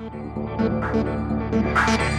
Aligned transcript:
Thank 0.00 2.00
you. 2.00 2.09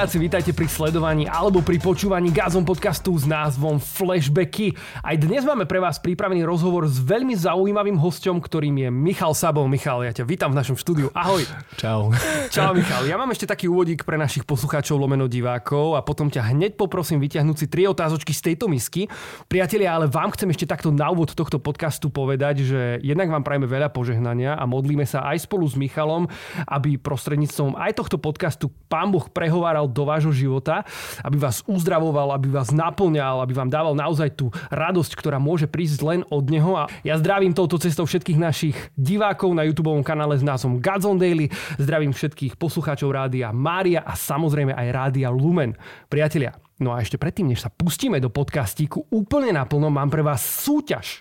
Diváci, 0.00 0.16
vítajte 0.16 0.56
pri 0.56 0.64
sledovaní 0.64 1.28
alebo 1.28 1.60
pri 1.60 1.76
počúvaní 1.76 2.32
Gazom 2.32 2.64
podcastu 2.64 3.12
s 3.20 3.28
názvom 3.28 3.76
Flashbacky. 3.76 4.72
Aj 5.04 5.12
dnes 5.12 5.44
máme 5.44 5.68
pre 5.68 5.76
vás 5.76 6.00
pripravený 6.00 6.40
rozhovor 6.40 6.88
s 6.88 6.96
veľmi 6.96 7.36
zaujímavým 7.36 8.00
hostom, 8.00 8.40
ktorým 8.40 8.80
je 8.80 8.88
Michal 8.88 9.36
Sabov. 9.36 9.68
Michal, 9.68 10.00
ja 10.08 10.16
ťa 10.16 10.24
vítam 10.24 10.56
v 10.56 10.64
našom 10.64 10.80
štúdiu. 10.80 11.12
Ahoj. 11.12 11.44
Čau. 11.76 12.16
Čau 12.48 12.72
Michal, 12.72 13.12
ja 13.12 13.20
mám 13.20 13.28
ešte 13.28 13.44
taký 13.44 13.68
úvodík 13.68 14.08
pre 14.08 14.16
našich 14.16 14.48
poslucháčov 14.48 14.96
lomeno 14.96 15.28
divákov 15.28 15.92
a 15.92 16.00
potom 16.00 16.32
ťa 16.32 16.48
hneď 16.48 16.80
poprosím 16.80 17.20
vyťahnuť 17.20 17.56
si 17.60 17.66
tri 17.68 17.84
otázočky 17.84 18.32
z 18.32 18.56
tejto 18.56 18.72
misky. 18.72 19.04
Priatelia, 19.52 20.00
ale 20.00 20.08
vám 20.08 20.32
chcem 20.32 20.48
ešte 20.48 20.64
takto 20.64 20.88
na 20.88 21.12
úvod 21.12 21.36
tohto 21.36 21.60
podcastu 21.60 22.08
povedať, 22.08 22.64
že 22.64 22.80
jednak 23.04 23.28
vám 23.28 23.44
prajeme 23.44 23.68
veľa 23.68 23.92
požehnania 23.92 24.56
a 24.56 24.64
modlíme 24.64 25.04
sa 25.04 25.28
aj 25.28 25.44
spolu 25.44 25.68
s 25.68 25.76
Michalom, 25.76 26.24
aby 26.64 26.96
prostredníctvom 26.96 27.76
aj 27.76 28.00
tohto 28.00 28.16
podcastu 28.16 28.72
Pán 28.88 29.12
Boh 29.12 29.28
prehováral 29.28 29.89
do 29.90 30.06
vášho 30.06 30.32
života, 30.32 30.86
aby 31.20 31.36
vás 31.36 31.66
uzdravoval, 31.66 32.32
aby 32.32 32.48
vás 32.48 32.70
naplňal, 32.70 33.42
aby 33.42 33.52
vám 33.52 33.68
dával 33.68 33.94
naozaj 33.98 34.38
tú 34.38 34.48
radosť, 34.70 35.12
ktorá 35.18 35.42
môže 35.42 35.66
prísť 35.66 36.00
len 36.06 36.20
od 36.30 36.46
Neho. 36.46 36.78
A 36.78 36.88
ja 37.02 37.18
zdravím 37.18 37.52
touto 37.52 37.76
cestou 37.76 38.06
všetkých 38.06 38.38
našich 38.38 38.76
divákov 38.94 39.52
na 39.52 39.66
YouTube 39.66 39.92
kanále 40.06 40.38
s 40.38 40.46
názvom 40.46 40.78
Godzone 40.78 41.18
Daily. 41.18 41.50
Zdravím 41.76 42.14
všetkých 42.14 42.56
poslucháčov 42.56 43.10
rádia 43.10 43.50
Mária 43.50 44.06
a 44.06 44.14
samozrejme 44.14 44.72
aj 44.72 44.86
rádia 44.94 45.28
Lumen. 45.28 45.74
Priatelia, 46.08 46.54
No 46.80 46.96
a 46.96 47.04
ešte 47.04 47.20
predtým, 47.20 47.52
než 47.52 47.60
sa 47.60 47.68
pustíme 47.68 48.16
do 48.24 48.32
podcastíku 48.32 49.12
úplne 49.12 49.52
naplno, 49.52 49.92
mám 49.92 50.08
pre 50.08 50.24
vás 50.24 50.40
súťaž, 50.40 51.20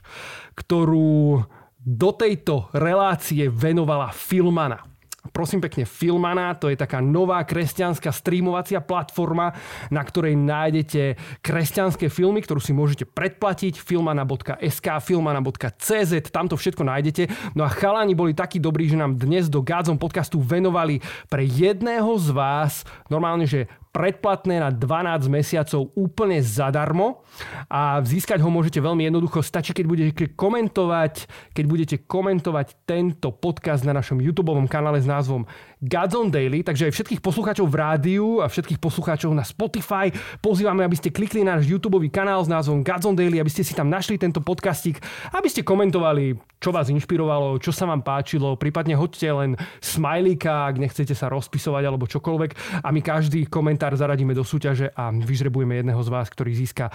ktorú 0.55 1.43
do 1.79 2.09
tejto 2.15 2.71
relácie 2.71 3.51
venovala 3.51 4.15
Filmana. 4.15 4.88
Prosím 5.29 5.61
pekne, 5.61 5.85
Filmana, 5.85 6.57
to 6.57 6.69
je 6.69 6.77
taká 6.77 6.99
nová 6.99 7.41
kresťanská 7.45 8.09
streamovacia 8.09 8.81
platforma, 8.81 9.53
na 9.93 10.01
ktorej 10.01 10.33
nájdete 10.35 11.17
kresťanské 11.45 12.09
filmy, 12.09 12.41
ktorú 12.41 12.59
si 12.61 12.73
môžete 12.73 13.05
predplatiť, 13.07 13.77
filmana.sk, 13.79 14.87
filmana.cz, 15.01 16.11
tam 16.33 16.45
to 16.49 16.55
všetko 16.57 16.83
nájdete. 16.83 17.53
No 17.53 17.63
a 17.65 17.69
chalani 17.69 18.17
boli 18.17 18.33
takí 18.33 18.57
dobrí, 18.57 18.89
že 18.89 18.97
nám 18.97 19.17
dnes 19.17 19.47
do 19.47 19.61
Gádzom 19.61 20.01
podcastu 20.01 20.41
venovali 20.41 21.01
pre 21.29 21.45
jedného 21.45 22.17
z 22.17 22.27
vás 22.33 22.83
normálne, 23.07 23.45
že 23.45 23.69
predplatné 23.89 24.61
na 24.61 24.69
12 24.69 25.25
mesiacov 25.33 25.89
úplne 25.97 26.37
zadarmo 26.45 27.25
a 27.65 27.97
získať 28.05 28.37
ho 28.37 28.49
môžete 28.53 28.77
veľmi 28.77 29.09
jednoducho. 29.09 29.41
Stačí, 29.41 29.73
keď 29.73 29.85
budete 29.89 30.25
komentovať, 30.37 31.25
keď 31.57 31.65
budete 31.65 31.95
komentovať 32.05 32.85
tento 32.85 33.33
podcast 33.33 33.81
na 33.81 33.97
našom 33.97 34.21
YouTube 34.21 34.53
kanále 34.69 35.01
s 35.01 35.09
názvom 35.09 35.49
Godzone 35.79 36.27
Daily, 36.27 36.59
takže 36.59 36.91
aj 36.91 36.93
všetkých 36.99 37.23
poslucháčov 37.23 37.71
v 37.71 37.79
rádiu 37.79 38.43
a 38.43 38.51
všetkých 38.51 38.83
poslucháčov 38.83 39.31
na 39.31 39.47
Spotify. 39.47 40.11
Pozývame, 40.43 40.83
aby 40.83 40.99
ste 40.99 41.07
klikli 41.07 41.39
na 41.39 41.55
náš 41.55 41.71
YouTube 41.71 42.03
kanál 42.11 42.43
s 42.43 42.51
názvom 42.51 42.83
Godzone 42.83 43.15
Daily, 43.15 43.39
aby 43.39 43.47
ste 43.47 43.63
si 43.63 43.71
tam 43.71 43.87
našli 43.87 44.19
tento 44.19 44.43
podcastik, 44.43 44.99
aby 45.31 45.47
ste 45.47 45.63
komentovali, 45.63 46.35
čo 46.59 46.75
vás 46.75 46.91
inšpirovalo, 46.91 47.63
čo 47.63 47.71
sa 47.71 47.87
vám 47.87 48.03
páčilo, 48.03 48.59
prípadne 48.59 48.99
hoďte 48.99 49.31
len 49.31 49.55
smajlíka, 49.79 50.67
ak 50.67 50.83
nechcete 50.83 51.15
sa 51.15 51.31
rozpisovať 51.31 51.83
alebo 51.87 52.11
čokoľvek. 52.11 52.83
A 52.83 52.91
my 52.91 52.99
každý 52.99 53.47
komentár 53.47 53.95
zaradíme 53.95 54.35
do 54.35 54.43
súťaže 54.43 54.91
a 54.91 55.15
vyžrebujeme 55.15 55.79
jedného 55.79 56.03
z 56.03 56.09
vás, 56.11 56.27
ktorý 56.27 56.59
získa 56.59 56.91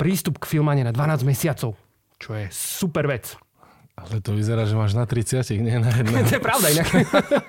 prístup 0.00 0.40
k 0.40 0.48
filmane 0.56 0.80
na 0.80 0.96
12 0.96 1.28
mesiacov, 1.28 1.76
čo 2.16 2.30
je 2.32 2.48
super 2.48 3.04
vec. 3.04 3.43
Ale 3.94 4.18
to 4.18 4.34
vyzerá, 4.34 4.66
že 4.66 4.74
máš 4.74 4.90
na 4.98 5.06
30, 5.06 5.46
nie 5.62 5.78
na 5.78 5.86
jedno. 5.98 6.18
to 6.26 6.34
je 6.34 6.42
pravda 6.42 6.66
inak. 6.66 6.90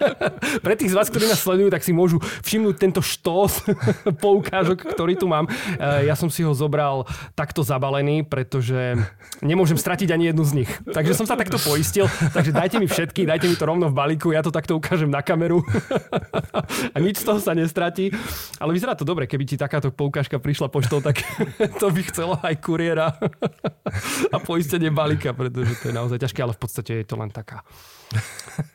Pre 0.66 0.74
tých 0.78 0.94
z 0.94 0.96
vás, 0.96 1.10
ktorí 1.10 1.26
nás 1.26 1.42
sledujú, 1.42 1.74
tak 1.74 1.82
si 1.82 1.90
môžu 1.90 2.22
všimnúť 2.46 2.76
tento 2.78 3.02
štos 3.02 3.66
poukážok, 4.24 4.94
ktorý 4.94 5.18
tu 5.18 5.26
mám. 5.26 5.50
Eh, 5.50 6.06
ja 6.06 6.14
som 6.14 6.30
si 6.30 6.46
ho 6.46 6.54
zobral 6.54 7.10
takto 7.34 7.66
zabalený, 7.66 8.30
pretože 8.30 8.94
nemôžem 9.42 9.74
stratiť 9.74 10.14
ani 10.14 10.30
jednu 10.30 10.46
z 10.46 10.54
nich. 10.62 10.72
Takže 10.86 11.18
som 11.18 11.26
sa 11.26 11.34
takto 11.34 11.58
poistil. 11.58 12.06
Takže 12.30 12.54
dajte 12.54 12.78
mi 12.78 12.86
všetky, 12.86 13.26
dajte 13.26 13.50
mi 13.50 13.58
to 13.58 13.66
rovno 13.66 13.90
v 13.90 13.98
balíku, 13.98 14.30
ja 14.30 14.46
to 14.46 14.54
takto 14.54 14.78
ukážem 14.78 15.10
na 15.10 15.26
kameru. 15.26 15.66
A 16.94 16.98
nič 17.02 17.20
z 17.20 17.26
toho 17.26 17.42
sa 17.42 17.58
nestratí. 17.58 18.14
Ale 18.62 18.70
vyzerá 18.70 18.94
to 18.94 19.02
dobre, 19.02 19.26
keby 19.26 19.50
ti 19.50 19.58
takáto 19.58 19.90
poukážka 19.90 20.38
prišla 20.38 20.70
poštou, 20.70 21.02
tak 21.02 21.26
to 21.82 21.90
by 21.90 22.02
chcelo 22.06 22.38
aj 22.46 22.54
kuriéra 22.62 23.18
a 24.30 24.38
poistenie 24.38 24.94
balíka, 24.94 25.34
pretože 25.34 25.74
to 25.82 25.90
je 25.90 25.96
naozaj 25.96 26.22
ťažké 26.22 26.35
ťažké, 26.36 26.44
ale 26.44 26.54
v 26.54 26.60
podstate 26.60 26.92
je 27.00 27.06
to 27.08 27.16
len 27.16 27.32
taká, 27.32 27.64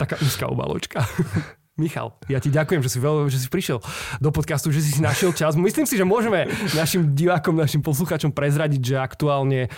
taká 0.01 0.17
úzká 0.25 0.49
obaločka. 0.49 1.05
Michal, 1.81 2.13
ja 2.29 2.41
ti 2.41 2.53
ďakujem, 2.53 2.85
že 2.85 2.93
si, 2.93 2.99
veľ, 3.01 3.33
že 3.33 3.41
si 3.41 3.49
prišiel 3.49 3.81
do 4.21 4.31
podcastu, 4.33 4.69
že 4.69 4.85
si 4.85 4.97
si 4.97 5.01
našiel 5.01 5.33
čas. 5.33 5.57
Myslím 5.57 5.89
si, 5.89 5.97
že 5.97 6.05
môžeme 6.05 6.45
našim 6.77 7.17
divákom, 7.17 7.57
našim 7.57 7.81
poslucháčom 7.81 8.37
prezradiť, 8.37 8.81
že 8.85 8.97
aktuálne 9.01 9.73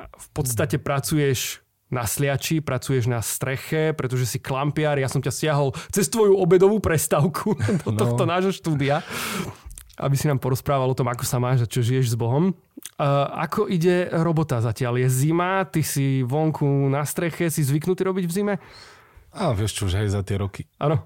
v 0.00 0.28
podstate 0.32 0.80
pracuješ 0.80 1.60
na 1.92 2.08
sliači, 2.08 2.64
pracuješ 2.64 3.04
na 3.04 3.20
streche, 3.20 3.92
pretože 3.92 4.24
si 4.24 4.38
klampiar. 4.40 4.96
Ja 4.96 5.12
som 5.12 5.20
ťa 5.20 5.28
stiahol 5.28 5.76
cez 5.92 6.08
tvoju 6.08 6.40
obedovú 6.40 6.80
prestavku 6.80 7.52
do 7.84 7.90
no. 7.92 7.98
tohto 8.00 8.24
nášho 8.24 8.56
štúdia, 8.56 9.04
aby 10.00 10.14
si 10.16 10.28
nám 10.28 10.40
porozprával 10.40 10.88
o 10.88 10.96
tom, 10.96 11.08
ako 11.12 11.24
sa 11.26 11.36
máš 11.36 11.64
a 11.64 11.70
čo 11.70 11.84
žiješ 11.84 12.12
s 12.12 12.16
Bohom. 12.16 12.56
Uh, 12.96 13.28
ako 13.36 13.68
ide 13.68 14.08
robota 14.12 14.60
zatiaľ? 14.64 15.00
Je 15.04 15.08
zima, 15.12 15.68
ty 15.68 15.84
si 15.84 16.24
vonku 16.24 16.64
na 16.88 17.04
streche, 17.04 17.52
si 17.52 17.60
zvyknutý 17.60 18.08
robiť 18.08 18.24
v 18.24 18.32
zime? 18.32 18.54
A 19.32 19.52
vieš 19.56 19.80
čo, 19.80 19.88
už 19.88 20.00
aj 20.00 20.08
za 20.12 20.20
tie 20.24 20.36
roky. 20.40 20.68
Áno. 20.80 21.04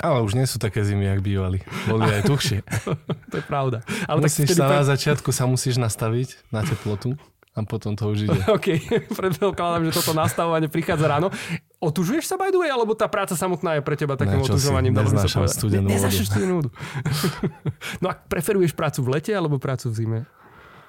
Ale 0.00 0.24
už 0.24 0.32
nie 0.34 0.48
sú 0.48 0.56
také 0.56 0.80
zimy, 0.82 1.04
jak 1.04 1.20
bývali. 1.20 1.60
Boli 1.84 2.08
aj 2.08 2.24
tuhšie. 2.24 2.64
to 3.32 3.36
je 3.38 3.44
pravda. 3.44 3.84
Ale 4.08 4.24
musíš 4.24 4.56
tak 4.56 4.64
sa 4.64 4.80
na 4.80 4.84
začiatku 4.88 5.30
sa 5.30 5.44
musíš 5.44 5.76
nastaviť 5.76 6.48
na 6.48 6.64
teplotu 6.64 7.14
a 7.52 7.60
potom 7.68 7.92
to 7.92 8.08
už 8.08 8.28
ide. 8.28 8.40
OK, 8.56 8.80
predpokladám, 9.20 9.88
že 9.88 9.92
toto 9.92 10.16
nastavovanie 10.16 10.72
prichádza 10.72 11.06
ráno. 11.06 11.28
Otužuješ 11.82 12.30
sa 12.30 12.38
by 12.38 12.54
the 12.54 12.62
way, 12.62 12.70
alebo 12.70 12.94
tá 12.94 13.10
práca 13.10 13.34
samotná 13.34 13.78
je 13.78 13.82
pre 13.82 13.98
teba 13.98 14.14
takým 14.14 14.38
ne, 14.38 14.46
otužovaním? 14.46 14.94
Neznášam 14.94 15.50
studenú 15.50 15.90
vodu. 15.90 16.14
studenú 16.14 16.54
vodu. 16.62 16.70
no 18.02 18.06
a 18.06 18.14
preferuješ 18.14 18.70
prácu 18.70 19.02
v 19.02 19.18
lete 19.18 19.34
alebo 19.34 19.58
prácu 19.58 19.90
v 19.90 19.94
zime? 19.98 20.20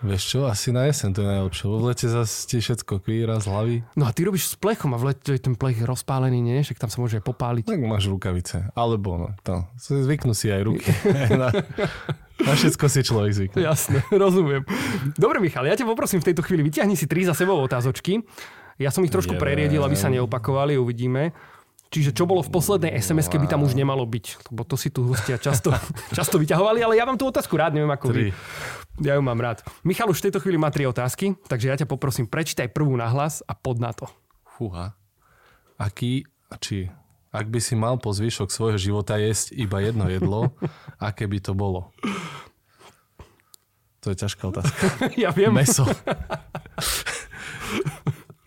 Vieš 0.03 0.23
čo, 0.35 0.39
asi 0.51 0.75
na 0.75 0.83
jesen 0.83 1.15
to 1.15 1.23
je 1.23 1.31
najlepšie. 1.31 1.63
V 1.63 1.83
lete 1.87 2.07
zase 2.11 2.43
ti 2.43 2.59
všetko 2.59 3.07
kvíra 3.07 3.39
z 3.39 3.47
hlavy. 3.47 3.75
No 3.95 4.03
a 4.03 4.11
ty 4.11 4.27
robíš 4.27 4.51
s 4.51 4.55
plechom 4.59 4.91
a 4.91 4.99
v 4.99 5.15
lete 5.15 5.31
je 5.31 5.39
ten 5.39 5.55
plech 5.55 5.79
rozpálený, 5.79 6.43
nie? 6.43 6.59
Však 6.59 6.75
tam 6.75 6.91
sa 6.91 6.99
môže 6.99 7.17
aj 7.17 7.25
popáliť. 7.25 7.63
Tak 7.71 7.79
máš 7.87 8.11
rukavice. 8.11 8.67
Alebo 8.75 9.15
no, 9.15 9.27
to. 9.47 9.63
Zvyknú 9.79 10.35
si 10.35 10.51
aj 10.51 10.61
ruky. 10.67 10.91
na, 11.41 11.55
na 12.43 12.51
všetko 12.51 12.85
si 12.91 12.99
človek 12.99 13.31
zvykne. 13.31 13.63
Jasne, 13.63 14.03
rozumiem. 14.27 14.67
Dobre, 15.15 15.39
Michal, 15.39 15.71
ja 15.71 15.79
ťa 15.79 15.87
poprosím 15.87 16.19
v 16.19 16.35
tejto 16.35 16.43
chvíli, 16.43 16.67
vyťahni 16.67 16.99
si 16.99 17.07
tri 17.07 17.23
za 17.23 17.31
sebou 17.31 17.55
otázočky. 17.63 18.19
Ja 18.81 18.89
som 18.89 19.05
ich 19.05 19.13
trošku 19.13 19.37
preriedil, 19.37 19.81
aby 19.85 19.93
sa 19.93 20.09
neopakovali, 20.09 20.77
uvidíme. 20.77 21.33
Čiže 21.93 22.09
čo 22.17 22.25
bolo 22.25 22.41
v 22.41 22.49
poslednej 22.49 22.97
sms 22.97 23.29
by 23.29 23.45
tam 23.45 23.61
už 23.61 23.77
nemalo 23.77 24.01
byť. 24.01 24.49
Lebo 24.49 24.65
to 24.65 24.73
si 24.73 24.89
tu 24.89 25.05
hostia 25.05 25.37
často, 25.37 25.69
často 26.17 26.41
vyťahovali, 26.41 26.81
ale 26.81 26.97
ja 26.97 27.05
vám 27.05 27.21
tú 27.21 27.29
otázku 27.29 27.53
rád, 27.53 27.77
neviem 27.77 27.93
ako 27.93 28.09
Tri. 28.09 28.33
vy. 28.33 29.05
Ja 29.05 29.13
ju 29.13 29.21
mám 29.21 29.37
rád. 29.37 29.61
Michal 29.85 30.09
už 30.09 30.21
v 30.21 30.25
tejto 30.29 30.41
chvíli 30.41 30.57
má 30.57 30.73
tri 30.73 30.89
otázky, 30.89 31.37
takže 31.45 31.69
ja 31.69 31.77
ťa 31.77 31.85
poprosím, 31.89 32.25
prečítaj 32.25 32.73
prvú 32.73 32.97
nahlas 32.97 33.45
a 33.45 33.53
pod 33.53 33.77
na 33.77 33.93
to. 33.93 34.09
Fúha. 34.57 34.97
Aký, 35.77 36.25
či 36.61 36.89
ak 37.33 37.49
by 37.49 37.57
si 37.61 37.73
mal 37.73 37.97
po 37.97 38.13
zvyšok 38.13 38.53
svojho 38.53 38.77
života 38.77 39.17
jesť 39.17 39.57
iba 39.57 39.81
jedno 39.81 40.05
jedlo, 40.05 40.53
aké 41.01 41.25
by 41.25 41.41
to 41.41 41.57
bolo? 41.57 41.89
To 44.05 44.13
je 44.13 44.17
ťažká 44.17 44.49
otázka. 44.49 44.83
ja 45.17 45.33
viem. 45.33 45.49
Meso. 45.49 45.85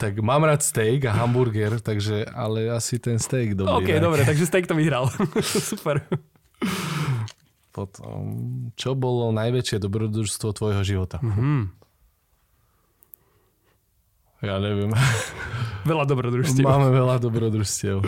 Tak 0.07 0.23
mám 0.23 0.47
rád 0.47 0.63
steak 0.63 1.03
a 1.11 1.13
hamburger, 1.19 1.83
takže, 1.83 2.31
ale 2.31 2.71
asi 2.71 2.95
ten 3.03 3.19
steak 3.19 3.59
dobrý. 3.59 3.75
OK, 3.75 3.91
dobre, 3.99 4.23
takže 4.23 4.47
steak 4.47 4.71
to 4.71 4.79
vyhral. 4.79 5.11
Super. 5.75 6.07
Potom, 7.75 8.23
čo 8.79 8.95
bolo 8.95 9.35
najväčšie 9.35 9.83
dobrodružstvo 9.83 10.55
tvojho 10.55 10.87
života? 10.87 11.19
Mm-hmm. 11.19 11.61
Ja 14.47 14.63
neviem. 14.63 14.95
Veľa 15.91 16.07
dobrodružstiev. 16.07 16.63
Máme 16.63 16.95
veľa 16.95 17.19
dobrodružstiev. 17.19 18.07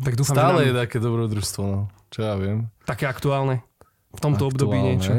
Tak 0.00 0.16
dúfam, 0.16 0.32
Stále 0.32 0.64
nám... 0.64 0.68
je 0.72 0.72
také 0.80 0.96
dobrodružstvo, 0.96 1.62
no. 1.68 1.80
Čo 2.08 2.24
ja 2.24 2.40
viem. 2.40 2.72
Také 2.88 3.04
aktuálne. 3.04 3.60
V 4.16 4.20
tomto 4.24 4.48
aktuálne. 4.48 4.54
období 4.56 4.76
niečo. 4.80 5.12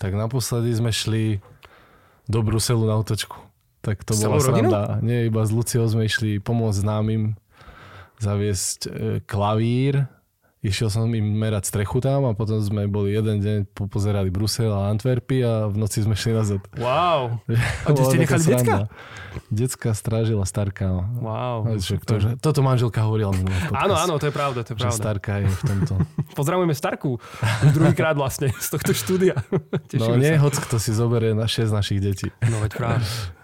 Tak 0.00 0.16
naposledy 0.16 0.72
sme 0.72 0.96
šli 0.96 1.44
do 2.24 2.40
Bruselu 2.40 2.88
na 2.88 2.96
otočku. 2.96 3.49
Tak 3.80 4.04
to 4.04 4.12
S 4.12 4.24
bola 4.24 4.40
sranda. 4.40 5.00
Nie, 5.00 5.28
iba 5.28 5.40
s 5.40 5.50
Luciou 5.50 5.88
sme 5.88 6.04
išli 6.04 6.36
pomôcť 6.40 6.84
známym 6.84 7.36
zaviesť 8.20 8.80
e, 8.84 8.90
klavír, 9.24 10.04
Išiel 10.60 10.92
som 10.92 11.08
im 11.08 11.24
merať 11.40 11.72
strechu 11.72 12.04
tam 12.04 12.28
a 12.28 12.36
potom 12.36 12.60
sme 12.60 12.84
boli 12.84 13.16
jeden 13.16 13.40
deň, 13.40 13.58
pozerali 13.88 14.28
Brusel 14.28 14.68
a 14.68 14.92
Antwerpy 14.92 15.40
a 15.40 15.72
v 15.72 15.76
noci 15.80 16.04
sme 16.04 16.12
šli 16.12 16.36
nazad. 16.36 16.60
Wow. 16.76 17.40
A 17.88 17.96
kde 17.96 18.04
ste 18.04 18.16
nechali 18.20 18.44
decka? 18.44 18.76
Decka 19.48 19.90
strážila 19.96 20.44
starka. 20.44 20.84
No. 20.84 21.02
Wow. 21.24 21.80
Že, 21.80 21.94
to, 22.04 22.14
že, 22.20 22.30
toto 22.44 22.60
manželka 22.60 23.00
hovorila 23.00 23.32
mi 23.32 23.48
Áno, 23.72 23.96
áno, 23.96 24.20
to 24.20 24.28
je 24.28 24.34
pravda, 24.36 24.60
to 24.60 24.76
je 24.76 24.84
pravda. 24.84 25.00
Starka 25.00 25.40
je 25.40 25.48
v 25.48 25.62
tomto. 25.64 25.94
Pozdravujeme 26.38 26.76
Starku. 26.76 27.16
Druhýkrát 27.72 28.12
vlastne 28.20 28.52
z 28.52 28.68
tohto 28.68 28.92
štúdia. 28.92 29.40
no 29.96 30.20
nie, 30.20 30.36
hoď 30.36 30.60
kto 30.60 30.76
si 30.76 30.92
zoberie 30.92 31.32
na 31.32 31.48
6 31.48 31.72
našich 31.72 32.04
detí. 32.04 32.28
No 32.44 32.60
veď 32.60 32.76
práve. 32.76 33.08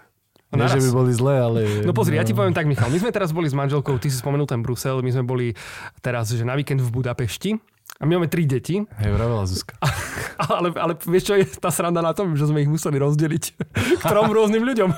No 0.47 0.63
Nie, 0.63 0.71
že 0.71 0.79
by 0.79 0.91
boli 0.95 1.11
zlé, 1.11 1.35
ale... 1.43 1.59
No 1.83 1.91
pozri, 1.91 2.15
no. 2.15 2.23
ja 2.23 2.25
ti 2.27 2.31
poviem 2.31 2.55
tak, 2.55 2.71
Michal. 2.71 2.87
My 2.87 3.03
sme 3.03 3.11
teraz 3.11 3.35
boli 3.35 3.51
s 3.51 3.55
manželkou, 3.55 3.99
ty 3.99 4.07
si 4.07 4.15
spomenul 4.15 4.47
ten 4.47 4.63
Brusel, 4.63 5.03
my 5.03 5.11
sme 5.11 5.27
boli 5.27 5.51
teraz 5.99 6.31
že 6.31 6.47
na 6.47 6.55
víkend 6.55 6.79
v 6.79 6.87
Budapešti. 6.87 7.59
A 7.97 8.05
my 8.05 8.21
máme 8.21 8.29
tri 8.29 8.45
deti. 8.45 8.77
Hej, 8.77 9.09
vravela 9.09 9.49
Zuzka. 9.49 9.73
ale, 10.53 10.69
ale 10.77 10.93
vieš 11.01 11.33
čo 11.33 11.33
je 11.33 11.49
tá 11.57 11.73
sranda 11.73 11.97
na 12.05 12.13
tom, 12.13 12.37
že 12.37 12.45
sme 12.45 12.61
ich 12.61 12.69
museli 12.69 13.01
rozdeliť 13.01 13.43
k 13.97 14.03
trom 14.13 14.29
rôznym 14.29 14.61
ľuďom. 14.61 14.93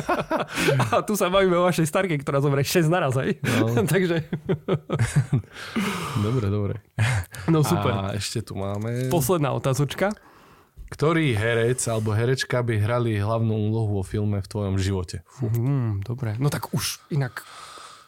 a 0.86 1.02
tu 1.02 1.18
sa 1.18 1.26
bavíme 1.26 1.58
o 1.58 1.66
vašej 1.66 1.90
starke, 1.90 2.14
ktorá 2.22 2.38
zomre 2.38 2.62
6 2.62 2.86
naraz, 2.86 3.18
hej? 3.18 3.42
No. 3.42 3.74
Takže... 3.82 4.22
dobre, 6.22 6.46
dobre. 6.46 6.74
No 7.50 7.66
super. 7.66 7.90
A 7.90 8.14
ešte 8.14 8.38
tu 8.46 8.54
máme... 8.54 9.10
Posledná 9.10 9.50
otázočka. 9.50 10.14
Ktorý 10.92 11.32
herec 11.32 11.80
alebo 11.88 12.12
herečka 12.12 12.60
by 12.60 12.76
hrali 12.76 13.16
hlavnú 13.16 13.72
úlohu 13.72 14.00
vo 14.00 14.04
filme 14.04 14.44
v 14.44 14.48
tvojom 14.48 14.76
živote? 14.76 15.24
Mm, 15.40 16.04
dobre, 16.04 16.36
no 16.36 16.52
tak 16.52 16.68
už 16.76 17.00
inak 17.08 17.48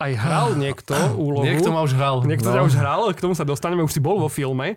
aj 0.04 0.12
hral 0.20 0.48
niekto 0.60 0.92
úlohu. 1.16 1.48
Niekto 1.48 1.72
ma 1.72 1.81
už 1.81 1.96
hral. 1.96 2.20
Niekto 2.28 2.52
no. 2.52 2.69
už 2.69 2.76
hral, 2.76 3.08
k 3.16 3.25
tomu 3.25 3.32
sa 3.32 3.48
dostaneme, 3.48 3.81
už 3.81 3.96
si 3.96 4.04
bol 4.04 4.20
vo 4.20 4.28
filme. 4.28 4.76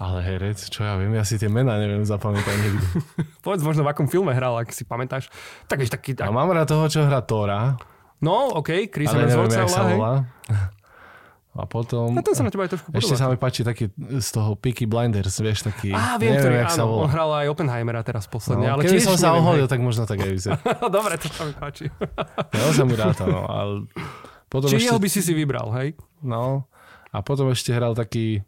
Ale 0.00 0.24
herec, 0.24 0.56
čo 0.72 0.80
ja 0.80 0.96
viem, 0.96 1.12
ja 1.12 1.22
si 1.28 1.36
tie 1.36 1.52
mená 1.52 1.76
neviem 1.76 2.02
zapamätať 2.02 2.56
nikdy. 2.56 2.86
Povedz 3.44 3.60
možno, 3.60 3.84
v 3.84 3.92
akom 3.92 4.08
filme 4.08 4.32
hral, 4.32 4.56
ak 4.56 4.72
si 4.72 4.88
pamätáš. 4.88 5.28
Tak, 5.68 5.84
taký, 5.86 6.16
tak... 6.16 6.26
A 6.26 6.32
mám 6.32 6.48
rád 6.50 6.72
toho, 6.72 6.88
čo 6.88 7.04
hrá 7.04 7.20
Tora. 7.20 7.76
No, 8.24 8.56
OK, 8.56 8.88
Chris 8.88 9.12
Hemsworth 9.12 9.52
sa 9.68 9.84
volá. 9.84 10.24
A 11.60 11.68
potom... 11.68 12.16
A 12.16 12.24
ten 12.24 12.32
sa 12.32 12.40
na 12.40 12.48
teba 12.48 12.64
aj 12.64 12.72
trošku 12.72 12.88
Ešte 12.96 13.20
sa 13.20 13.28
mi 13.28 13.36
páči 13.36 13.60
taký 13.60 13.92
z 13.96 14.28
toho 14.32 14.56
Peaky 14.56 14.88
Blinders, 14.88 15.36
vieš, 15.44 15.68
taký... 15.68 15.92
Á, 15.92 16.16
viem, 16.16 16.32
neviem, 16.32 16.40
ktorý, 16.40 16.56
áno, 16.64 16.72
sa 16.72 16.82
on 16.88 17.10
hral 17.12 17.30
aj 17.36 17.46
Oppenheimera 17.52 18.00
teraz 18.00 18.24
posledne. 18.24 18.64
No, 18.64 18.80
ale 18.80 18.88
keby 18.88 19.04
som 19.04 19.20
sa 19.20 19.36
oholil, 19.36 19.68
tak 19.68 19.84
možno 19.84 20.08
tak 20.08 20.24
aj 20.24 20.30
vyzerá. 20.32 20.56
Dobre, 20.96 21.20
to 21.20 21.28
sa 21.28 21.44
mi 21.44 21.52
páči. 21.52 21.92
ja 22.56 22.72
sa 22.72 22.84
mi 22.88 22.96
ráta, 22.96 23.28
no, 23.28 23.44
ale... 23.44 23.84
Potom 24.48 24.72
Či 24.72 24.80
ešte... 24.80 24.86
jeho 24.88 24.98
by 24.98 25.08
si 25.12 25.20
si 25.20 25.32
vybral, 25.36 25.68
hej? 25.76 25.94
No, 26.24 26.64
a 27.12 27.20
potom 27.20 27.52
ešte 27.52 27.76
hral 27.76 27.92
taký... 27.92 28.40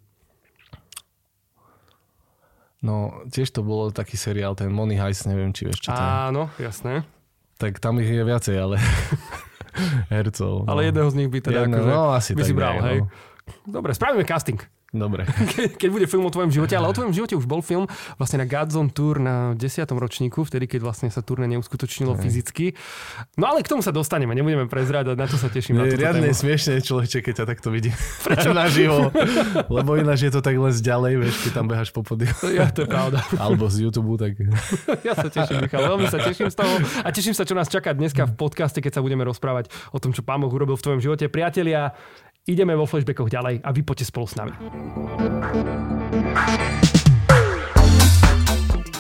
No, 2.83 3.23
tiež 3.31 3.53
to 3.55 3.63
bolo 3.63 3.95
taký 3.95 4.17
seriál, 4.17 4.59
ten 4.59 4.73
Money 4.73 4.99
Heist, 4.99 5.29
neviem, 5.29 5.55
či 5.55 5.69
vieš, 5.69 5.87
čo 5.87 5.95
to 5.95 6.01
je. 6.01 6.11
Áno, 6.33 6.51
jasné. 6.59 7.07
Tak 7.61 7.79
tam 7.79 8.03
ich 8.03 8.11
je 8.11 8.25
viacej, 8.27 8.57
ale 8.59 8.83
hercov. 10.15 10.69
Ale 10.69 10.81
no. 10.83 10.87
jedného 10.87 11.09
z 11.11 11.17
nich 11.17 11.29
by 11.29 11.39
teda 11.41 11.61
Jedno, 11.65 11.77
akože, 11.79 11.93
no, 11.93 12.03
asi 12.13 12.31
by 12.35 12.43
si 12.45 12.55
bral, 12.55 12.77
nie, 12.79 12.83
hej. 12.83 12.99
No. 13.03 13.09
Dobre, 13.67 13.91
spravíme 13.95 14.25
casting. 14.25 14.61
Dobre. 14.93 15.25
Ke, 15.57 15.73
keď 15.73 15.89
bude 15.89 16.05
film 16.05 16.29
o 16.29 16.33
tvojom 16.33 16.53
živote, 16.53 16.77
ale 16.77 16.85
o 16.85 16.93
tvojom 16.93 17.17
živote 17.17 17.33
už 17.33 17.49
bol 17.49 17.65
film 17.65 17.89
vlastne 18.21 18.45
na 18.45 18.47
Godzone 18.47 18.93
Tour 18.93 19.25
na 19.25 19.57
10. 19.57 19.89
ročníku, 19.89 20.45
vtedy, 20.45 20.69
keď 20.69 20.85
vlastne 20.85 21.09
sa 21.09 21.25
turné 21.25 21.49
neuskutočnilo 21.49 22.13
Aj. 22.13 22.21
fyzicky. 22.21 22.77
No 23.41 23.49
ale 23.49 23.65
k 23.65 23.73
tomu 23.73 23.81
sa 23.81 23.89
dostaneme, 23.89 24.37
nebudeme 24.37 24.69
prezrádať, 24.69 25.17
na 25.17 25.25
to 25.25 25.41
sa 25.41 25.49
teším. 25.49 25.81
Je 25.81 25.97
riadne 25.97 26.29
smiešne 26.29 26.85
človeče, 26.85 27.25
keď 27.25 27.35
ťa 27.41 27.45
takto 27.49 27.73
vidím. 27.73 27.97
Prečo? 28.29 28.53
Naživo. 28.63 29.09
Lebo 29.73 29.97
ináč 29.97 30.29
je 30.29 30.33
to 30.37 30.45
tak 30.45 30.61
len 30.61 30.73
ďalej, 30.77 31.13
vieš, 31.25 31.35
keď 31.49 31.53
tam 31.57 31.67
behaš 31.73 31.89
po 31.89 32.05
podiu. 32.05 32.29
Ja, 32.53 32.69
to 32.69 32.85
je 32.85 32.89
pravda. 32.93 33.25
Alebo 33.41 33.73
z 33.73 33.89
YouTube, 33.89 34.21
tak... 34.21 34.37
ja 35.09 35.17
sa 35.17 35.33
teším, 35.33 35.65
Michal, 35.65 35.89
veľmi 35.89 36.05
sa 36.13 36.21
teším 36.21 36.53
z 36.53 36.57
toho 36.61 36.75
a 37.01 37.09
teším 37.09 37.33
sa, 37.33 37.49
čo 37.49 37.57
nás 37.57 37.73
čaká 37.73 37.97
dneska 37.97 38.29
v 38.29 38.37
podcaste, 38.37 38.85
keď 38.85 39.01
sa 39.01 39.01
budeme 39.01 39.25
rozprávať 39.25 39.73
o 39.89 39.97
tom, 39.97 40.13
čo 40.13 40.21
Pán 40.21 40.45
Boh 40.45 40.53
urobil 40.53 40.77
v 40.77 40.85
tvojom 40.85 41.01
živote. 41.01 41.33
Priatelia, 41.33 41.97
Ideme 42.43 42.75
vo 42.75 42.91
flashbackoch 42.91 43.31
ďalej 43.31 43.63
a 43.63 43.71
vy 43.71 43.87
poďte 43.87 44.11
spolu 44.11 44.27
s 44.27 44.35
nami. 44.35 44.51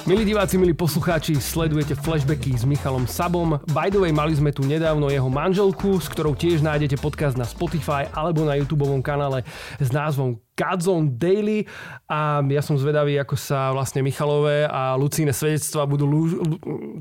Milí 0.06 0.22
diváci, 0.22 0.62
milí 0.62 0.70
poslucháči, 0.78 1.34
sledujete 1.42 1.98
flashbacky 1.98 2.54
s 2.54 2.62
Michalom 2.62 3.02
Sabom. 3.10 3.58
By 3.74 3.90
the 3.90 3.98
way, 3.98 4.14
mali 4.14 4.38
sme 4.38 4.54
tu 4.54 4.62
nedávno 4.62 5.10
jeho 5.10 5.26
manželku, 5.26 5.98
s 5.98 6.06
ktorou 6.06 6.38
tiež 6.38 6.62
nájdete 6.62 7.02
podcast 7.02 7.34
na 7.34 7.42
Spotify 7.42 8.06
alebo 8.14 8.46
na 8.46 8.54
YouTube 8.54 8.86
kanále 9.02 9.42
s 9.82 9.90
názvom 9.90 10.38
Godzone 10.52 11.16
Daily 11.16 11.64
a 12.04 12.44
ja 12.44 12.60
som 12.60 12.76
zvedavý, 12.76 13.16
ako 13.16 13.40
sa 13.40 13.72
vlastne 13.72 14.04
Michalové 14.04 14.68
a 14.68 14.92
Lucíne 15.00 15.32
svedectva 15.32 15.88
budú 15.88 16.04
lú, 16.04 16.22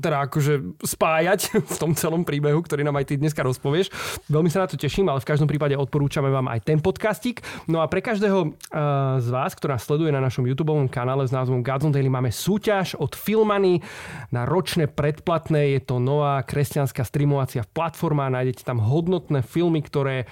teda 0.00 0.24
akože 0.24 0.80
spájať 0.80 1.40
v 1.74 1.76
tom 1.76 1.92
celom 1.92 2.24
príbehu, 2.24 2.64
ktorý 2.64 2.80
nám 2.80 2.96
aj 2.96 3.12
ty 3.12 3.14
dneska 3.20 3.44
rozpovieš. 3.44 3.92
Veľmi 4.32 4.48
sa 4.48 4.64
na 4.64 4.68
to 4.72 4.80
teším, 4.80 5.12
ale 5.12 5.20
v 5.20 5.28
každom 5.28 5.44
prípade 5.44 5.76
odporúčame 5.76 6.32
vám 6.32 6.48
aj 6.48 6.64
ten 6.64 6.80
podcastik. 6.80 7.44
No 7.68 7.84
a 7.84 7.86
pre 7.92 8.00
každého 8.00 8.38
uh, 8.40 9.20
z 9.20 9.28
vás, 9.28 9.52
ktorá 9.52 9.76
sleduje 9.76 10.08
na 10.08 10.24
našom 10.24 10.48
YouTube 10.48 10.72
kanále 10.88 11.28
s 11.28 11.32
názvom 11.36 11.60
Godzone 11.60 11.92
Daily, 11.92 12.08
máme 12.08 12.32
súťaž 12.32 12.96
od 12.96 13.12
Filmany 13.12 13.84
na 14.32 14.48
ročné 14.48 14.88
predplatné. 14.88 15.76
Je 15.76 15.80
to 15.84 16.00
nová 16.00 16.40
kresťanská 16.40 17.04
streamovacia 17.04 17.68
platforma. 17.68 18.32
Nájdete 18.32 18.64
tam 18.64 18.80
hodnotné 18.80 19.44
filmy, 19.44 19.84
ktoré 19.84 20.24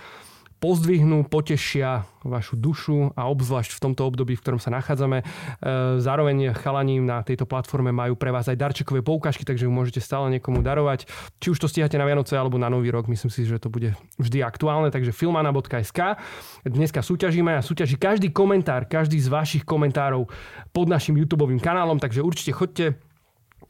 pozdvihnú, 0.61 1.25
potešia 1.25 2.05
vašu 2.21 2.55
dušu 2.61 3.17
a 3.17 3.33
obzvlášť 3.33 3.81
v 3.81 3.81
tomto 3.81 4.05
období, 4.05 4.37
v 4.37 4.43
ktorom 4.45 4.61
sa 4.61 4.69
nachádzame. 4.69 5.25
E, 5.25 5.25
zároveň 6.05 6.53
chalani 6.53 7.01
na 7.01 7.25
tejto 7.25 7.49
platforme 7.49 7.97
majú 7.97 8.13
pre 8.13 8.29
vás 8.29 8.45
aj 8.45 8.61
darčekové 8.61 9.01
poukážky, 9.01 9.49
takže 9.49 9.65
ju 9.65 9.73
môžete 9.73 10.05
stále 10.05 10.29
niekomu 10.37 10.61
darovať. 10.61 11.09
Či 11.41 11.57
už 11.57 11.59
to 11.65 11.67
stíhate 11.67 11.97
na 11.97 12.05
Vianoce 12.05 12.37
alebo 12.37 12.61
na 12.61 12.69
Nový 12.69 12.93
rok, 12.93 13.09
myslím 13.09 13.33
si, 13.33 13.49
že 13.49 13.57
to 13.57 13.73
bude 13.73 13.97
vždy 14.21 14.45
aktuálne. 14.45 14.93
Takže 14.93 15.17
filmana.sk. 15.17 16.21
Dneska 16.69 17.01
súťažíme 17.01 17.57
a 17.57 17.65
súťaží 17.65 17.97
každý 17.97 18.29
komentár, 18.29 18.85
každý 18.85 19.17
z 19.17 19.33
vašich 19.33 19.65
komentárov 19.65 20.29
pod 20.77 20.87
našim 20.93 21.17
YouTube 21.17 21.49
kanálom, 21.57 21.97
takže 21.97 22.21
určite 22.21 22.53
chodte 22.53 23.10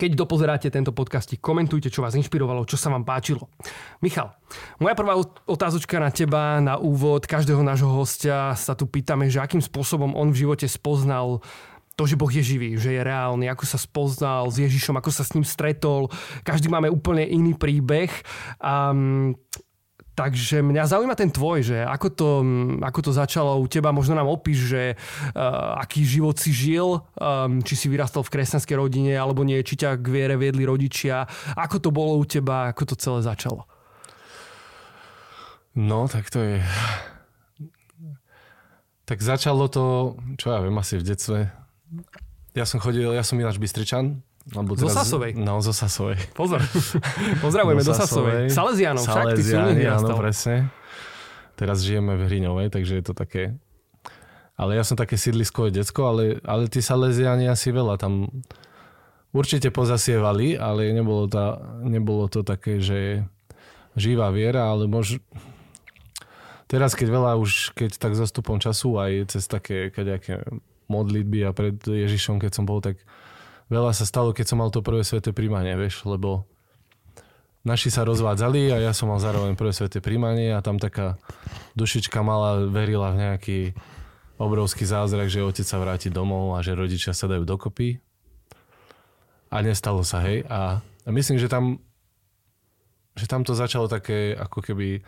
keď 0.00 0.17
dopozeráte 0.17 0.73
tento 0.73 0.97
podcast, 0.97 1.29
komentujte, 1.37 1.93
čo 1.93 2.00
vás 2.00 2.17
inšpirovalo, 2.17 2.64
čo 2.64 2.81
sa 2.81 2.88
vám 2.88 3.05
páčilo. 3.05 3.52
Michal, 4.00 4.32
moja 4.81 4.97
prvá 4.97 5.20
otázočka 5.44 6.00
na 6.00 6.08
teba, 6.08 6.56
na 6.64 6.81
úvod 6.81 7.29
každého 7.29 7.61
nášho 7.61 7.93
hostia 7.93 8.56
sa 8.56 8.73
tu 8.73 8.88
pýtame, 8.88 9.29
že 9.29 9.44
akým 9.44 9.61
spôsobom 9.61 10.17
on 10.17 10.32
v 10.32 10.49
živote 10.49 10.64
spoznal 10.64 11.44
to, 12.00 12.08
že 12.08 12.17
Boh 12.17 12.32
je 12.32 12.41
živý, 12.41 12.81
že 12.81 12.97
je 12.97 13.05
reálny, 13.05 13.44
ako 13.52 13.69
sa 13.69 13.76
spoznal 13.76 14.49
s 14.49 14.56
Ježišom, 14.56 14.97
ako 14.97 15.12
sa 15.12 15.20
s 15.20 15.37
ním 15.37 15.44
stretol. 15.44 16.08
Každý 16.49 16.73
máme 16.73 16.88
úplne 16.88 17.29
iný 17.29 17.52
príbeh. 17.52 18.09
Um, 18.57 19.37
Takže 20.21 20.61
mňa 20.61 20.85
zaujíma 20.85 21.17
ten 21.17 21.33
tvoj, 21.33 21.65
že 21.65 21.81
ako 21.81 22.09
to, 22.12 22.31
ako 22.85 23.00
to 23.09 23.12
začalo 23.17 23.57
u 23.57 23.65
teba, 23.65 23.89
možno 23.89 24.12
nám 24.12 24.29
opíš, 24.29 24.69
že 24.69 24.83
uh, 24.93 25.81
aký 25.81 26.05
život 26.05 26.37
si 26.37 26.53
žil, 26.53 27.00
um, 27.00 27.65
či 27.65 27.73
si 27.73 27.89
vyrastal 27.89 28.21
v 28.21 28.37
kresťanskej 28.37 28.77
rodine, 28.77 29.17
alebo 29.17 29.49
nie, 29.49 29.57
či 29.65 29.81
ťa 29.81 29.97
k 29.97 30.05
viere 30.12 30.37
viedli 30.37 30.69
rodičia, 30.69 31.25
ako 31.57 31.77
to 31.81 31.89
bolo 31.89 32.21
u 32.21 32.25
teba, 32.29 32.69
ako 32.69 32.93
to 32.93 32.95
celé 33.00 33.25
začalo? 33.25 33.65
No, 35.73 36.05
tak 36.05 36.29
to 36.29 36.45
je... 36.45 36.61
Tak 39.09 39.25
začalo 39.25 39.73
to, 39.73 40.21
čo 40.37 40.53
ja 40.53 40.61
viem, 40.61 40.77
asi 40.77 41.00
v 41.00 41.07
detstve. 41.17 41.39
Ja 42.53 42.69
som 42.69 42.77
chodil, 42.77 43.09
ja 43.09 43.25
som 43.25 43.41
ináč 43.41 43.57
Bystričan, 43.57 44.21
teraz, 44.49 44.80
zo 44.80 44.88
Sasovej. 44.88 45.32
No, 45.37 45.61
zo 45.61 45.75
Sasovej. 45.76 46.18
Pozor. 46.32 46.64
Pozdravujeme 47.44 47.85
do 47.85 47.92
Sasovej. 47.92 48.49
Salesianov 48.49 49.04
však, 49.04 49.37
ty 49.37 49.42
si 49.44 49.54
áno, 49.54 50.16
presne. 50.16 50.73
Teraz 51.61 51.85
žijeme 51.85 52.16
v 52.16 52.25
Hriňovej, 52.25 52.73
takže 52.73 52.99
je 52.99 53.04
to 53.04 53.12
také... 53.12 53.52
Ale 54.56 54.76
ja 54.76 54.85
som 54.85 54.97
také 54.97 55.16
sídliskové 55.16 55.73
decko, 55.73 56.16
ale, 56.16 56.25
ale 56.44 56.68
tí 56.68 56.80
Salesiani 56.80 57.49
asi 57.49 57.73
veľa 57.73 58.00
tam 58.00 58.28
určite 59.32 59.68
pozasievali, 59.73 60.56
ale 60.56 60.92
nebolo, 60.92 61.28
tá, 61.28 61.61
nebolo 61.85 62.28
to 62.28 62.44
také, 62.44 62.80
že 62.80 63.25
živá 63.97 64.32
viera, 64.32 64.73
ale 64.73 64.88
mož... 64.88 65.20
Teraz, 66.64 66.94
keď 66.94 67.09
veľa 67.11 67.32
už, 67.40 67.75
keď 67.75 67.99
tak 67.99 68.14
zastupom 68.14 68.62
času 68.62 68.94
aj 68.97 69.35
cez 69.35 69.44
také 69.50 69.90
kaďaké 69.90 70.47
modlitby 70.87 71.44
a 71.47 71.50
pred 71.50 71.76
Ježišom, 71.82 72.38
keď 72.38 72.50
som 72.54 72.64
bol, 72.64 72.78
tak 72.78 73.02
veľa 73.71 73.95
sa 73.95 74.05
stalo, 74.05 74.35
keď 74.35 74.47
som 74.50 74.59
mal 74.61 74.69
to 74.75 74.83
prvé 74.83 75.07
sveté 75.07 75.31
príjmanie, 75.31 75.73
vieš, 75.79 76.03
lebo 76.05 76.45
naši 77.62 77.89
sa 77.89 78.03
rozvádzali 78.03 78.75
a 78.75 78.77
ja 78.83 78.93
som 78.93 79.09
mal 79.09 79.23
zároveň 79.23 79.55
prvé 79.55 79.73
sveté 79.73 80.03
príjmanie 80.03 80.53
a 80.53 80.61
tam 80.61 80.77
taká 80.77 81.17
dušička 81.79 82.21
malá 82.21 82.67
verila 82.67 83.15
v 83.15 83.21
nejaký 83.25 83.59
obrovský 84.41 84.89
zázrak, 84.89 85.31
že 85.31 85.45
otec 85.45 85.65
sa 85.65 85.79
vráti 85.79 86.11
domov 86.11 86.57
a 86.57 86.65
že 86.65 86.75
rodičia 86.75 87.15
sa 87.15 87.29
dajú 87.29 87.45
dokopy. 87.45 88.00
A 89.53 89.61
nestalo 89.61 90.00
sa, 90.07 90.23
hej. 90.25 90.47
A, 90.49 90.81
a 90.81 91.09
myslím, 91.11 91.37
že 91.37 91.50
tam, 91.50 91.83
že 93.19 93.27
tam 93.29 93.45
to 93.45 93.53
začalo 93.53 93.91
také 93.91 94.33
ako 94.35 94.65
keby 94.65 95.05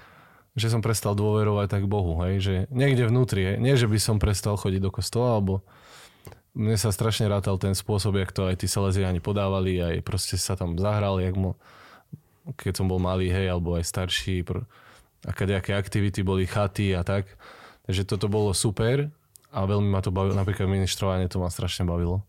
že 0.53 0.69
som 0.69 0.85
prestal 0.85 1.17
dôverovať 1.17 1.65
tak 1.65 1.89
Bohu, 1.89 2.21
hej, 2.29 2.45
že 2.45 2.55
niekde 2.69 3.09
vnútri, 3.09 3.41
hej, 3.41 3.57
nie 3.57 3.73
že 3.73 3.89
by 3.89 3.97
som 3.97 4.21
prestal 4.21 4.61
chodiť 4.61 4.85
do 4.85 4.93
kostola, 4.93 5.41
alebo 5.41 5.65
mne 6.53 6.77
sa 6.77 6.93
strašne 6.93 7.29
rátal 7.29 7.57
ten 7.57 7.73
spôsob, 7.73 8.21
jak 8.21 8.33
to 8.33 8.45
aj 8.45 8.61
tí 8.61 8.69
Salesiani 8.69 9.25
podávali, 9.25 9.81
aj 9.81 10.05
proste 10.05 10.37
sa 10.37 10.53
tam 10.53 10.77
zahral, 10.77 11.17
jak 11.17 11.33
mo, 11.33 11.57
keď 12.61 12.83
som 12.83 12.87
bol 12.89 13.01
malý, 13.01 13.33
hej, 13.33 13.49
alebo 13.49 13.81
aj 13.81 13.89
starší, 13.89 14.45
pr- 14.45 14.69
a 15.23 15.31
nejaké 15.33 15.73
aktivity 15.73 16.27
boli 16.27 16.51
chaty 16.51 16.99
a 16.99 17.07
tak. 17.07 17.31
Takže 17.87 18.03
toto 18.05 18.27
bolo 18.27 18.51
super 18.53 19.09
a 19.55 19.59
veľmi 19.65 19.87
ma 19.87 20.03
to 20.03 20.11
bavilo, 20.11 20.35
napríklad 20.35 20.67
ministrovanie 20.67 21.31
to 21.31 21.39
ma 21.39 21.49
strašne 21.49 21.87
bavilo. 21.87 22.27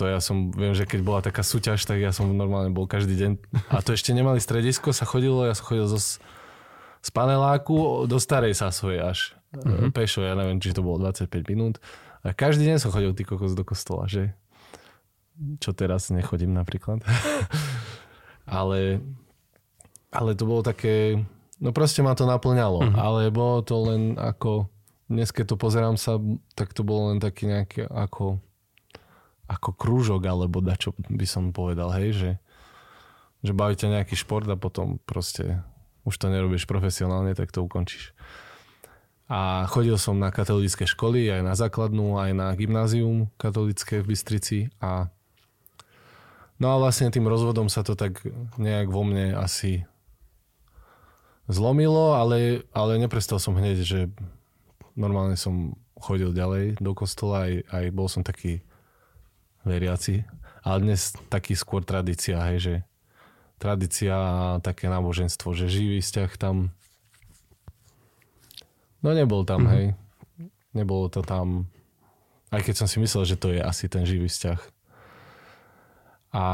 To 0.00 0.08
ja 0.08 0.22
som, 0.24 0.48
viem, 0.54 0.72
že 0.72 0.88
keď 0.88 1.00
bola 1.04 1.20
taká 1.20 1.44
súťaž, 1.44 1.84
tak 1.84 2.00
ja 2.00 2.16
som 2.16 2.30
normálne 2.32 2.72
bol 2.72 2.88
každý 2.88 3.12
deň. 3.12 3.32
A 3.76 3.84
to 3.84 3.92
ešte 3.92 4.16
nemali 4.16 4.40
stredisko, 4.40 4.94
sa 4.94 5.04
chodilo, 5.04 5.44
ja 5.44 5.52
som 5.52 5.68
chodil 5.68 5.84
zo, 5.84 6.00
z 6.00 7.10
paneláku 7.12 8.08
do 8.08 8.16
starej 8.16 8.56
Sasovej 8.56 9.04
až 9.04 9.18
mm-hmm. 9.52 9.92
pešo, 9.92 10.24
ja 10.24 10.32
neviem, 10.32 10.62
či 10.62 10.72
to 10.72 10.80
bolo 10.80 11.02
25 11.12 11.28
minút 11.50 11.76
a 12.22 12.30
každý 12.30 12.70
deň 12.70 12.78
som 12.78 12.94
chodil 12.94 13.10
ty 13.18 13.26
kokos 13.26 13.58
do 13.58 13.66
kostola, 13.66 14.06
že? 14.06 14.30
Čo 15.58 15.74
teraz 15.74 16.06
nechodím 16.14 16.54
napríklad. 16.54 17.02
ale, 18.46 19.02
ale 20.14 20.30
to 20.38 20.46
bolo 20.46 20.62
také, 20.62 21.18
no 21.58 21.74
proste 21.74 21.98
ma 22.06 22.14
to 22.14 22.22
naplňalo, 22.22 22.86
mm-hmm. 22.86 22.98
ale 22.98 23.34
bolo 23.34 23.66
to 23.66 23.74
len 23.90 24.14
ako, 24.14 24.70
dnes 25.10 25.34
keď 25.34 25.54
to 25.54 25.56
pozerám 25.58 25.98
sa, 25.98 26.22
tak 26.54 26.70
to 26.70 26.86
bolo 26.86 27.10
len 27.10 27.18
taký 27.18 27.50
nejaký 27.50 27.90
ako, 27.90 28.38
ako 29.50 29.70
krúžok, 29.74 30.22
alebo 30.22 30.62
čo 30.78 30.94
by 30.94 31.26
som 31.26 31.50
povedal, 31.50 31.90
hej, 31.98 32.14
že, 32.14 32.30
že 33.42 33.50
bavíte 33.50 33.90
nejaký 33.90 34.14
šport 34.14 34.46
a 34.46 34.54
potom 34.54 35.02
proste 35.02 35.58
už 36.06 36.14
to 36.18 36.30
nerobíš 36.30 36.70
profesionálne, 36.70 37.34
tak 37.34 37.50
to 37.50 37.62
ukončíš. 37.62 38.14
A 39.32 39.64
chodil 39.64 39.96
som 39.96 40.20
na 40.20 40.28
katolické 40.28 40.84
školy, 40.84 41.32
aj 41.32 41.40
na 41.40 41.56
základnú, 41.56 42.20
aj 42.20 42.36
na 42.36 42.52
gymnázium 42.52 43.32
katolické 43.40 44.04
v 44.04 44.12
Bystrici. 44.12 44.58
A 44.76 45.08
no 46.60 46.68
a 46.68 46.76
vlastne 46.76 47.08
tým 47.08 47.24
rozvodom 47.24 47.72
sa 47.72 47.80
to 47.80 47.96
tak 47.96 48.20
nejak 48.60 48.92
vo 48.92 49.08
mne 49.08 49.32
asi 49.32 49.88
zlomilo, 51.48 52.12
ale, 52.12 52.68
ale 52.76 53.00
neprestal 53.00 53.40
som 53.40 53.56
hneď, 53.56 53.80
že 53.80 54.00
normálne 55.00 55.40
som 55.40 55.80
chodil 55.96 56.36
ďalej 56.36 56.76
do 56.76 56.92
kostola, 56.92 57.48
aj, 57.48 57.54
aj 57.72 57.84
bol 57.88 58.12
som 58.12 58.20
taký 58.20 58.60
veriaci. 59.64 60.28
Ale 60.60 60.84
dnes 60.84 61.16
taký 61.32 61.56
skôr 61.56 61.80
tradícia, 61.80 62.36
hej, 62.52 62.58
že 62.60 62.74
tradícia 63.56 64.12
a 64.12 64.60
také 64.60 64.92
náboženstvo, 64.92 65.56
že 65.56 65.72
živý 65.72 66.04
vzťah 66.04 66.30
tam 66.36 66.74
No 69.02 69.10
nebol 69.12 69.42
tam, 69.42 69.66
mm-hmm. 69.66 69.74
hej. 69.74 69.86
Nebolo 70.72 71.10
to 71.12 71.20
tam, 71.20 71.68
aj 72.48 72.62
keď 72.64 72.74
som 72.80 72.88
si 72.88 72.96
myslel, 73.02 73.28
že 73.28 73.36
to 73.36 73.52
je 73.52 73.60
asi 73.60 73.90
ten 73.90 74.06
živý 74.08 74.30
vzťah. 74.30 74.60
A 76.32 76.44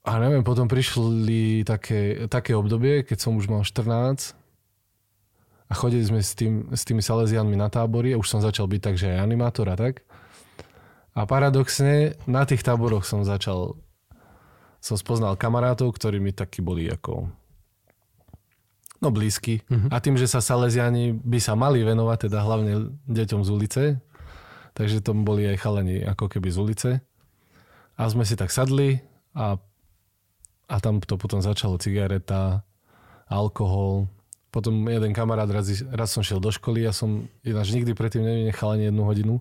a 0.00 0.16
neviem, 0.16 0.40
potom 0.40 0.64
prišli 0.64 1.60
také, 1.68 2.24
také 2.24 2.56
obdobie, 2.56 3.04
keď 3.04 3.18
som 3.20 3.36
už 3.36 3.52
mal 3.52 3.68
14 3.68 4.32
a 5.68 5.72
chodili 5.76 6.02
sme 6.02 6.24
s, 6.24 6.32
tým, 6.32 6.72
s 6.72 6.88
tými 6.88 7.04
Salesianmi 7.04 7.54
na 7.54 7.68
tábory 7.68 8.16
a 8.16 8.18
už 8.18 8.26
som 8.26 8.40
začal 8.40 8.64
byť 8.64 8.80
tak, 8.80 8.96
že 8.96 9.12
aj 9.12 9.20
animátor 9.20 9.68
a 9.68 9.76
tak. 9.76 10.00
A 11.12 11.28
paradoxne 11.28 12.16
na 12.24 12.48
tých 12.48 12.64
táboroch 12.64 13.04
som 13.04 13.28
začal, 13.28 13.76
som 14.80 14.96
spoznal 14.96 15.36
kamarátov, 15.36 15.92
ktorí 15.92 16.16
mi 16.16 16.32
takí 16.32 16.64
boli 16.64 16.88
ako 16.88 17.28
No 19.00 19.08
blízky. 19.08 19.64
Uh-huh. 19.64 19.88
A 19.88 19.96
tým, 20.04 20.20
že 20.20 20.28
sa 20.28 20.44
Salesiani 20.44 21.16
by 21.16 21.40
sa 21.40 21.56
mali 21.56 21.80
venovať 21.80 22.28
teda 22.28 22.44
hlavne 22.44 23.00
deťom 23.08 23.40
z 23.40 23.50
ulice, 23.50 23.82
takže 24.76 25.00
tom 25.00 25.24
boli 25.24 25.48
aj 25.48 25.56
chalani 25.56 26.04
ako 26.04 26.28
keby 26.28 26.48
z 26.52 26.58
ulice. 26.60 26.90
A 27.96 28.02
sme 28.12 28.28
si 28.28 28.36
tak 28.36 28.52
sadli 28.52 29.00
a, 29.32 29.56
a 30.68 30.76
tam 30.80 31.00
to 31.00 31.16
potom 31.16 31.40
začalo 31.40 31.80
cigareta, 31.80 32.64
alkohol. 33.30 34.10
Potom 34.50 34.84
jeden 34.90 35.14
kamarát, 35.14 35.46
raz, 35.48 35.70
raz 35.88 36.10
som 36.10 36.26
šiel 36.26 36.42
do 36.42 36.50
školy, 36.50 36.82
ja 36.82 36.90
som 36.90 37.30
ináč 37.46 37.70
nikdy 37.70 37.94
predtým 37.94 38.26
nevynechal 38.26 38.74
ani 38.74 38.90
jednu 38.90 39.02
hodinu. 39.06 39.34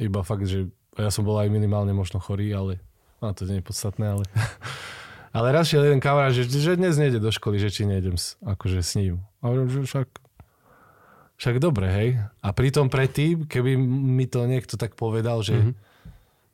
Iba 0.00 0.24
fakt, 0.24 0.48
že 0.48 0.72
ja 0.96 1.12
som 1.12 1.22
bol 1.22 1.36
aj 1.38 1.52
minimálne 1.52 1.92
možno 1.92 2.18
chorý, 2.18 2.50
ale 2.56 2.80
no, 3.20 3.30
to 3.36 3.44
nie 3.44 3.60
je 3.60 3.68
podstatné, 3.68 4.18
ale 4.18 4.24
Ale 5.32 5.52
raz 5.52 5.68
šiel 5.68 5.84
jeden 5.84 6.00
kamarát, 6.00 6.32
že, 6.32 6.48
že 6.48 6.80
dnes 6.80 6.96
nejde 6.96 7.20
do 7.20 7.28
školy, 7.28 7.60
že 7.60 7.68
či 7.68 7.84
nejdem 7.84 8.16
s, 8.16 8.40
akože 8.40 8.80
s 8.80 8.96
ním. 8.96 9.20
A 9.44 9.52
hovorím, 9.52 9.68
že 9.68 9.80
však, 9.84 10.08
však 11.36 11.56
dobre, 11.60 11.86
hej. 11.92 12.08
A 12.40 12.48
pritom 12.56 12.88
predtým, 12.88 13.44
keby 13.44 13.76
mi 13.80 14.24
to 14.24 14.48
niekto 14.48 14.80
tak 14.80 14.96
povedal, 14.96 15.44
že 15.44 15.54
mm-hmm. 15.60 15.74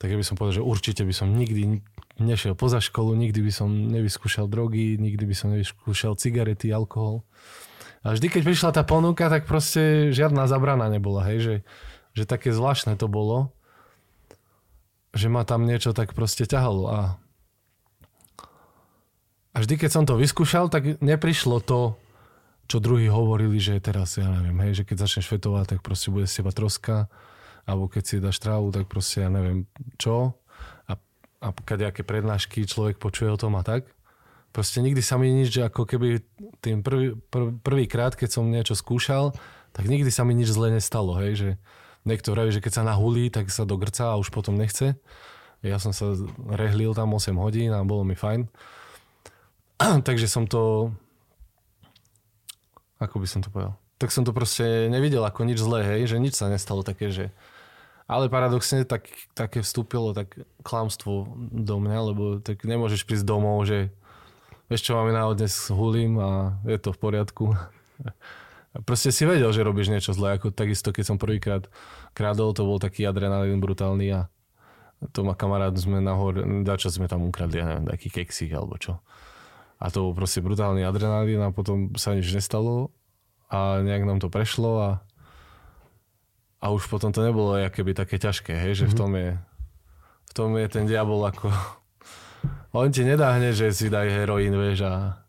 tak 0.02 0.08
by 0.10 0.24
som 0.26 0.34
povedal, 0.34 0.58
že 0.58 0.66
určite 0.66 1.02
by 1.06 1.14
som 1.14 1.30
nikdy 1.32 1.80
nešiel 2.18 2.54
poza 2.54 2.78
školu, 2.78 3.14
nikdy 3.18 3.42
by 3.42 3.52
som 3.54 3.70
nevyskúšal 3.70 4.46
drogy, 4.46 4.98
nikdy 4.98 5.24
by 5.26 5.34
som 5.34 5.54
nevyskúšal 5.54 6.14
cigarety, 6.18 6.70
alkohol. 6.70 7.26
A 8.04 8.12
vždy, 8.12 8.28
keď 8.28 8.42
prišla 8.44 8.70
tá 8.76 8.82
ponuka, 8.84 9.32
tak 9.32 9.48
proste 9.48 10.12
žiadna 10.12 10.44
zabrana 10.44 10.92
nebola, 10.92 11.24
hej, 11.30 11.38
že, 11.40 11.54
že 12.12 12.24
také 12.28 12.52
zvláštne 12.52 13.00
to 13.00 13.08
bolo, 13.08 13.50
že 15.16 15.30
ma 15.30 15.46
tam 15.46 15.64
niečo 15.64 15.94
tak 15.96 16.12
proste 16.12 16.44
ťahalo 16.44 16.84
a 16.90 16.98
a 19.54 19.62
vždy, 19.62 19.78
keď 19.78 19.90
som 19.90 20.04
to 20.04 20.18
vyskúšal, 20.18 20.66
tak 20.66 20.98
neprišlo 20.98 21.62
to, 21.62 21.94
čo 22.66 22.82
druhí 22.82 23.06
hovorili, 23.06 23.62
že 23.62 23.78
teraz, 23.78 24.18
ja 24.18 24.26
neviem, 24.26 24.56
hej, 24.66 24.82
že 24.82 24.86
keď 24.88 25.06
začneš 25.06 25.30
fetovať, 25.30 25.76
tak 25.76 25.80
proste 25.86 26.10
bude 26.10 26.26
z 26.26 26.42
teba 26.42 26.50
troska, 26.50 27.06
alebo 27.62 27.86
keď 27.86 28.02
si 28.02 28.14
dáš 28.18 28.42
trávu, 28.42 28.74
tak 28.74 28.90
proste 28.90 29.22
ja 29.22 29.30
neviem 29.30 29.70
čo. 29.94 30.34
A, 30.90 30.98
a 31.44 31.48
nejaké 31.54 32.02
prednášky 32.02 32.66
človek 32.66 32.98
počuje 32.98 33.30
o 33.30 33.38
tom 33.38 33.54
a 33.54 33.62
tak. 33.62 33.86
Proste 34.50 34.82
nikdy 34.82 35.02
sa 35.02 35.18
mi 35.22 35.30
nič, 35.30 35.54
že 35.54 35.66
ako 35.66 35.86
keby 35.86 36.22
tým 36.58 36.82
prvý, 36.82 37.14
prv, 37.14 37.58
prvýkrát, 37.62 38.14
keď 38.14 38.30
som 38.34 38.50
niečo 38.50 38.74
skúšal, 38.74 39.34
tak 39.74 39.90
nikdy 39.90 40.10
sa 40.10 40.22
mi 40.22 40.34
nič 40.34 40.50
zle 40.50 40.70
nestalo, 40.70 41.18
hej, 41.18 41.32
že 41.34 41.48
niekto 42.06 42.34
vraví, 42.34 42.54
že 42.54 42.62
keď 42.62 42.82
sa 42.82 42.86
nahulí, 42.86 43.30
tak 43.30 43.50
sa 43.50 43.66
dogrca 43.66 44.14
a 44.14 44.18
už 44.18 44.30
potom 44.30 44.54
nechce. 44.54 44.94
Ja 45.64 45.80
som 45.80 45.96
sa 45.96 46.14
rehlil 46.54 46.92
tam 46.92 47.16
8 47.16 47.34
hodín 47.40 47.72
a 47.72 47.82
bolo 47.82 48.04
mi 48.04 48.14
fajn. 48.14 48.46
Takže 50.08 50.26
som 50.30 50.46
to... 50.46 50.92
Ako 53.02 53.18
by 53.18 53.26
som 53.26 53.42
to 53.42 53.50
povedal? 53.50 53.74
Tak 53.98 54.10
som 54.10 54.26
to 54.26 54.34
proste 54.34 54.90
nevidel 54.90 55.22
ako 55.22 55.46
nič 55.46 55.58
zlé, 55.60 55.82
hej, 55.84 56.14
že 56.14 56.22
nič 56.22 56.34
sa 56.38 56.50
nestalo 56.50 56.82
také, 56.86 57.10
že... 57.10 57.30
Ale 58.04 58.28
paradoxne 58.28 58.84
tak, 58.84 59.08
také 59.32 59.64
vstúpilo 59.64 60.12
tak 60.12 60.36
klamstvo 60.60 61.24
do 61.48 61.76
mňa, 61.80 61.98
lebo 62.12 62.22
tak 62.36 62.60
nemôžeš 62.60 63.08
prísť 63.08 63.24
domov, 63.24 63.64
že 63.64 63.88
vieš 64.68 64.84
čo, 64.84 64.96
máme 65.00 65.16
na 65.16 65.24
dnes 65.32 65.72
hulím 65.72 66.20
a 66.20 66.60
je 66.68 66.76
to 66.76 66.92
v 66.92 67.00
poriadku. 67.00 67.44
Proste 68.88 69.14
si 69.14 69.22
vedel, 69.24 69.48
že 69.54 69.64
robíš 69.64 69.88
niečo 69.88 70.12
zlé, 70.12 70.36
ako 70.36 70.50
takisto, 70.50 70.90
keď 70.90 71.04
som 71.06 71.16
prvýkrát 71.16 71.70
krádol, 72.12 72.52
to 72.52 72.66
bol 72.66 72.82
taký 72.82 73.06
adrenalín 73.06 73.62
brutálny 73.62 74.10
a 74.10 74.20
to 75.14 75.22
ma 75.22 75.38
kamarát 75.38 75.72
sme 75.78 76.02
nahor, 76.02 76.42
dačo 76.66 76.90
sme 76.90 77.06
tam 77.06 77.22
ukradli, 77.24 77.62
ja 77.62 77.66
neviem, 77.70 77.86
taký 77.86 78.10
keksík 78.10 78.50
alebo 78.50 78.74
čo. 78.80 78.98
A 79.84 79.92
to 79.92 80.08
bol 80.08 80.16
proste 80.16 80.40
brutálny 80.40 80.80
adrenalín 80.80 81.44
a 81.44 81.52
potom 81.52 81.92
sa 82.00 82.16
nič 82.16 82.32
nestalo 82.32 82.88
a 83.52 83.84
nejak 83.84 84.08
nám 84.08 84.18
to 84.24 84.32
prešlo 84.32 84.80
a, 84.80 84.90
a 86.64 86.72
už 86.72 86.88
potom 86.88 87.12
to 87.12 87.20
nebolo 87.20 87.60
keby 87.68 87.92
také 87.92 88.16
ťažké, 88.16 88.56
hej, 88.56 88.72
že 88.80 88.84
mm-hmm. 88.88 88.90
v 88.90 88.96
mhm. 88.96 89.00
tom 89.04 89.12
je 89.12 89.30
v 90.24 90.32
tom 90.32 90.50
je 90.56 90.66
ten 90.72 90.84
diabol 90.88 91.20
ako 91.28 91.52
on 92.74 92.90
ti 92.90 93.06
nedá 93.06 93.36
hneď, 93.38 93.54
že 93.54 93.66
si 93.70 93.86
daj 93.86 94.10
heroín, 94.10 94.56
vieš, 94.56 94.88
a 94.88 95.22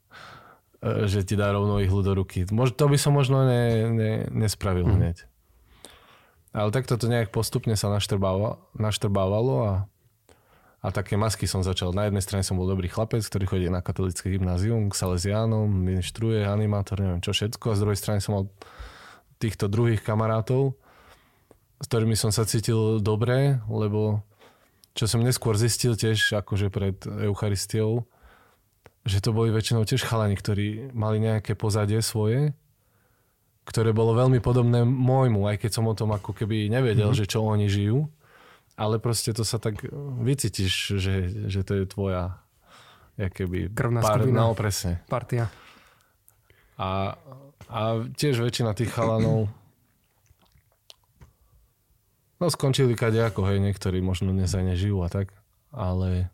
e, 0.81 1.05
že 1.05 1.21
ti 1.21 1.37
dá 1.37 1.53
rovno 1.53 1.77
ihlu 1.77 2.01
do 2.01 2.17
ruky. 2.17 2.47
To 2.49 2.85
by 2.89 2.97
som 2.97 3.13
možno 3.13 3.45
ne, 3.45 3.85
ne, 3.93 4.11
nespravil 4.33 4.89
mm. 4.89 4.95
hneď. 4.97 5.17
Ale 6.55 6.71
takto 6.71 6.95
to 6.95 7.11
nejak 7.11 7.35
postupne 7.35 7.75
sa 7.75 7.91
naštrbávalo 7.91 9.53
a 9.61 9.71
a 10.85 10.93
také 10.93 11.17
masky 11.17 11.49
som 11.49 11.65
začal. 11.65 11.97
Na 11.97 12.05
jednej 12.05 12.21
strane 12.21 12.45
som 12.45 12.61
bol 12.61 12.69
dobrý 12.69 12.85
chlapec, 12.85 13.25
ktorý 13.25 13.49
chodí 13.49 13.67
na 13.73 13.81
katolické 13.81 14.29
gymnázium, 14.29 14.93
k 14.93 14.93
Salesiánom, 14.93 15.65
ministruje, 15.65 16.45
animátor, 16.45 17.01
neviem 17.01 17.25
čo 17.25 17.33
všetko. 17.33 17.73
A 17.73 17.77
z 17.77 17.81
druhej 17.81 17.97
strany 17.97 18.19
som 18.21 18.37
mal 18.37 18.45
týchto 19.41 19.65
druhých 19.65 20.05
kamarátov, 20.05 20.77
s 21.81 21.85
ktorými 21.89 22.13
som 22.13 22.29
sa 22.29 22.45
cítil 22.45 23.01
dobre, 23.01 23.57
lebo 23.65 24.21
čo 24.93 25.09
som 25.09 25.25
neskôr 25.25 25.57
zistil 25.57 25.97
tiež 25.97 26.37
akože 26.45 26.69
pred 26.69 27.01
Eucharistiou, 27.03 28.05
že 29.09 29.25
to 29.25 29.33
boli 29.33 29.49
väčšinou 29.49 29.89
tiež 29.89 30.05
chalani, 30.05 30.37
ktorí 30.37 30.93
mali 30.93 31.17
nejaké 31.17 31.57
pozadie 31.57 31.99
svoje, 32.05 32.53
ktoré 33.65 33.89
bolo 33.89 34.13
veľmi 34.13 34.37
podobné 34.37 34.85
môjmu, 34.85 35.49
aj 35.49 35.65
keď 35.65 35.71
som 35.81 35.89
o 35.89 35.97
tom 35.97 36.13
ako 36.13 36.37
keby 36.37 36.69
nevedel, 36.69 37.09
mm-hmm. 37.09 37.25
že 37.25 37.25
čo 37.25 37.41
oni 37.41 37.65
žijú 37.65 38.05
ale 38.75 38.99
proste 38.99 39.31
to 39.31 39.47
sa 39.47 39.59
tak 39.59 39.83
vycítiš, 40.19 40.99
že, 40.99 41.15
že 41.47 41.61
to 41.63 41.83
je 41.83 41.83
tvoja 41.87 42.43
keby 43.15 43.71
krvná 43.71 44.03
pár, 44.03 44.19
skupina. 44.19 44.39
No, 44.43 44.51
presne. 44.51 44.99
Partia. 45.07 45.47
A, 46.75 47.15
a 47.71 47.79
tiež 48.19 48.43
väčšina 48.43 48.75
tých 48.75 48.91
chalanov 48.91 49.47
no 52.35 52.51
skončili 52.51 52.99
kadejako, 52.99 53.47
hej, 53.47 53.63
niektorí 53.63 54.03
možno 54.03 54.35
dnes 54.35 54.51
aj 54.51 54.75
nežijú 54.75 54.99
a 55.01 55.07
tak, 55.07 55.31
ale 55.71 56.27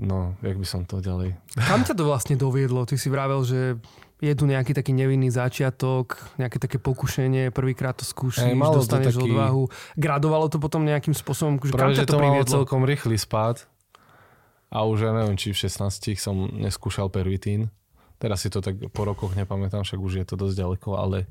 no, 0.00 0.36
jak 0.40 0.56
by 0.56 0.66
som 0.66 0.88
to 0.88 1.04
ďalej... 1.04 1.36
Kam 1.56 1.84
ťa 1.84 1.94
to 1.96 2.04
vlastne 2.08 2.36
doviedlo? 2.40 2.88
Ty 2.88 2.96
si 2.96 3.12
vravel, 3.12 3.44
že 3.44 3.76
je 4.16 4.32
tu 4.32 4.48
nejaký 4.48 4.72
taký 4.72 4.96
nevinný 4.96 5.28
začiatok, 5.28 6.16
nejaké 6.40 6.56
také 6.56 6.80
pokušenie, 6.80 7.52
prvýkrát 7.52 7.92
to 7.92 8.08
skúšiš, 8.08 8.48
hey, 8.48 8.56
dostaneš 8.56 9.20
taký... 9.20 9.28
odvahu. 9.28 9.68
Gradovalo 10.00 10.48
to 10.48 10.56
potom 10.56 10.88
nejakým 10.88 11.12
spôsobom, 11.12 11.60
že 11.60 11.76
kam 11.76 11.92
ťa 11.92 12.08
to, 12.08 12.16
to 12.16 12.20
priviedlo? 12.20 12.54
celkom 12.64 12.88
rýchly 12.88 13.20
spád 13.20 13.68
a 14.72 14.88
už 14.88 15.04
ja 15.04 15.12
neviem, 15.12 15.36
či 15.36 15.52
v 15.52 15.60
16 15.68 16.16
som 16.16 16.48
neskúšal 16.48 17.12
pervitín. 17.12 17.68
Teraz 18.16 18.40
si 18.40 18.48
to 18.48 18.64
tak 18.64 18.80
po 18.96 19.04
rokoch 19.04 19.36
nepamätám, 19.36 19.84
však 19.84 20.00
už 20.00 20.24
je 20.24 20.26
to 20.26 20.40
dosť 20.40 20.56
ďaleko, 20.64 20.90
ale 20.96 21.28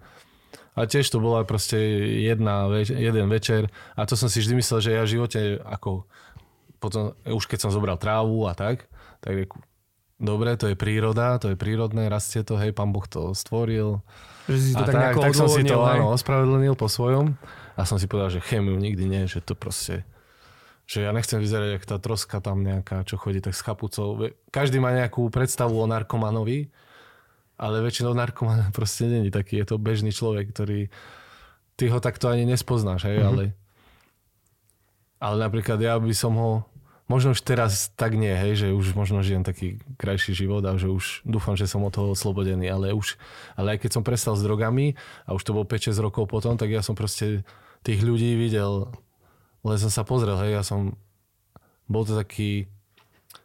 a 0.77 0.85
tiež 0.85 1.09
to 1.09 1.17
bola 1.17 1.41
proste 1.47 1.79
jedna, 2.21 2.69
jeden 2.85 3.27
večer 3.31 3.71
a 3.97 4.05
to 4.05 4.13
som 4.13 4.29
si 4.29 4.43
vždy 4.43 4.61
myslel, 4.61 4.79
že 4.83 4.93
ja 4.93 5.01
v 5.03 5.13
živote 5.17 5.41
ako 5.65 6.05
potom, 6.77 7.17
už 7.25 7.49
keď 7.49 7.65
som 7.65 7.73
zobral 7.73 7.97
trávu 7.97 8.45
a 8.45 8.53
tak, 8.53 8.85
tak 9.23 9.49
dobre, 10.17 10.55
to 10.55 10.71
je 10.71 10.75
príroda, 10.77 11.37
to 11.37 11.53
je 11.53 11.57
prírodné, 11.57 12.07
rastie 12.07 12.41
to, 12.41 12.55
hej, 12.55 12.71
pán 12.71 12.91
Boh 12.95 13.05
to 13.05 13.35
stvoril. 13.35 14.03
Že 14.45 14.57
si 14.61 14.71
to 14.73 14.83
a 14.83 14.87
tak, 14.87 14.95
tak, 14.95 15.13
tak 15.19 15.33
som 15.33 15.49
si 15.49 15.65
to 15.65 15.81
áno, 15.81 16.13
ospravedlnil 16.13 16.77
po 16.77 16.85
svojom 16.85 17.33
a 17.75 17.81
som 17.83 17.99
si 17.99 18.05
povedal, 18.05 18.31
že 18.31 18.45
chemiu 18.45 18.77
nikdy 18.77 19.03
nie, 19.09 19.23
že 19.25 19.41
to 19.41 19.57
proste 19.57 20.05
že 20.85 21.01
ja 21.01 21.09
nechcem 21.09 21.41
vyzerať, 21.41 21.69
jak 21.81 21.85
tá 21.89 21.97
troska 21.97 22.37
tam 22.45 22.61
nejaká, 22.61 23.01
čo 23.09 23.17
chodí 23.17 23.41
tak 23.41 23.57
s 23.57 23.65
chapucou. 23.65 24.29
Každý 24.53 24.77
má 24.77 24.93
nejakú 24.93 25.25
predstavu 25.33 25.81
o 25.81 25.89
narkomanovi, 25.89 26.69
ale 27.57 27.81
väčšinou 27.81 28.13
narkoman 28.13 28.69
proste 28.77 29.09
není 29.09 29.33
taký. 29.33 29.59
Je 29.61 29.67
to 29.67 29.81
bežný 29.81 30.13
človek, 30.13 30.53
ktorý... 30.53 30.87
Ty 31.75 31.91
ho 31.91 31.99
takto 31.99 32.31
ani 32.31 32.47
nespoznáš, 32.47 33.09
hej, 33.09 33.19
mm-hmm. 33.19 33.29
ale... 33.33 33.43
Ale 35.19 35.35
napríklad 35.41 35.81
ja 35.81 35.97
by 35.97 36.13
som 36.15 36.37
ho... 36.37 36.51
Možno 37.05 37.37
už 37.37 37.41
teraz 37.45 37.93
tak 37.93 38.17
nie, 38.17 38.33
hej, 38.33 38.65
že 38.65 38.67
už 38.73 38.97
možno 38.97 39.21
žijem 39.21 39.45
taký 39.45 39.77
krajší 40.01 40.33
život 40.33 40.65
a 40.65 40.73
že 40.73 40.89
už 40.89 41.21
dúfam, 41.21 41.53
že 41.53 41.69
som 41.69 41.85
od 41.85 41.93
toho 41.93 42.17
oslobodený, 42.17 42.65
ale 42.65 42.97
už, 42.97 43.21
ale 43.53 43.77
aj 43.77 43.85
keď 43.85 43.91
som 43.93 44.03
prestal 44.03 44.33
s 44.33 44.41
drogami 44.41 44.97
a 45.29 45.37
už 45.37 45.45
to 45.45 45.53
bol 45.53 45.69
5-6 45.69 46.01
rokov 46.01 46.25
potom, 46.25 46.57
tak 46.57 46.73
ja 46.73 46.81
som 46.81 46.97
proste 46.97 47.45
tých 47.85 48.01
ľudí 48.01 48.33
videl 48.33 48.89
len 49.65 49.77
som 49.81 49.89
sa 49.89 50.05
pozrel, 50.05 50.37
hej, 50.45 50.61
ja 50.61 50.61
som, 50.61 50.93
bol 51.89 52.05
to 52.05 52.13
taký 52.13 52.69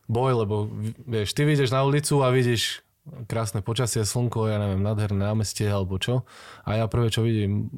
boj, 0.04 0.44
lebo 0.44 0.68
vieš, 1.08 1.32
ty 1.32 1.48
vyjdeš 1.48 1.72
na 1.72 1.80
ulicu 1.80 2.20
a 2.20 2.28
vidíš 2.28 2.84
krásne 3.24 3.64
počasie, 3.64 4.04
slnko, 4.04 4.52
ja 4.52 4.60
neviem, 4.60 4.84
nádherné 4.84 5.32
námestie 5.32 5.64
alebo 5.64 5.96
čo. 5.96 6.28
A 6.68 6.76
ja 6.76 6.84
prvé, 6.92 7.08
čo 7.08 7.24
vidím, 7.24 7.72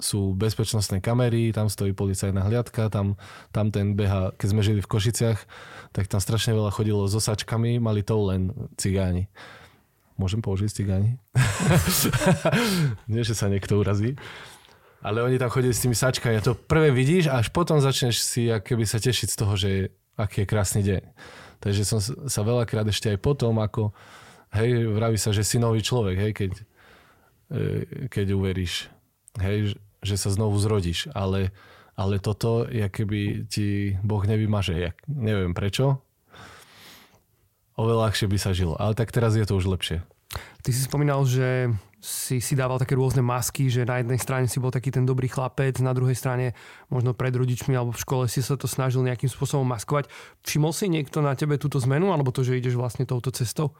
sú 0.00 0.34
bezpečnostné 0.34 1.00
kamery, 1.02 1.52
tam 1.52 1.68
stojí 1.68 1.92
policajná 1.92 2.46
hliadka, 2.46 2.88
tam, 2.88 3.20
tam 3.54 3.70
ten 3.70 3.94
beha, 3.94 4.32
keď 4.36 4.48
sme 4.50 4.62
žili 4.62 4.80
v 4.80 4.90
Košiciach, 4.90 5.38
tak 5.92 6.08
tam 6.08 6.20
strašne 6.20 6.56
veľa 6.56 6.72
chodilo 6.74 7.04
s 7.06 7.14
osačkami, 7.16 7.78
mali 7.78 8.00
to 8.02 8.16
len 8.18 8.54
cigáni. 8.80 9.28
Môžem 10.16 10.44
použiť 10.44 10.70
cigáni? 10.70 11.16
Nie, 13.10 13.24
že 13.24 13.34
sa 13.34 13.48
niekto 13.48 13.80
urazí. 13.80 14.14
Ale 15.02 15.18
oni 15.26 15.34
tam 15.34 15.50
chodili 15.50 15.74
s 15.74 15.82
tými 15.82 15.98
sačkami 15.98 16.38
a 16.38 16.44
to 16.44 16.54
prvé 16.54 16.94
vidíš 16.94 17.26
a 17.26 17.42
až 17.42 17.50
potom 17.50 17.82
začneš 17.82 18.22
si 18.22 18.46
keby 18.46 18.86
sa 18.86 19.02
tešiť 19.02 19.28
z 19.34 19.36
toho, 19.38 19.54
že 19.58 19.70
aký 20.14 20.46
je 20.46 20.50
krásny 20.50 20.80
deň. 20.86 21.02
Takže 21.58 21.82
som 21.82 21.98
sa 22.02 22.40
veľakrát 22.42 22.86
ešte 22.86 23.10
aj 23.10 23.18
potom, 23.18 23.58
ako 23.58 23.90
hej, 24.54 24.86
vraví 24.90 25.18
sa, 25.18 25.34
že 25.34 25.42
si 25.42 25.58
nový 25.58 25.82
človek, 25.82 26.16
hej, 26.18 26.32
keď, 26.34 26.52
e, 27.50 27.64
keď 28.06 28.26
uveríš, 28.34 28.90
hej, 29.40 29.78
že 30.02 30.16
sa 30.18 30.34
znovu 30.34 30.58
zrodíš, 30.58 31.08
ale, 31.14 31.54
ale 31.94 32.18
toto, 32.18 32.66
je 32.66 32.84
keby 32.90 33.46
ti 33.46 33.96
Boh 34.02 34.24
nevymaže, 34.26 34.74
jak, 34.76 34.96
neviem 35.06 35.54
prečo, 35.54 36.02
oveľa 37.78 38.10
ľahšie 38.10 38.26
by 38.28 38.38
sa 38.40 38.50
žilo. 38.52 38.74
Ale 38.76 38.98
tak 38.98 39.14
teraz 39.14 39.38
je 39.38 39.46
to 39.46 39.56
už 39.56 39.70
lepšie. 39.70 40.04
Ty 40.64 40.70
si 40.72 40.80
spomínal, 40.84 41.24
že 41.28 41.72
si, 42.02 42.42
si 42.42 42.58
dával 42.58 42.82
také 42.82 42.98
rôzne 42.98 43.22
masky, 43.22 43.70
že 43.70 43.86
na 43.86 44.02
jednej 44.02 44.18
strane 44.18 44.50
si 44.50 44.58
bol 44.58 44.74
taký 44.74 44.90
ten 44.90 45.06
dobrý 45.06 45.30
chlapec, 45.30 45.78
na 45.78 45.94
druhej 45.94 46.18
strane 46.18 46.58
možno 46.90 47.14
pred 47.14 47.30
rodičmi 47.30 47.78
alebo 47.78 47.94
v 47.94 48.02
škole 48.02 48.24
si 48.26 48.42
sa 48.42 48.58
to 48.58 48.66
snažil 48.66 49.06
nejakým 49.06 49.30
spôsobom 49.30 49.62
maskovať. 49.62 50.10
Všimol 50.42 50.74
si 50.74 50.90
niekto 50.90 51.22
na 51.22 51.38
tebe 51.38 51.62
túto 51.62 51.78
zmenu 51.78 52.10
alebo 52.10 52.34
to, 52.34 52.42
že 52.42 52.58
ideš 52.58 52.74
vlastne 52.74 53.06
touto 53.06 53.30
cestou? 53.30 53.78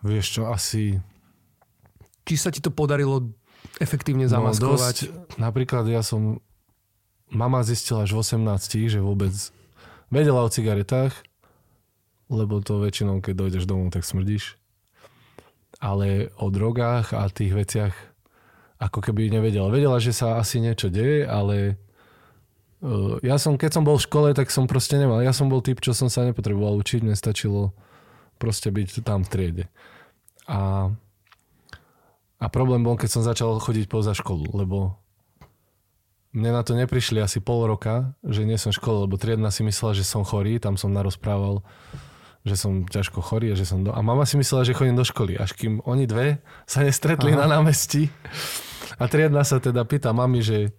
Vieš 0.00 0.40
čo, 0.40 0.42
asi... 0.48 0.96
Či 2.24 2.34
sa 2.40 2.48
ti 2.48 2.64
to 2.64 2.72
podarilo 2.72 3.36
efektívne 3.80 4.26
zamaskovať? 4.26 4.68
No, 4.70 4.78
dosť, 4.78 4.98
napríklad 5.40 5.84
ja 5.90 6.04
som... 6.04 6.40
Mama 7.32 7.66
zistila 7.66 8.06
až 8.06 8.14
v 8.14 8.20
18, 8.22 8.92
že 8.92 9.00
vôbec 9.02 9.32
vedela 10.12 10.44
o 10.44 10.52
cigaretách, 10.52 11.16
lebo 12.30 12.62
to 12.62 12.78
väčšinou, 12.78 13.18
keď 13.24 13.34
dojdeš 13.34 13.64
domov, 13.66 13.90
tak 13.90 14.06
smrdíš 14.06 14.60
ale 15.84 16.32
o 16.40 16.48
drogách 16.48 17.12
a 17.12 17.28
tých 17.28 17.52
veciach 17.52 17.94
ako 18.80 19.04
keby 19.04 19.28
nevedela. 19.28 19.68
Vedela, 19.68 20.00
že 20.00 20.16
sa 20.16 20.40
asi 20.40 20.60
niečo 20.60 20.88
deje, 20.88 21.28
ale 21.28 21.76
uh, 22.80 23.20
ja 23.20 23.36
som, 23.36 23.60
keď 23.60 23.80
som 23.80 23.84
bol 23.86 24.00
v 24.00 24.06
škole, 24.08 24.28
tak 24.32 24.48
som 24.48 24.64
proste 24.64 24.96
nemal. 24.96 25.20
Ja 25.20 25.36
som 25.36 25.52
bol 25.52 25.60
typ, 25.60 25.84
čo 25.84 25.92
som 25.92 26.08
sa 26.08 26.24
nepotreboval 26.26 26.80
učiť, 26.80 27.04
mne 27.04 27.12
stačilo 27.12 27.76
proste 28.40 28.72
byť 28.72 29.04
tam 29.04 29.22
v 29.24 29.30
triede. 29.30 29.64
A, 30.48 30.88
a 32.38 32.46
problém 32.50 32.82
bol, 32.82 32.98
keď 32.98 33.10
som 33.10 33.22
začal 33.22 33.56
chodiť 33.62 33.86
poza 33.86 34.12
školu, 34.14 34.54
lebo 34.54 34.98
mne 36.34 36.50
na 36.50 36.62
to 36.66 36.74
neprišli 36.74 37.22
asi 37.22 37.38
pol 37.38 37.70
roka, 37.70 38.18
že 38.26 38.42
nie 38.42 38.58
som 38.58 38.74
v 38.74 38.78
škole, 38.82 39.06
lebo 39.06 39.14
triedna 39.14 39.54
si 39.54 39.62
myslela, 39.62 39.94
že 39.94 40.02
som 40.02 40.26
chorý, 40.26 40.58
tam 40.58 40.74
som 40.74 40.90
narozprával 40.90 41.62
že 42.44 42.60
som 42.60 42.84
ťažko 42.84 43.24
chorý 43.24 43.56
a 43.56 43.58
že 43.58 43.64
som 43.64 43.80
do... 43.80 43.90
A 43.90 44.04
mama 44.04 44.28
si 44.28 44.36
myslela, 44.36 44.68
že 44.68 44.76
chodím 44.76 45.00
do 45.00 45.04
školy, 45.04 45.40
až 45.40 45.56
kým 45.56 45.80
oni 45.88 46.04
dve 46.04 46.44
sa 46.68 46.84
nestretli 46.84 47.32
Aha. 47.32 47.40
na 47.48 47.56
námestí. 47.56 48.12
A 49.00 49.08
triedna 49.08 49.48
sa 49.48 49.56
teda 49.56 49.80
pýta 49.88 50.12
mami, 50.12 50.44
že, 50.44 50.76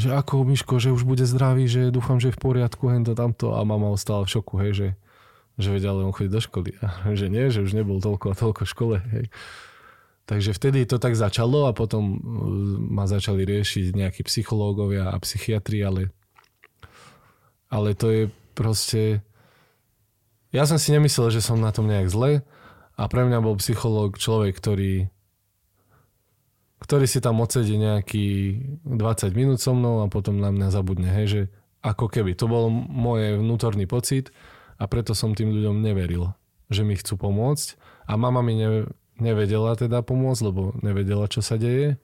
že 0.00 0.08
ako 0.08 0.48
Miško, 0.48 0.80
že 0.80 0.88
už 0.88 1.04
bude 1.04 1.28
zdravý, 1.28 1.68
že 1.68 1.92
dúfam, 1.92 2.16
že 2.16 2.32
je 2.32 2.36
v 2.40 2.40
poriadku, 2.40 2.88
hento 2.88 3.12
tamto. 3.12 3.52
A 3.52 3.60
mama 3.68 3.92
ostala 3.92 4.24
v 4.24 4.32
šoku, 4.32 4.64
hej, 4.64 4.72
že, 4.72 4.88
že 5.60 5.68
vedia, 5.76 5.92
ale 5.92 6.08
on 6.08 6.16
chodí 6.16 6.32
do 6.32 6.40
školy. 6.40 6.72
A 7.04 7.12
že 7.12 7.28
nie, 7.28 7.52
že 7.52 7.60
už 7.60 7.76
nebol 7.76 8.00
toľko 8.00 8.32
a 8.32 8.34
toľko 8.34 8.64
v 8.64 8.72
škole, 8.72 8.96
hej. 9.12 9.28
Takže 10.22 10.54
vtedy 10.54 10.86
to 10.86 11.02
tak 11.02 11.18
začalo 11.18 11.66
a 11.66 11.74
potom 11.74 12.02
uh, 12.14 12.18
ma 12.78 13.10
začali 13.10 13.42
riešiť 13.42 13.98
nejakí 13.98 14.22
psychológovia 14.26 15.10
a 15.10 15.16
psychiatri, 15.18 15.82
ale, 15.82 16.02
ale 17.68 17.98
to 17.98 18.06
je 18.10 18.22
proste 18.54 19.24
ja 20.52 20.68
som 20.68 20.76
si 20.76 20.92
nemyslel, 20.92 21.32
že 21.32 21.40
som 21.40 21.56
na 21.56 21.72
tom 21.72 21.88
nejak 21.88 22.12
zle 22.12 22.44
a 22.94 23.02
pre 23.08 23.24
mňa 23.24 23.40
bol 23.40 23.56
psychológ 23.56 24.20
človek, 24.20 24.52
ktorý 24.52 25.08
ktorý 26.82 27.06
si 27.06 27.22
tam 27.22 27.38
odsedí 27.38 27.78
nejaký 27.78 28.26
20 28.82 29.38
minút 29.38 29.62
so 29.62 29.70
mnou 29.70 30.02
a 30.02 30.10
potom 30.10 30.42
na 30.42 30.50
mňa 30.50 30.68
zabudne, 30.74 31.14
hej, 31.14 31.26
že 31.30 31.42
ako 31.78 32.10
keby. 32.10 32.34
To 32.42 32.50
bol 32.50 32.74
môj 32.74 33.38
vnútorný 33.38 33.86
pocit 33.86 34.34
a 34.82 34.90
preto 34.90 35.14
som 35.14 35.30
tým 35.30 35.54
ľuďom 35.54 35.78
neveril, 35.78 36.34
že 36.74 36.82
mi 36.82 36.98
chcú 36.98 37.14
pomôcť 37.16 37.78
a 38.10 38.18
mama 38.18 38.42
mi 38.42 38.58
ne, 38.58 38.90
nevedela 39.22 39.78
teda 39.78 40.02
pomôcť, 40.02 40.42
lebo 40.50 40.74
nevedela, 40.82 41.30
čo 41.30 41.38
sa 41.38 41.54
deje. 41.54 41.96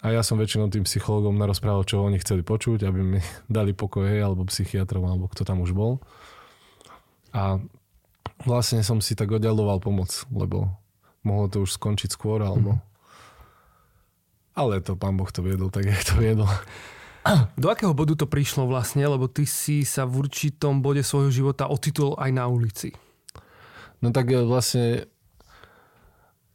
A 0.00 0.16
ja 0.16 0.24
som 0.24 0.40
väčšinou 0.40 0.72
tým 0.72 0.88
psychologom 0.88 1.36
narozprával, 1.36 1.84
čo 1.84 2.00
oni 2.00 2.16
chceli 2.22 2.40
počuť, 2.40 2.86
aby 2.86 3.00
mi 3.02 3.20
dali 3.50 3.74
pokoj, 3.74 4.06
alebo 4.06 4.46
psychiatrov, 4.48 5.02
alebo 5.04 5.26
kto 5.28 5.42
tam 5.42 5.60
už 5.60 5.74
bol. 5.74 5.98
A 7.34 7.58
vlastne 8.46 8.80
som 8.86 9.02
si 9.02 9.18
tak 9.18 9.28
oddialoval 9.34 9.82
pomoc, 9.82 10.24
lebo 10.30 10.70
mohlo 11.26 11.46
to 11.50 11.66
už 11.66 11.76
skončiť 11.76 12.14
skôr, 12.14 12.40
alebo... 12.40 12.78
Mm. 12.78 12.82
Ale 14.50 14.82
to 14.82 14.98
pán 14.98 15.14
Boh 15.14 15.30
to 15.30 15.46
viedol 15.46 15.70
tak, 15.70 15.86
jak 15.86 16.02
to 16.02 16.18
viedol. 16.18 16.50
Do 17.54 17.68
akého 17.68 17.92
bodu 17.92 18.16
to 18.16 18.26
prišlo 18.26 18.64
vlastne? 18.64 19.04
Lebo 19.04 19.28
ty 19.28 19.44
si 19.44 19.84
sa 19.84 20.08
v 20.08 20.26
určitom 20.26 20.80
bode 20.80 21.04
svojho 21.04 21.30
života 21.30 21.68
ocitol 21.68 22.16
aj 22.16 22.30
na 22.32 22.48
ulici. 22.48 22.96
No 24.00 24.10
tak 24.10 24.32
e, 24.32 24.40
vlastne 24.40 25.06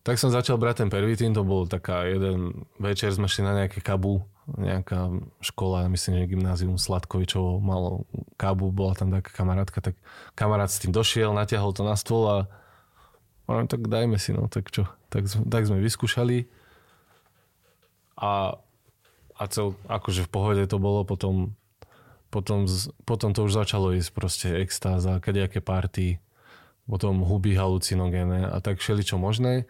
tak 0.06 0.22
som 0.22 0.30
začal 0.30 0.62
brať 0.62 0.86
ten 0.86 0.90
pervitín, 0.94 1.34
to 1.34 1.42
bol 1.42 1.66
taká 1.66 2.06
jeden 2.06 2.70
večer, 2.78 3.10
sme 3.10 3.26
šli 3.26 3.42
na 3.42 3.66
nejaké 3.66 3.82
kabu 3.82 4.22
nejaká 4.46 5.10
škola, 5.42 5.90
myslím, 5.90 6.22
že 6.22 6.30
gymnázium 6.30 6.78
Sladkovičovo 6.78 7.58
malo 7.58 8.06
kábu, 8.38 8.70
bola 8.70 8.94
tam 8.94 9.10
taká 9.10 9.34
kamarátka, 9.34 9.82
tak 9.82 9.98
kamarát 10.38 10.70
s 10.70 10.78
tým 10.78 10.94
došiel, 10.94 11.34
natiahol 11.34 11.74
to 11.74 11.82
na 11.82 11.98
stôl 11.98 12.30
a 12.30 12.38
no, 13.50 13.66
tak 13.66 13.90
dajme 13.90 14.22
si, 14.22 14.38
no, 14.38 14.46
tak 14.46 14.70
čo. 14.70 14.86
Tak, 15.10 15.26
tak 15.50 15.66
sme 15.66 15.82
vyskúšali 15.82 16.46
a, 18.22 18.62
a 19.34 19.44
cel, 19.50 19.74
akože 19.90 20.30
v 20.30 20.32
pohode 20.32 20.64
to 20.70 20.78
bolo, 20.78 21.02
potom, 21.02 21.58
potom, 22.30 22.70
potom 23.02 23.34
to 23.34 23.50
už 23.50 23.66
začalo 23.66 23.98
ísť 23.98 24.12
proste 24.14 24.48
extáza, 24.62 25.18
kadejaké 25.18 25.58
party, 25.58 26.22
potom 26.86 27.26
huby 27.26 27.58
halucinogéne 27.58 28.46
a 28.46 28.62
tak 28.62 28.78
všeličo 28.78 29.18
možné. 29.18 29.66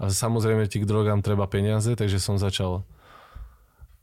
A 0.00 0.08
samozrejme 0.08 0.64
ti 0.64 0.80
k 0.80 0.88
drogám 0.88 1.20
treba 1.20 1.44
peniaze, 1.44 1.92
takže 1.92 2.16
som 2.16 2.40
začal 2.40 2.88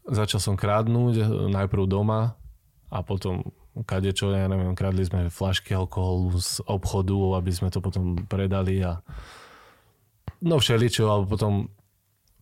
začal 0.07 0.39
som 0.39 0.55
krádnuť 0.55 1.49
najprv 1.51 1.83
doma 1.83 2.39
a 2.87 3.03
potom 3.03 3.51
kadečo, 3.85 4.31
ja 4.33 4.47
neviem, 4.49 4.73
kradli 4.73 5.05
sme 5.05 5.29
flašky 5.29 5.75
alkoholu 5.75 6.39
z 6.39 6.63
obchodu, 6.65 7.37
aby 7.37 7.51
sme 7.51 7.69
to 7.69 7.83
potom 7.83 8.17
predali 8.25 8.81
a 8.81 9.03
no 10.41 10.57
všeličo, 10.57 11.05
alebo 11.05 11.37
potom 11.37 11.53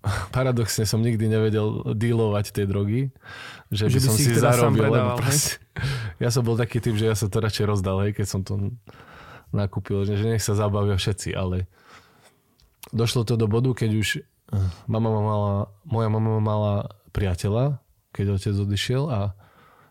paradoxne 0.36 0.86
som 0.86 1.02
nikdy 1.02 1.28
nevedel 1.28 1.98
dealovať 1.98 2.46
tie 2.54 2.66
drogy, 2.70 3.10
že, 3.74 3.90
že 3.90 3.98
by, 3.98 3.98
by 3.98 4.00
som 4.00 4.16
si, 4.16 4.24
si 4.24 4.32
teda 4.38 4.54
zarobil, 4.54 4.86
lebo 4.88 5.10
proste, 5.20 5.60
ja 6.24 6.30
som 6.30 6.46
bol 6.46 6.56
taký 6.56 6.80
typ, 6.80 6.96
že 6.96 7.10
ja 7.10 7.16
som 7.18 7.28
to 7.28 7.42
radšej 7.42 7.66
rozdal, 7.66 8.06
hej, 8.06 8.14
keď 8.16 8.28
som 8.30 8.42
to 8.46 8.72
nakúpil, 9.52 10.06
že 10.06 10.20
nech 10.22 10.44
sa 10.44 10.56
zabavia 10.56 10.96
všetci, 10.96 11.34
ale 11.36 11.68
došlo 12.94 13.26
to 13.26 13.40
do 13.40 13.48
bodu, 13.50 13.72
keď 13.74 13.92
už 13.98 14.08
eh, 14.20 14.70
mama 14.86 15.10
mala, 15.10 15.54
moja 15.88 16.10
mama 16.12 16.42
mala 16.42 16.74
priateľa, 17.16 17.80
keď 18.12 18.36
otec 18.36 18.56
odišiel 18.56 19.04
a 19.08 19.20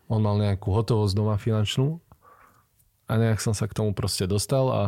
on 0.08 0.20
mal 0.20 0.36
nejakú 0.36 0.68
hotovosť 0.68 1.14
doma 1.16 1.40
finančnú 1.40 2.04
a 3.08 3.12
nejak 3.16 3.40
som 3.40 3.56
sa 3.56 3.68
k 3.68 3.76
tomu 3.76 3.96
proste 3.96 4.28
dostal 4.28 4.68
a, 4.68 4.84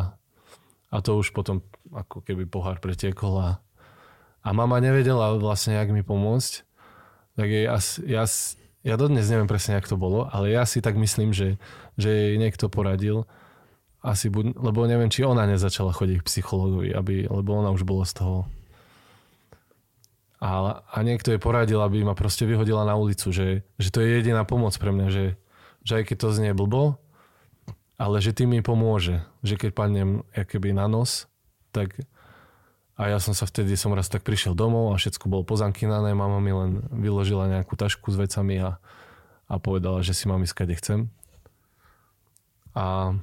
a 0.92 0.96
to 1.00 1.16
už 1.16 1.32
potom 1.32 1.64
ako 1.92 2.24
keby 2.24 2.48
pohár 2.48 2.80
pretiekol 2.80 3.40
a, 3.40 3.50
a 4.44 4.48
mama 4.52 4.80
nevedela 4.80 5.36
vlastne, 5.36 5.76
jak 5.76 5.92
mi 5.92 6.04
pomôcť. 6.04 6.52
Tak 7.36 7.48
ja, 7.48 7.76
ja, 8.08 8.24
ja 8.80 8.94
dodnes 8.96 9.28
neviem 9.28 9.48
presne, 9.48 9.76
jak 9.76 9.88
to 9.88 10.00
bolo, 10.00 10.28
ale 10.32 10.52
ja 10.52 10.64
si 10.64 10.80
tak 10.80 10.96
myslím, 10.96 11.36
že, 11.36 11.60
že 12.00 12.08
jej 12.08 12.34
niekto 12.40 12.72
poradil, 12.72 13.28
asi 14.06 14.30
buď, 14.30 14.54
lebo 14.54 14.86
neviem, 14.86 15.10
či 15.10 15.26
ona 15.26 15.50
nezačala 15.50 15.90
chodiť 15.90 16.22
k 16.22 16.28
psychologovi, 16.30 16.94
aby, 16.94 17.26
lebo 17.26 17.50
ona 17.58 17.74
už 17.74 17.82
bola 17.82 18.06
z 18.06 18.22
toho 18.22 18.46
a, 20.36 20.84
a 20.84 20.96
niekto 21.00 21.32
je 21.32 21.40
poradil, 21.40 21.80
aby 21.80 22.04
ma 22.04 22.12
proste 22.12 22.44
vyhodila 22.44 22.84
na 22.84 22.92
ulicu, 22.94 23.32
že, 23.32 23.64
že 23.80 23.88
to 23.88 24.04
je 24.04 24.20
jediná 24.20 24.44
pomoc 24.44 24.76
pre 24.76 24.92
mňa, 24.92 25.08
že, 25.08 25.24
že 25.80 25.92
aj 26.00 26.12
keď 26.12 26.16
to 26.20 26.36
znie 26.36 26.52
blbo, 26.52 27.00
ale 27.96 28.20
že 28.20 28.36
tým 28.36 28.52
mi 28.52 28.60
pomôže, 28.60 29.24
že 29.40 29.56
keď 29.56 29.70
padnem 29.72 30.20
keby 30.36 30.76
na 30.76 30.92
nos, 30.92 31.24
tak 31.72 31.96
a 32.96 33.12
ja 33.12 33.20
som 33.20 33.36
sa 33.36 33.44
vtedy, 33.44 33.76
som 33.76 33.92
raz 33.92 34.08
tak 34.08 34.24
prišiel 34.24 34.56
domov 34.56 34.92
a 34.92 35.00
všetko 35.00 35.28
bolo 35.28 35.44
pozankinané, 35.44 36.16
mama 36.16 36.40
mi 36.40 36.52
len 36.52 36.84
vyložila 36.88 37.48
nejakú 37.48 37.76
tašku 37.76 38.08
s 38.08 38.16
vecami 38.16 38.56
a, 38.60 38.80
a 39.48 39.54
povedala, 39.60 40.00
že 40.00 40.16
si 40.16 40.28
mám 40.28 40.40
ísť, 40.40 40.56
kde 40.64 40.76
chcem. 40.80 41.00
A, 42.72 43.16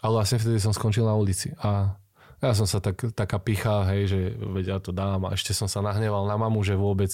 ale 0.00 0.12
vlastne 0.16 0.40
vtedy 0.40 0.56
som 0.60 0.72
skončil 0.72 1.04
na 1.04 1.14
ulici 1.16 1.52
a 1.60 1.96
ja 2.40 2.56
som 2.56 2.64
sa 2.64 2.80
tak, 2.80 3.12
taká 3.12 3.36
picha, 3.36 3.84
hej, 3.92 4.08
že 4.08 4.18
veď 4.40 4.64
ja 4.64 4.78
to 4.80 4.96
dám 4.96 5.28
a 5.28 5.36
ešte 5.36 5.52
som 5.52 5.68
sa 5.68 5.84
nahneval 5.84 6.24
na 6.24 6.40
mamu, 6.40 6.64
že 6.64 6.72
vôbec 6.72 7.12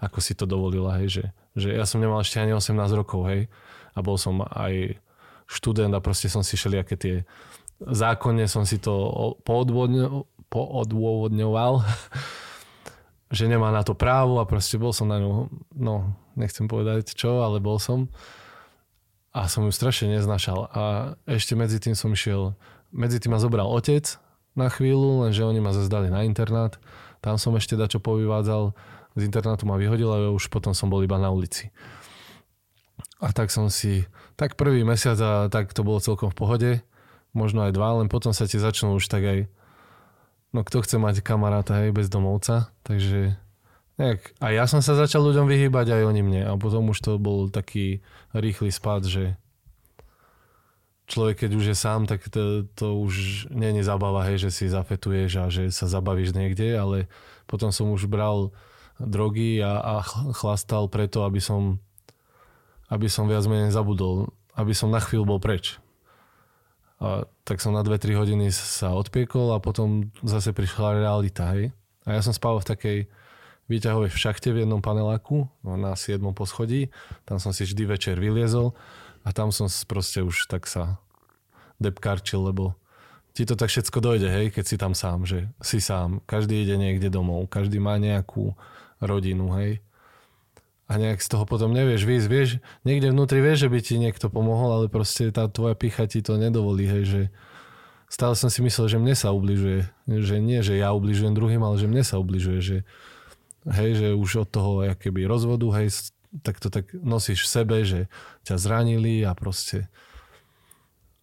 ako 0.00 0.18
si 0.24 0.32
to 0.32 0.48
dovolila, 0.48 0.96
hej, 1.00 1.08
že, 1.20 1.24
že 1.52 1.68
ja 1.76 1.84
som 1.84 2.00
nemal 2.00 2.24
ešte 2.24 2.40
ani 2.40 2.56
18 2.56 2.72
rokov, 2.96 3.28
hej, 3.28 3.52
a 3.92 3.98
bol 4.00 4.16
som 4.16 4.40
aj 4.40 4.96
študent 5.44 5.92
a 5.92 6.00
proste 6.00 6.32
som 6.32 6.40
si 6.40 6.56
aké 6.56 6.96
tie 6.96 7.16
zákonne 7.84 8.48
som 8.48 8.64
si 8.64 8.80
to 8.80 9.36
poodôvodňoval, 10.48 11.72
že 13.36 13.44
nemá 13.44 13.68
na 13.68 13.84
to 13.84 13.92
právo 13.92 14.40
a 14.40 14.48
proste 14.48 14.80
bol 14.80 14.96
som 14.96 15.12
na 15.12 15.20
ňu, 15.20 15.52
no, 15.76 16.16
nechcem 16.38 16.64
povedať 16.70 17.12
čo, 17.12 17.44
ale 17.44 17.60
bol 17.60 17.76
som 17.76 18.08
a 19.34 19.50
som 19.50 19.66
ju 19.66 19.74
strašne 19.74 20.14
neznašal 20.14 20.70
a 20.70 20.82
ešte 21.26 21.58
medzi 21.58 21.82
tým 21.82 21.98
som 21.98 22.14
išiel, 22.14 22.54
medzi 22.94 23.18
tým 23.18 23.34
ma 23.34 23.42
zobral 23.42 23.66
otec 23.66 24.14
na 24.54 24.70
chvíľu, 24.70 25.26
lenže 25.26 25.42
oni 25.42 25.58
ma 25.58 25.74
zazdali 25.74 26.06
na 26.06 26.22
internát. 26.22 26.78
Tam 27.18 27.34
som 27.34 27.50
ešte 27.58 27.74
dačo 27.74 27.98
povyvádzal. 27.98 28.70
Z 29.18 29.22
internátu 29.26 29.66
ma 29.66 29.74
vyhodil 29.74 30.06
a 30.06 30.30
už 30.30 30.46
potom 30.54 30.70
som 30.70 30.86
bol 30.86 31.02
iba 31.02 31.18
na 31.18 31.34
ulici. 31.34 31.74
A 33.18 33.34
tak 33.34 33.50
som 33.50 33.66
si, 33.66 34.06
tak 34.38 34.54
prvý 34.54 34.86
mesiac 34.86 35.18
a 35.18 35.50
tak 35.50 35.74
to 35.74 35.82
bolo 35.82 35.98
celkom 35.98 36.30
v 36.30 36.38
pohode. 36.38 36.70
Možno 37.34 37.66
aj 37.66 37.74
dva, 37.74 37.98
len 37.98 38.06
potom 38.06 38.30
sa 38.30 38.46
ti 38.46 38.62
začnú 38.62 38.94
už 38.94 39.10
tak 39.10 39.26
aj, 39.26 39.38
no 40.54 40.62
kto 40.62 40.86
chce 40.86 41.02
mať 41.02 41.26
kamaráta 41.26 41.82
aj 41.82 41.90
bez 41.90 42.06
domovca, 42.06 42.70
takže 42.86 43.34
nejak, 43.98 44.34
a 44.42 44.50
ja 44.50 44.64
som 44.66 44.82
sa 44.82 44.98
začal 44.98 45.22
ľuďom 45.22 45.46
vyhýbať 45.46 45.94
aj 45.94 46.02
oni 46.08 46.22
mne 46.22 46.42
a 46.48 46.52
potom 46.58 46.90
už 46.90 46.98
to 46.98 47.12
bol 47.16 47.46
taký 47.46 48.02
rýchly 48.34 48.74
spad, 48.74 49.06
že 49.06 49.38
človek, 51.06 51.46
keď 51.46 51.50
už 51.54 51.64
je 51.72 51.76
sám, 51.76 52.08
tak 52.08 52.26
to, 52.32 52.64
to 52.74 52.96
už 52.96 53.46
nie 53.52 53.70
je 53.76 53.84
zabava, 53.84 54.24
hej, 54.26 54.48
že 54.48 54.50
si 54.50 54.64
zafetuješ 54.72 55.30
a 55.40 55.44
že 55.52 55.68
sa 55.68 55.86
zabavíš 55.86 56.32
niekde, 56.32 56.74
ale 56.74 56.96
potom 57.44 57.68
som 57.70 57.92
už 57.92 58.08
bral 58.08 58.50
drogy 58.96 59.60
a, 59.60 59.78
a 59.78 59.94
chlastal 60.32 60.88
preto, 60.88 61.26
aby 61.26 61.42
som, 61.42 61.82
aby 62.88 63.10
som 63.10 63.28
viac 63.28 63.44
menej 63.44 63.74
zabudol, 63.74 64.32
aby 64.56 64.72
som 64.72 64.88
na 64.88 65.02
chvíľu 65.02 65.36
bol 65.36 65.40
preč. 65.42 65.76
A 67.02 67.26
tak 67.44 67.60
som 67.60 67.74
na 67.74 67.84
2-3 67.84 68.16
hodiny 68.16 68.48
sa 68.54 68.94
odpiekol 68.94 69.52
a 69.52 69.60
potom 69.60 70.14
zase 70.24 70.54
prišla 70.54 71.04
realita. 71.04 71.52
Hej. 71.52 71.74
A 72.06 72.16
ja 72.16 72.20
som 72.24 72.32
spal 72.32 72.56
v 72.62 72.68
takej 72.70 72.98
výťahovej 73.68 74.10
v 74.12 74.18
šachte 74.18 74.50
v 74.52 74.66
jednom 74.66 74.84
paneláku 74.84 75.48
no, 75.64 75.72
na 75.80 75.96
7. 75.96 76.20
poschodí. 76.36 76.92
Tam 77.24 77.40
som 77.40 77.56
si 77.56 77.64
vždy 77.64 77.82
večer 77.88 78.16
vyliezol 78.20 78.76
a 79.24 79.32
tam 79.32 79.48
som 79.48 79.66
proste 79.88 80.20
už 80.20 80.46
tak 80.52 80.68
sa 80.68 81.00
depkarčil, 81.80 82.52
lebo 82.52 82.76
ti 83.34 83.42
to 83.42 83.58
tak 83.58 83.66
všetko 83.66 83.98
dojde, 83.98 84.28
hej, 84.30 84.46
keď 84.54 84.64
si 84.64 84.76
tam 84.78 84.94
sám, 84.94 85.26
že 85.26 85.50
si 85.58 85.82
sám. 85.82 86.22
Každý 86.22 86.62
ide 86.62 86.78
niekde 86.78 87.10
domov, 87.10 87.50
každý 87.50 87.82
má 87.82 87.98
nejakú 87.98 88.54
rodinu, 89.02 89.50
hej. 89.58 89.82
A 90.86 91.00
nejak 91.00 91.18
z 91.18 91.28
toho 91.32 91.42
potom 91.42 91.74
nevieš 91.74 92.06
výjsť, 92.06 92.28
vieš, 92.30 92.62
niekde 92.86 93.10
vnútri 93.10 93.42
vieš, 93.42 93.66
že 93.66 93.72
by 93.72 93.78
ti 93.82 93.96
niekto 93.98 94.30
pomohol, 94.30 94.78
ale 94.78 94.86
proste 94.86 95.34
tá 95.34 95.50
tvoja 95.50 95.74
picha 95.74 96.06
ti 96.06 96.22
to 96.22 96.38
nedovolí, 96.38 96.86
hej, 96.86 97.04
že 97.08 97.22
stále 98.06 98.38
som 98.38 98.46
si 98.46 98.62
myslel, 98.62 98.86
že 98.86 99.02
mne 99.02 99.18
sa 99.18 99.34
ubližuje. 99.34 99.90
Že 100.06 100.36
nie, 100.38 100.62
že 100.62 100.78
ja 100.78 100.94
ubližujem 100.94 101.34
druhým, 101.34 101.64
ale 101.66 101.74
že 101.82 101.90
mne 101.90 102.06
sa 102.06 102.22
ubližuje, 102.22 102.60
že 102.62 102.76
hej, 103.68 103.90
že 103.96 104.08
už 104.16 104.44
od 104.44 104.48
toho 104.48 104.70
keby 104.96 105.24
rozvodu, 105.24 105.64
hej, 105.80 106.12
tak 106.42 106.58
to 106.58 106.68
tak 106.68 106.90
nosíš 106.92 107.46
v 107.46 107.52
sebe, 107.52 107.76
že 107.86 108.00
ťa 108.42 108.58
zranili 108.58 109.22
a 109.22 109.32
proste 109.32 109.86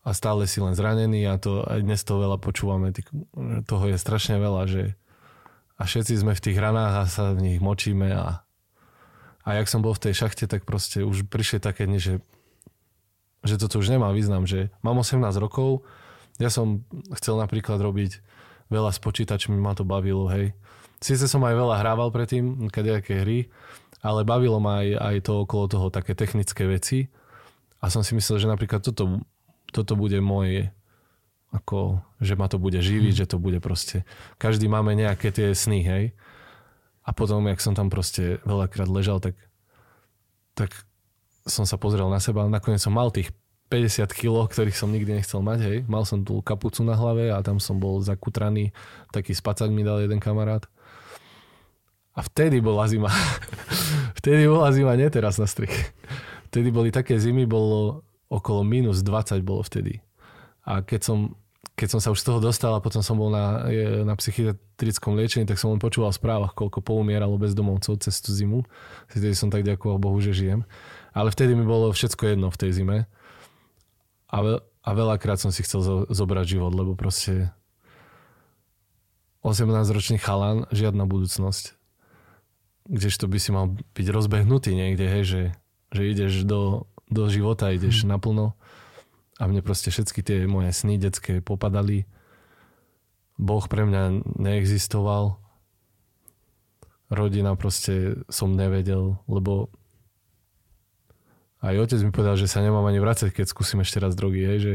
a 0.02 0.18
stále 0.18 0.50
si 0.50 0.58
len 0.58 0.74
zranený 0.74 1.30
a 1.30 1.38
to 1.38 1.62
aj 1.62 1.86
dnes 1.86 2.02
to 2.02 2.18
veľa 2.18 2.42
počúvame, 2.42 2.90
toho 3.70 3.86
je 3.86 3.98
strašne 4.02 4.42
veľa, 4.42 4.66
že 4.66 4.84
a 5.78 5.86
všetci 5.86 6.14
sme 6.22 6.34
v 6.38 6.44
tých 6.46 6.58
ranách 6.62 6.94
a 6.94 7.04
sa 7.10 7.26
v 7.34 7.42
nich 7.42 7.60
močíme 7.62 8.10
a, 8.14 8.46
a 9.46 9.50
jak 9.58 9.70
som 9.70 9.82
bol 9.82 9.98
v 9.98 10.10
tej 10.10 10.14
šachte, 10.26 10.46
tak 10.46 10.66
proste 10.66 11.02
už 11.02 11.26
prišli 11.30 11.58
také 11.62 11.90
dni, 11.90 11.98
že, 11.98 12.14
že 13.46 13.58
toto 13.58 13.82
už 13.82 13.94
nemá 13.94 14.14
význam, 14.14 14.46
že 14.46 14.74
mám 14.86 15.02
18 15.02 15.22
rokov, 15.42 15.86
ja 16.38 16.50
som 16.50 16.86
chcel 17.18 17.38
napríklad 17.38 17.78
robiť 17.78 18.22
veľa 18.74 18.90
s 18.94 19.00
počítačmi, 19.02 19.58
ma 19.58 19.74
to 19.78 19.86
bavilo, 19.86 20.30
hej. 20.30 20.54
Sice 21.02 21.26
som 21.26 21.42
aj 21.42 21.58
veľa 21.58 21.82
hrával 21.82 22.14
predtým, 22.14 22.70
kadejaké 22.70 23.26
hry, 23.26 23.40
ale 24.06 24.22
bavilo 24.22 24.62
ma 24.62 24.86
aj, 24.86 24.90
aj 25.02 25.16
to 25.26 25.34
okolo 25.42 25.66
toho 25.66 25.88
také 25.90 26.14
technické 26.14 26.70
veci 26.70 27.10
a 27.82 27.90
som 27.90 28.06
si 28.06 28.14
myslel, 28.14 28.38
že 28.38 28.48
napríklad 28.48 28.86
toto, 28.86 29.26
toto 29.74 29.94
bude 29.98 30.22
moje 30.22 30.70
ako, 31.52 32.00
že 32.24 32.40
ma 32.40 32.48
to 32.48 32.56
bude 32.62 32.80
živiť, 32.80 33.14
hmm. 33.18 33.22
že 33.26 33.30
to 33.30 33.38
bude 33.42 33.60
proste, 33.60 34.08
každý 34.40 34.72
máme 34.72 34.96
nejaké 34.96 35.36
tie 35.36 35.52
sny, 35.52 35.84
hej. 35.84 36.06
A 37.04 37.12
potom, 37.12 37.44
jak 37.50 37.60
som 37.60 37.76
tam 37.76 37.92
proste 37.92 38.40
veľakrát 38.48 38.88
ležal, 38.88 39.20
tak, 39.20 39.36
tak 40.56 40.72
som 41.44 41.68
sa 41.68 41.76
pozrel 41.76 42.08
na 42.08 42.24
seba, 42.24 42.48
nakoniec 42.48 42.80
som 42.80 42.96
mal 42.96 43.12
tých 43.12 43.36
50 43.68 44.08
kg, 44.16 44.48
ktorých 44.48 44.78
som 44.80 44.92
nikdy 44.92 45.20
nechcel 45.20 45.44
mať, 45.44 45.60
hej. 45.60 45.78
Mal 45.92 46.08
som 46.08 46.24
tú 46.24 46.40
kapucu 46.40 46.88
na 46.88 46.96
hlave 46.96 47.36
a 47.36 47.44
tam 47.44 47.60
som 47.60 47.80
bol 47.84 48.00
zakutraný, 48.00 48.72
taký 49.12 49.36
spacák 49.36 49.68
mi 49.68 49.84
dal 49.84 50.00
jeden 50.00 50.24
kamarát. 50.24 50.64
A 52.12 52.20
vtedy 52.28 52.60
bola 52.60 52.88
zima. 52.92 53.08
vtedy 54.20 54.44
bola 54.48 54.72
zima, 54.76 55.00
nie 55.00 55.08
teraz 55.08 55.40
na 55.40 55.48
strich. 55.48 55.74
Vtedy 56.52 56.68
boli 56.68 56.92
také 56.92 57.16
zimy, 57.16 57.48
bolo 57.48 58.04
okolo 58.28 58.64
minus 58.64 59.04
20 59.04 59.44
bolo 59.44 59.64
vtedy. 59.64 60.04
A 60.68 60.84
keď 60.84 61.02
som, 61.04 61.18
keď 61.80 61.88
som 61.96 62.00
sa 62.04 62.12
už 62.12 62.20
z 62.20 62.26
toho 62.28 62.40
dostal 62.44 62.76
a 62.76 62.84
potom 62.84 63.00
som 63.00 63.16
bol 63.16 63.32
na, 63.32 63.68
na 64.04 64.16
psychiatrickom 64.16 65.16
liečení, 65.16 65.48
tak 65.48 65.60
som 65.60 65.72
len 65.72 65.80
počúval 65.80 66.12
v 66.12 66.20
správach, 66.20 66.56
koľko 66.56 66.84
poumieralo 66.84 67.40
bezdomovcov 67.40 68.04
cez 68.04 68.20
tú 68.20 68.36
zimu. 68.36 68.68
Vtedy 69.12 69.32
som 69.32 69.48
tak 69.48 69.64
ďakoval 69.64 70.00
Bohu, 70.00 70.20
že 70.20 70.36
žijem. 70.36 70.68
Ale 71.12 71.32
vtedy 71.32 71.56
mi 71.56 71.64
bolo 71.68 71.92
všetko 71.92 72.36
jedno 72.36 72.48
v 72.52 72.60
tej 72.60 72.72
zime. 72.72 72.98
A, 74.32 74.38
veľ, 74.40 74.60
a 74.64 74.90
veľakrát 74.96 75.40
som 75.40 75.52
si 75.52 75.64
chcel 75.64 75.84
zo, 75.84 75.96
zobrať 76.08 76.56
život, 76.56 76.72
lebo 76.72 76.96
proste 76.96 77.52
18-ročný 79.44 80.20
chalan, 80.20 80.68
žiadna 80.72 81.04
budúcnosť 81.04 81.81
kdežto 82.90 83.30
by 83.30 83.38
si 83.38 83.50
mal 83.54 83.74
byť 83.94 84.08
rozbehnutý 84.10 84.74
niekde, 84.74 85.06
hej, 85.06 85.24
že, 85.24 85.44
že 85.94 86.02
ideš 86.08 86.34
do, 86.48 86.90
do 87.12 87.28
života, 87.28 87.74
ideš 87.74 88.04
hmm. 88.06 88.18
naplno 88.18 88.58
a 89.42 89.50
mne 89.50 89.66
proste 89.66 89.90
všetky 89.90 90.22
tie 90.22 90.38
moje 90.46 90.70
sny 90.70 91.02
detské 91.02 91.42
popadali 91.42 92.06
Boh 93.42 93.66
pre 93.66 93.90
mňa 93.90 94.38
neexistoval. 94.38 95.42
Rodina 97.10 97.58
proste 97.58 98.22
som 98.30 98.54
nevedel, 98.54 99.18
lebo 99.26 99.74
aj 101.66 101.90
otec 101.90 102.00
mi 102.06 102.14
povedal, 102.14 102.38
že 102.38 102.46
sa 102.46 102.62
nemám 102.62 102.86
ani 102.86 103.02
vrácať, 103.02 103.34
keď 103.34 103.46
skúsim 103.50 103.82
ešte 103.82 103.98
raz 103.98 104.14
drogy, 104.14 104.46
hej, 104.46 104.60
že 104.62 104.74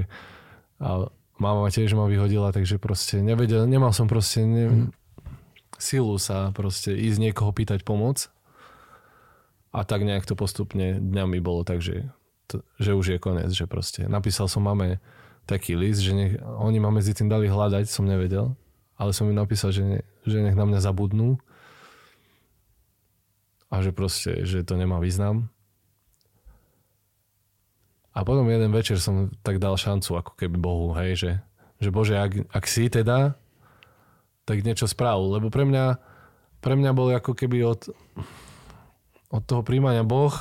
a 0.82 1.08
mama 1.38 1.70
tiež 1.72 1.96
ma 1.96 2.10
vyhodila, 2.10 2.52
takže 2.52 2.76
proste 2.82 3.22
nevedel, 3.22 3.64
nemal 3.70 3.94
som 3.94 4.10
proste 4.10 4.44
ne, 4.44 4.64
mm. 4.66 4.88
Silu 5.78 6.16
sa 6.20 6.50
proste 6.52 6.92
ísť 6.92 7.18
niekoho 7.20 7.52
pýtať 7.52 7.84
pomoc. 7.84 8.28
A 9.76 9.84
tak 9.84 10.08
nejak 10.08 10.24
to 10.24 10.32
postupne 10.32 10.96
dňami 10.96 11.36
bolo, 11.44 11.60
takže 11.60 12.08
to, 12.48 12.64
že 12.80 12.96
už 12.96 13.06
je 13.12 13.18
koniec, 13.20 13.50
že 13.52 13.68
proste 13.68 14.08
napísal 14.08 14.48
som 14.48 14.64
mame 14.64 15.02
taký 15.44 15.76
list, 15.76 16.00
že 16.00 16.12
nech, 16.16 16.32
oni 16.40 16.80
ma 16.80 16.88
medzi 16.88 17.12
tým 17.12 17.28
dali 17.28 17.46
hľadať, 17.46 17.84
som 17.86 18.08
nevedel, 18.08 18.56
ale 18.96 19.10
som 19.12 19.28
im 19.28 19.36
napísal, 19.36 19.70
že, 19.70 19.82
ne, 19.84 20.00
že 20.24 20.40
nech 20.40 20.56
na 20.56 20.64
mňa 20.64 20.80
zabudnú 20.80 21.38
a 23.70 23.82
že 23.82 23.92
proste, 23.92 24.46
že 24.46 24.64
to 24.64 24.78
nemá 24.78 24.96
význam. 25.02 25.50
A 28.16 28.24
potom 28.24 28.48
jeden 28.48 28.72
večer 28.72 28.96
som 28.96 29.28
tak 29.44 29.60
dal 29.60 29.76
šancu 29.76 30.24
ako 30.24 30.32
keby 30.40 30.56
Bohu, 30.56 30.96
hej, 30.96 31.20
že, 31.20 31.32
že 31.84 31.92
Bože, 31.92 32.16
ak, 32.16 32.48
ak 32.48 32.64
si 32.64 32.88
teda, 32.88 33.36
tak 34.46 34.62
niečo 34.62 34.86
správ, 34.86 35.18
lebo 35.26 35.50
pre 35.50 35.66
mňa, 35.66 35.98
pre 36.62 36.78
mňa 36.78 36.90
bol 36.94 37.10
ako 37.10 37.34
keby 37.34 37.66
od, 37.66 37.90
od 39.34 39.42
toho 39.42 39.66
príjmania 39.66 40.06
Boh 40.06 40.32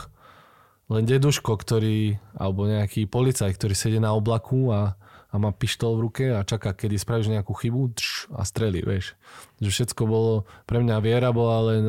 len 0.85 1.03
deduško, 1.09 1.57
ktorý, 1.57 2.21
alebo 2.37 2.69
nejaký 2.69 3.09
policaj, 3.09 3.49
ktorý 3.57 3.73
sedí 3.73 3.97
na 3.97 4.13
oblaku 4.13 4.69
a, 4.69 4.93
a 5.33 5.35
má 5.41 5.49
pištol 5.49 5.97
v 5.97 6.03
ruke 6.05 6.25
a 6.29 6.45
čaká, 6.45 6.77
kedy 6.77 7.01
spravíš 7.01 7.33
nejakú 7.33 7.57
chybu 7.57 7.97
tš, 7.97 8.29
a 8.29 8.45
strelí, 8.45 8.85
vieš. 8.85 9.17
Že 9.57 9.69
všetko 9.73 10.01
bolo, 10.05 10.45
pre 10.69 10.85
mňa 10.85 11.01
viera 11.01 11.33
bola 11.33 11.73
len 11.73 11.83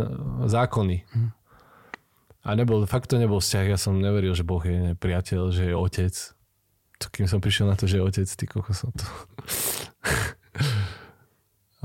zákony. 0.48 1.04
Hm. 1.12 1.30
A 2.46 2.48
nebol, 2.56 2.88
fakt 2.88 3.12
to 3.12 3.20
nebol 3.20 3.42
vzťah, 3.42 3.66
ja 3.68 3.76
som 3.76 4.00
neveril, 4.00 4.32
že 4.32 4.46
Boh 4.46 4.62
je 4.64 4.96
priateľ, 4.96 5.52
že 5.52 5.68
je 5.68 5.74
otec. 5.76 6.14
To, 6.96 7.06
kým 7.12 7.28
som 7.28 7.44
prišiel 7.44 7.68
na 7.68 7.76
to, 7.76 7.84
že 7.84 8.00
je 8.00 8.06
otec, 8.06 8.28
ty 8.32 8.44
koko 8.48 8.72
som 8.72 8.88
to... 8.96 9.04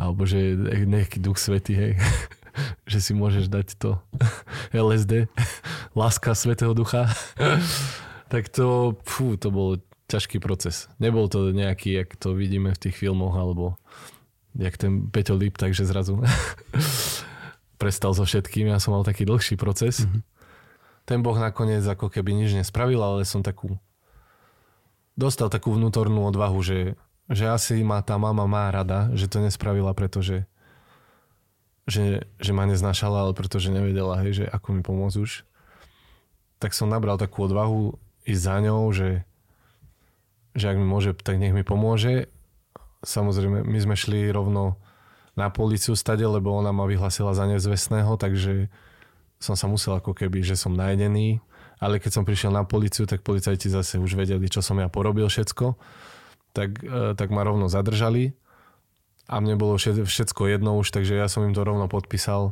alebo 0.01 0.25
že 0.25 0.57
nejaký 0.89 1.21
duch 1.21 1.37
svetý, 1.37 1.77
hej. 1.77 1.93
že 2.91 2.99
si 2.99 3.13
môžeš 3.13 3.47
dať 3.47 3.77
to 3.77 4.01
LSD, 4.73 5.29
láska 5.99 6.33
Svetého 6.33 6.73
Ducha, 6.73 7.07
tak 8.27 8.49
to, 8.49 8.97
fú, 9.05 9.37
to 9.37 9.53
bol 9.53 9.77
ťažký 10.09 10.43
proces. 10.43 10.91
Nebol 10.99 11.31
to 11.31 11.55
nejaký, 11.55 12.03
jak 12.03 12.09
to 12.19 12.35
vidíme 12.35 12.73
v 12.75 12.81
tých 12.81 12.99
filmoch, 12.99 13.37
alebo 13.37 13.79
jak 14.57 14.75
ten 14.75 15.07
Peťo 15.07 15.39
Lip, 15.39 15.55
takže 15.55 15.87
zrazu 15.87 16.19
prestal 17.79 18.11
so 18.11 18.27
všetkým. 18.27 18.67
Ja 18.67 18.83
som 18.83 18.93
mal 18.93 19.07
taký 19.07 19.23
dlhší 19.23 19.55
proces. 19.55 20.03
Mm-hmm. 20.03 20.21
Ten 21.07 21.19
Boh 21.23 21.33
nakoniec 21.39 21.81
ako 21.87 22.11
keby 22.11 22.35
nič 22.35 22.53
nespravil, 22.53 22.99
ale 22.99 23.23
som 23.23 23.41
takú 23.41 23.79
dostal 25.15 25.49
takú 25.49 25.73
vnútornú 25.75 26.27
odvahu, 26.29 26.59
že, 26.61 26.99
že 27.29 27.45
asi 27.49 27.83
ma 27.85 28.01
tá 28.01 28.17
mama 28.17 28.47
má 28.49 28.71
rada, 28.71 29.11
že 29.13 29.29
to 29.29 29.43
nespravila, 29.43 29.93
pretože 29.93 30.49
že, 31.89 32.29
že 32.37 32.51
ma 32.53 32.69
neznášala, 32.69 33.27
ale 33.27 33.33
pretože 33.33 33.73
nevedela, 33.73 34.21
hej, 34.21 34.43
že 34.43 34.45
ako 34.47 34.67
mi 34.77 34.81
pomôcť 34.85 35.17
už. 35.17 35.43
Tak 36.61 36.77
som 36.77 36.87
nabral 36.87 37.17
takú 37.17 37.43
odvahu 37.49 37.97
ísť 38.23 38.41
za 38.41 38.55
ňou, 38.61 38.93
že, 38.93 39.25
že 40.53 40.65
ak 40.69 40.77
mi 40.77 40.85
môže, 40.85 41.17
tak 41.17 41.41
nech 41.41 41.51
mi 41.51 41.65
pomôže. 41.65 42.29
Samozrejme, 43.01 43.65
my 43.65 43.79
sme 43.81 43.95
šli 43.97 44.29
rovno 44.29 44.77
na 45.33 45.49
policiu 45.49 45.97
stade, 45.97 46.21
lebo 46.21 46.53
ona 46.53 46.69
ma 46.69 46.85
vyhlasila 46.85 47.33
za 47.33 47.49
nezvestného, 47.49 48.13
takže 48.15 48.69
som 49.41 49.57
sa 49.57 49.65
musel 49.65 49.97
ako 49.97 50.13
keby, 50.13 50.45
že 50.45 50.53
som 50.53 50.77
najedený. 50.77 51.41
Ale 51.81 51.97
keď 51.97 52.21
som 52.21 52.27
prišiel 52.29 52.53
na 52.53 52.61
policiu, 52.61 53.09
tak 53.09 53.25
policajti 53.25 53.65
zase 53.65 53.97
už 53.97 54.13
vedeli, 54.13 54.45
čo 54.45 54.61
som 54.61 54.77
ja 54.77 54.85
porobil 54.85 55.25
všetko. 55.25 55.73
Tak, 56.51 56.83
e, 56.83 57.15
tak 57.15 57.29
ma 57.31 57.47
rovno 57.47 57.71
zadržali 57.71 58.35
a 59.31 59.39
mne 59.39 59.55
bolo 59.55 59.79
všetko 59.79 60.51
jedno 60.51 60.75
už, 60.75 60.91
takže 60.91 61.15
ja 61.15 61.31
som 61.31 61.47
im 61.47 61.55
to 61.55 61.63
rovno 61.63 61.87
podpísal. 61.87 62.51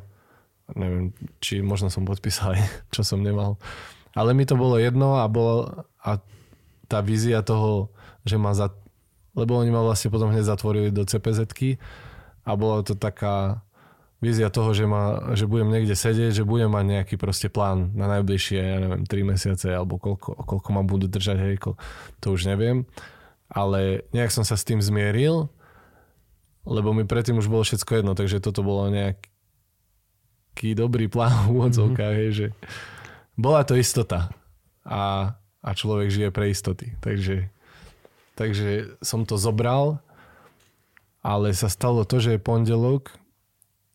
Neviem, 0.77 1.11
či 1.43 1.59
možno 1.59 1.91
som 1.91 2.07
podpísal 2.07 2.55
aj, 2.55 2.61
čo 2.95 3.01
som 3.03 3.19
nemal. 3.19 3.59
Ale 4.15 4.31
mi 4.31 4.47
to 4.47 4.55
bolo 4.55 4.79
jedno 4.79 5.19
a, 5.19 5.27
bolo, 5.27 5.85
a 5.99 6.23
tá 6.87 7.03
vízia 7.03 7.43
toho, 7.43 7.91
že 8.23 8.39
ma 8.39 8.55
za... 8.55 8.71
Lebo 9.37 9.59
oni 9.59 9.69
ma 9.69 9.85
vlastne 9.85 10.09
potom 10.09 10.33
hneď 10.33 10.47
zatvorili 10.47 10.89
do 10.89 11.05
cpz 11.05 11.45
a 12.47 12.51
bola 12.57 12.81
to 12.81 12.97
taká 12.97 13.61
vízia 14.19 14.51
toho, 14.51 14.75
že, 14.75 14.83
ma, 14.83 15.31
že 15.37 15.47
budem 15.47 15.71
niekde 15.71 15.95
sedieť, 15.95 16.43
že 16.43 16.47
budem 16.47 16.67
mať 16.67 16.85
nejaký 16.85 17.15
proste 17.15 17.47
plán 17.47 17.95
na 17.95 18.07
najbližšie, 18.19 18.59
ja 18.59 18.77
neviem, 18.83 19.03
3 19.07 19.31
mesiace 19.31 19.67
alebo 19.71 19.95
koľko, 19.95 20.43
koľko 20.43 20.69
ma 20.75 20.83
budú 20.83 21.07
držať, 21.07 21.37
hej, 21.39 21.55
to 22.19 22.27
už 22.35 22.51
neviem. 22.51 22.83
Ale 23.49 24.05
nejak 24.13 24.29
som 24.29 24.45
sa 24.45 24.53
s 24.53 24.65
tým 24.65 24.77
zmieril 24.77 25.49
lebo 26.69 26.93
mi 26.93 27.07
predtým 27.07 27.41
už 27.41 27.49
bolo 27.49 27.65
všetko 27.65 28.01
jedno, 28.01 28.13
takže 28.13 28.43
toto 28.43 28.61
bolo 28.61 28.93
nejaký 28.93 30.77
dobrý 30.77 31.09
plán 31.09 31.49
v 31.49 31.57
úvodzovkách, 31.57 32.15
mm-hmm. 32.15 32.37
že 32.37 32.47
bola 33.33 33.65
to 33.65 33.73
istota 33.73 34.29
a, 34.85 35.33
a 35.65 35.69
človek 35.73 36.13
žije 36.13 36.29
pre 36.29 36.53
istoty. 36.53 36.93
Takže, 37.01 37.49
takže 38.37 38.99
som 39.01 39.25
to 39.25 39.41
zobral, 39.41 39.97
ale 41.25 41.51
sa 41.57 41.71
stalo 41.71 42.05
to, 42.05 42.21
že 42.21 42.37
pondelok 42.37 43.17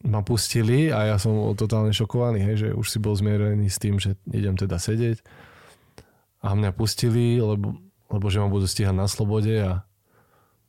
ma 0.04 0.20
pustili 0.20 0.92
a 0.92 1.14
ja 1.14 1.16
som 1.16 1.56
totálne 1.56 1.94
šokovaný, 1.94 2.44
hej, 2.44 2.56
že 2.60 2.68
už 2.76 2.86
si 2.92 2.98
bol 3.00 3.16
zmierený 3.16 3.72
s 3.72 3.80
tým, 3.80 3.96
že 3.96 4.20
idem 4.28 4.52
teda 4.52 4.76
sedieť 4.76 5.24
a 6.44 6.52
mňa 6.52 6.76
pustili, 6.76 7.40
lebo, 7.40 7.80
lebo 8.08 8.26
že 8.28 8.40
ma 8.40 8.48
budú 8.48 8.68
stíhať 8.68 8.94
na 8.94 9.08
slobode 9.08 9.54
a 9.60 9.72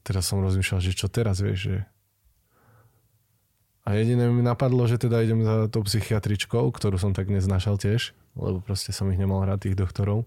teraz 0.06 0.30
som 0.30 0.44
rozmýšľal, 0.44 0.80
že 0.80 0.96
čo 0.96 1.08
teraz, 1.10 1.42
vieš, 1.42 1.60
že 1.72 1.78
a 3.86 3.94
jediné 3.94 4.34
mi 4.34 4.42
napadlo, 4.42 4.90
že 4.90 4.98
teda 4.98 5.22
idem 5.22 5.46
za 5.46 5.70
tou 5.70 5.86
psychiatričkou, 5.86 6.74
ktorú 6.74 6.98
som 6.98 7.14
tak 7.14 7.30
neznášal 7.30 7.78
tiež, 7.78 8.18
lebo 8.34 8.58
proste 8.58 8.90
som 8.90 9.06
ich 9.14 9.22
nemal 9.22 9.46
hrať 9.46 9.70
tých 9.70 9.78
doktorov. 9.78 10.26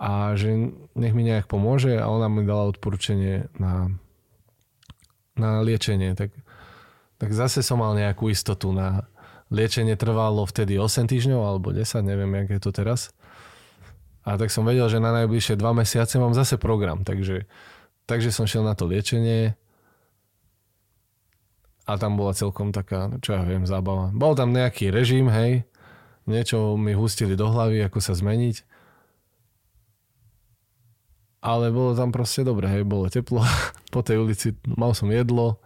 A 0.00 0.32
že 0.40 0.72
nech 0.96 1.12
mi 1.12 1.24
nejak 1.24 1.48
pomôže 1.52 2.00
a 2.00 2.08
ona 2.08 2.32
mi 2.32 2.48
dala 2.48 2.72
odporúčanie 2.72 3.52
na, 3.60 3.92
na 5.36 5.60
liečenie. 5.60 6.16
Tak, 6.16 6.32
tak 7.20 7.30
zase 7.36 7.60
som 7.60 7.84
mal 7.84 7.92
nejakú 7.92 8.32
istotu 8.32 8.72
na 8.72 9.04
liečenie 9.52 10.00
trvalo 10.00 10.48
vtedy 10.48 10.80
8 10.80 11.12
týždňov 11.12 11.40
alebo 11.44 11.76
10, 11.76 12.00
neviem, 12.00 12.32
jak 12.40 12.56
je 12.56 12.60
to 12.60 12.72
teraz. 12.72 13.12
A 14.26 14.34
tak 14.34 14.50
som 14.50 14.66
vedel, 14.66 14.90
že 14.90 14.98
na 14.98 15.14
najbližšie 15.14 15.54
dva 15.54 15.70
mesiace 15.70 16.18
mám 16.18 16.34
zase 16.34 16.58
program, 16.58 17.06
takže, 17.06 17.46
takže 18.10 18.34
som 18.34 18.50
šiel 18.50 18.66
na 18.66 18.74
to 18.74 18.90
liečenie 18.90 19.54
a 21.86 21.94
tam 21.94 22.18
bola 22.18 22.34
celkom 22.34 22.74
taká, 22.74 23.14
čo 23.22 23.38
ja 23.38 23.46
viem, 23.46 23.62
zábava. 23.62 24.10
Bol 24.10 24.34
tam 24.34 24.50
nejaký 24.50 24.90
režim, 24.90 25.30
hej, 25.30 25.62
niečo 26.26 26.74
mi 26.74 26.90
hustili 26.98 27.38
do 27.38 27.46
hlavy, 27.46 27.86
ako 27.86 28.02
sa 28.02 28.18
zmeniť. 28.18 28.66
Ale 31.46 31.70
bolo 31.70 31.94
tam 31.94 32.10
proste 32.10 32.42
dobre, 32.42 32.66
hej, 32.66 32.82
bolo 32.82 33.06
teplo. 33.06 33.46
po 33.94 34.02
tej 34.02 34.18
ulici 34.18 34.58
mal 34.66 34.98
som 34.98 35.06
jedlo. 35.14 35.62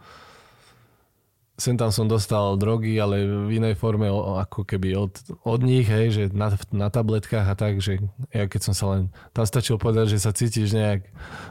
Sem 1.61 1.77
tam 1.77 1.93
som 1.93 2.09
dostal 2.09 2.57
drogy, 2.57 2.97
ale 2.97 3.21
v 3.45 3.61
inej 3.61 3.77
forme 3.77 4.09
ako 4.09 4.65
keby 4.65 4.97
od, 4.97 5.13
od 5.45 5.61
nich, 5.61 5.85
hej, 5.85 6.09
že 6.09 6.23
na, 6.33 6.49
na 6.73 6.89
tabletkách 6.89 7.45
a 7.45 7.53
tak, 7.53 7.85
že 7.85 8.01
ja 8.33 8.49
keď 8.49 8.61
som 8.65 8.75
sa 8.75 8.85
len, 8.97 9.13
tam 9.37 9.45
stačilo 9.45 9.77
povedať, 9.77 10.17
že 10.17 10.25
sa 10.25 10.33
cítiš 10.33 10.73
nejak 10.73 11.05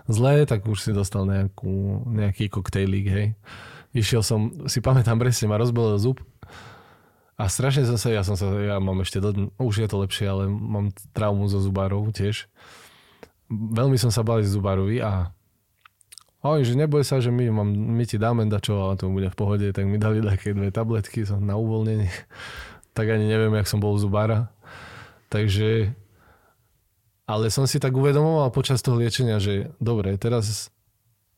zle, 0.10 0.50
tak 0.50 0.66
už 0.66 0.82
si 0.82 0.92
dostal 0.98 1.30
nejakú, 1.30 2.10
nejaký 2.10 2.50
koktejlík, 2.50 3.06
hej 3.06 3.28
išiel 3.94 4.22
som, 4.22 4.54
si 4.70 4.82
pamätám 4.82 5.18
presne, 5.18 5.50
ma 5.50 5.58
rozbolil 5.58 5.98
zub 5.98 6.22
a 7.40 7.48
strašne 7.48 7.88
som 7.88 7.98
sa, 7.98 8.12
ja 8.12 8.22
som 8.22 8.36
sa, 8.36 8.52
ja 8.60 8.78
mám 8.78 9.02
ešte, 9.02 9.24
do, 9.24 9.50
už 9.58 9.86
je 9.86 9.88
to 9.90 9.98
lepšie, 10.04 10.28
ale 10.28 10.44
mám 10.52 10.92
traumu 11.16 11.48
zo 11.48 11.64
zubárov 11.64 12.12
tiež. 12.12 12.52
Veľmi 13.50 13.98
som 13.98 14.14
sa 14.14 14.22
bál 14.22 14.46
zubárovi 14.46 15.02
a 15.02 15.34
Oj, 16.40 16.64
že 16.64 16.80
neboj 16.80 17.04
sa, 17.04 17.20
že 17.20 17.36
my, 17.36 17.52
mám, 17.52 17.68
my 17.68 18.04
ti 18.08 18.16
dáme 18.16 18.48
dačo 18.48 18.88
a 18.88 18.96
to 18.96 19.12
bude 19.12 19.28
v 19.28 19.36
pohode, 19.36 19.68
tak 19.76 19.84
mi 19.84 20.00
dali 20.00 20.24
také 20.24 20.56
dve 20.56 20.72
tabletky, 20.72 21.28
som 21.28 21.44
na 21.44 21.60
uvoľnenie. 21.60 22.08
tak 22.96 23.12
ani 23.12 23.28
neviem, 23.28 23.52
jak 23.60 23.68
som 23.68 23.84
bol 23.84 23.92
u 23.92 24.00
zubára. 24.00 24.48
Takže, 25.28 25.92
ale 27.28 27.52
som 27.52 27.68
si 27.68 27.76
tak 27.76 27.92
uvedomoval 27.92 28.56
počas 28.56 28.80
toho 28.80 28.96
liečenia, 28.96 29.44
že 29.44 29.76
dobre, 29.84 30.16
teraz 30.16 30.72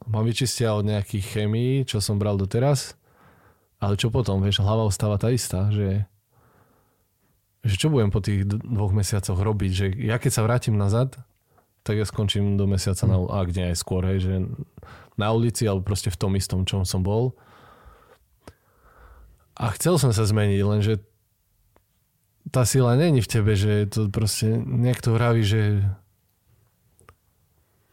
ma 0.05 0.21
vyčistia 0.21 0.77
od 0.77 0.85
nejakých 0.85 1.25
chemií, 1.33 1.81
čo 1.81 1.97
som 1.97 2.21
bral 2.21 2.37
doteraz, 2.37 2.93
ale 3.81 3.97
čo 3.97 4.13
potom, 4.13 4.37
vieš, 4.37 4.61
hlava 4.61 4.85
ostáva 4.85 5.17
tá 5.17 5.33
istá, 5.33 5.73
že, 5.73 6.05
že 7.65 7.73
čo 7.73 7.89
budem 7.89 8.13
po 8.13 8.21
tých 8.21 8.45
dvoch 8.45 8.93
mesiacoch 8.93 9.41
robiť, 9.41 9.71
že 9.73 9.85
ja 9.97 10.21
keď 10.21 10.31
sa 10.31 10.45
vrátim 10.45 10.77
nazad, 10.77 11.17
tak 11.82 11.98
ja 11.98 12.06
skončím 12.06 12.58
do 12.58 12.70
mesiaca, 12.70 13.10
na, 13.10 13.17
ak 13.17 13.48
nie 13.58 13.74
aj 13.74 13.78
skôr, 13.78 14.06
hej, 14.06 14.20
že 14.22 14.34
na 15.17 15.34
ulici 15.34 15.65
alebo 15.65 15.86
proste 15.86 16.13
v 16.13 16.20
tom 16.20 16.34
istom, 16.38 16.65
čom 16.65 16.86
som 16.86 17.02
bol. 17.02 17.34
A 19.58 19.74
chcel 19.78 19.98
som 19.98 20.13
sa 20.13 20.26
zmeniť, 20.26 20.62
lenže 20.62 20.94
tá 22.50 22.65
sila 22.65 22.98
není 22.98 23.22
v 23.22 23.30
tebe, 23.30 23.54
že 23.54 23.86
to 23.89 24.10
proste 24.10 24.50
niekto 24.58 25.13
vraví, 25.13 25.46
že 25.46 25.86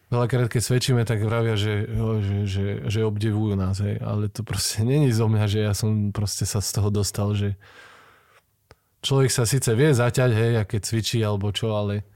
veľakrát 0.08 0.48
keď 0.48 0.62
svedčíme, 0.64 1.02
tak 1.04 1.20
vravia, 1.20 1.56
že, 1.56 1.84
že, 2.24 2.36
že, 2.48 2.66
že 2.88 3.00
obdivujú 3.04 3.56
nás, 3.60 3.80
hej. 3.84 4.00
ale 4.00 4.32
to 4.32 4.40
proste 4.40 4.84
není 4.88 5.12
zo 5.12 5.28
mňa, 5.28 5.44
že 5.48 5.60
ja 5.64 5.72
som 5.76 6.12
proste 6.12 6.48
sa 6.48 6.64
z 6.64 6.70
toho 6.80 6.88
dostal, 6.88 7.36
že 7.36 7.60
človek 9.04 9.28
sa 9.28 9.44
síce 9.44 9.68
vie 9.76 9.92
zaťať, 9.92 10.30
hej, 10.32 10.52
a 10.60 10.62
keď 10.64 10.80
cvičí 10.84 11.20
alebo 11.20 11.52
čo, 11.52 11.76
ale 11.76 12.08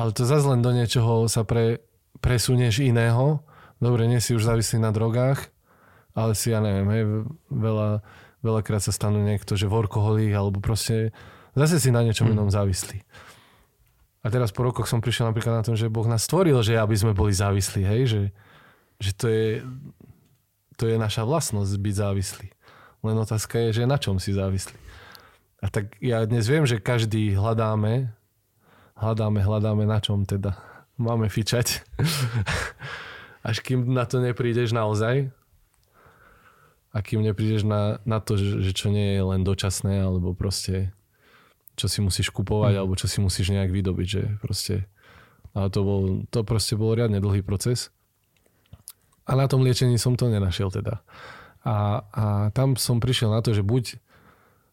ale 0.00 0.16
to 0.16 0.24
zase 0.24 0.48
len 0.48 0.64
do 0.64 0.72
niečoho 0.72 1.28
sa 1.28 1.44
pre, 1.44 1.84
presunieš 2.24 2.80
iného. 2.80 3.44
Dobre, 3.76 4.08
nie 4.08 4.16
si 4.16 4.32
už 4.32 4.48
závislý 4.48 4.80
na 4.80 4.96
drogách, 4.96 5.52
ale 6.16 6.32
si, 6.32 6.56
ja 6.56 6.64
neviem, 6.64 6.88
hej, 6.88 7.04
veľa, 7.52 8.00
veľakrát 8.40 8.80
sa 8.80 8.96
stanú 8.96 9.20
niekto, 9.20 9.60
že 9.60 9.68
workoholík, 9.68 10.32
alebo 10.32 10.64
proste 10.64 11.12
zase 11.52 11.76
si 11.76 11.92
na 11.92 12.00
niečom 12.00 12.28
mm. 12.28 12.32
inom 12.32 12.48
závislý. 12.48 13.04
A 14.20 14.28
teraz 14.28 14.52
po 14.52 14.64
rokoch 14.64 14.88
som 14.88 15.00
prišiel 15.00 15.32
napríklad 15.32 15.60
na 15.60 15.64
tom, 15.64 15.76
že 15.76 15.92
Boh 15.92 16.04
nás 16.04 16.24
stvoril, 16.24 16.60
že 16.60 16.76
aby 16.76 16.96
sme 16.96 17.16
boli 17.16 17.32
závislí, 17.32 17.82
hej, 17.84 18.02
že, 18.04 18.22
že 19.00 19.10
to, 19.16 19.26
je, 19.28 19.64
to 20.76 20.84
je 20.88 20.96
naša 20.96 21.24
vlastnosť 21.24 21.72
byť 21.76 21.94
závislý. 21.96 22.48
Len 23.00 23.16
otázka 23.16 23.56
je, 23.68 23.80
že 23.80 23.88
na 23.88 23.96
čom 23.96 24.20
si 24.20 24.36
závislý. 24.36 24.76
A 25.60 25.72
tak 25.72 25.96
ja 26.04 26.24
dnes 26.24 26.48
viem, 26.48 26.68
že 26.68 26.80
každý 26.80 27.32
hľadáme, 27.32 28.12
hľadáme, 29.00 29.40
hľadáme 29.40 29.84
na 29.88 29.98
čom 29.98 30.28
teda 30.28 30.54
máme 31.00 31.32
fičať. 31.32 31.82
Až 33.48 33.64
kým 33.64 33.88
na 33.88 34.04
to 34.04 34.20
neprídeš 34.20 34.76
naozaj, 34.76 35.32
a 36.90 36.98
kým 37.06 37.22
neprídeš 37.22 37.62
na, 37.62 38.02
na 38.02 38.18
to, 38.18 38.34
že, 38.34 38.66
že 38.66 38.72
čo 38.74 38.90
nie 38.90 39.14
je 39.14 39.22
len 39.22 39.46
dočasné, 39.46 40.02
alebo 40.02 40.34
proste 40.34 40.90
čo 41.78 41.86
si 41.86 42.02
musíš 42.02 42.34
kupovať, 42.34 42.76
mm. 42.76 42.80
alebo 42.82 42.98
čo 42.98 43.06
si 43.06 43.22
musíš 43.22 43.54
nejak 43.54 43.70
vydobiť, 43.70 44.08
že 44.10 44.22
proste 44.42 44.90
ale 45.54 45.66
to, 45.70 45.80
bol, 45.82 46.02
to 46.30 46.46
proste 46.46 46.78
bol 46.78 46.94
riadne 46.94 47.18
dlhý 47.18 47.42
proces. 47.42 47.90
A 49.26 49.34
na 49.34 49.46
tom 49.50 49.62
liečení 49.62 49.98
som 49.98 50.14
to 50.14 50.30
nenašiel 50.30 50.70
teda. 50.70 51.02
A, 51.66 52.06
a 52.10 52.24
tam 52.54 52.74
som 52.78 53.02
prišiel 53.02 53.30
na 53.30 53.42
to, 53.42 53.54
že 53.54 53.66
buď 53.66 53.98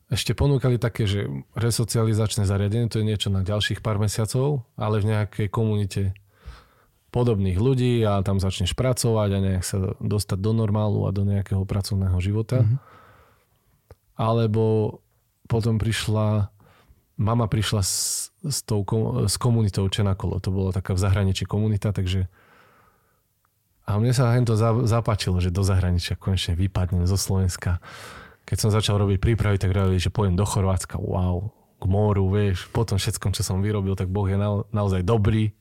ešte 0.08 0.32
ponúkali 0.32 0.80
také, 0.80 1.04
že 1.04 1.28
resocializačné 1.56 2.48
zariadenie, 2.48 2.88
to 2.88 3.04
je 3.04 3.10
niečo 3.10 3.28
na 3.28 3.44
ďalších 3.44 3.84
pár 3.84 4.00
mesiacov, 4.00 4.64
ale 4.80 5.04
v 5.04 5.12
nejakej 5.12 5.48
komunite 5.52 6.16
podobných 7.12 7.60
ľudí 7.60 8.04
a 8.08 8.24
tam 8.24 8.40
začneš 8.40 8.72
pracovať 8.76 9.30
a 9.36 9.44
nejak 9.44 9.64
sa 9.64 9.96
dostať 10.00 10.40
do 10.40 10.52
normálu 10.56 11.08
a 11.08 11.16
do 11.16 11.28
nejakého 11.28 11.64
pracovného 11.68 12.20
života. 12.24 12.64
Mm-hmm. 12.64 12.80
Alebo 14.16 14.98
potom 15.48 15.80
prišla 15.80 16.52
mama 17.18 17.50
prišla 17.50 17.82
s, 17.82 18.30
s, 18.46 18.62
tou, 18.62 18.86
s 19.26 19.36
komunitou 19.42 19.90
Čenakolo. 19.90 20.38
To 20.40 20.54
bola 20.54 20.70
taká 20.70 20.94
v 20.94 21.02
zahraničí 21.02 21.50
komunita, 21.50 21.90
takže 21.90 22.30
a 23.88 23.96
mne 23.98 24.12
sa 24.12 24.36
hento 24.36 24.54
zapáčilo, 24.86 25.40
že 25.40 25.50
do 25.50 25.64
zahraničia 25.64 26.20
konečne 26.20 26.60
vypadnem 26.60 27.08
zo 27.08 27.16
Slovenska. 27.16 27.80
Keď 28.48 28.58
som 28.58 28.72
začal 28.72 28.96
robiť 28.96 29.20
prípravy, 29.20 29.60
tak 29.60 29.76
hovorili, 29.76 30.00
že 30.00 30.08
pojem 30.08 30.40
do 30.40 30.48
Chorvátska, 30.48 30.96
wow, 30.96 31.52
k 31.78 31.86
moru, 31.86 32.32
vieš, 32.32 32.72
po 32.72 32.88
tom 32.88 32.96
všetkom, 32.96 33.36
čo 33.36 33.44
som 33.44 33.60
vyrobil, 33.60 34.00
tak 34.00 34.08
Boh 34.08 34.26
je 34.26 34.40
na, 34.40 34.64
naozaj 34.72 35.04
dobrý. 35.04 35.52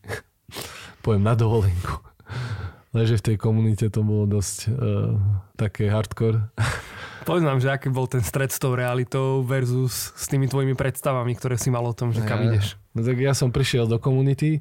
pojem 1.05 1.27
na 1.27 1.35
dovolenku. 1.35 1.99
Leže 2.97 3.21
v 3.21 3.27
tej 3.33 3.37
komunite 3.37 3.93
to 3.93 4.01
bolo 4.01 4.25
dosť 4.25 4.71
uh, 4.71 5.19
také 5.59 5.91
hardcore. 5.91 6.47
Povedz 7.29 7.43
nám, 7.43 7.59
že 7.59 7.75
aký 7.75 7.91
bol 7.91 8.07
ten 8.07 8.23
stred 8.23 8.55
s 8.55 8.63
tou 8.63 8.79
realitou 8.79 9.43
versus 9.43 10.15
s 10.15 10.31
tými 10.31 10.47
tvojimi 10.47 10.79
predstavami, 10.79 11.35
ktoré 11.35 11.59
si 11.59 11.75
mal 11.75 11.83
o 11.83 11.91
tom, 11.91 12.15
že 12.15 12.23
kam 12.23 12.47
ja, 12.47 12.55
ideš. 12.55 12.79
No 12.95 13.03
tak 13.03 13.19
ja 13.19 13.35
som 13.35 13.51
prišiel 13.51 13.91
do 13.91 13.99
komunity. 13.99 14.57
E, 14.57 14.61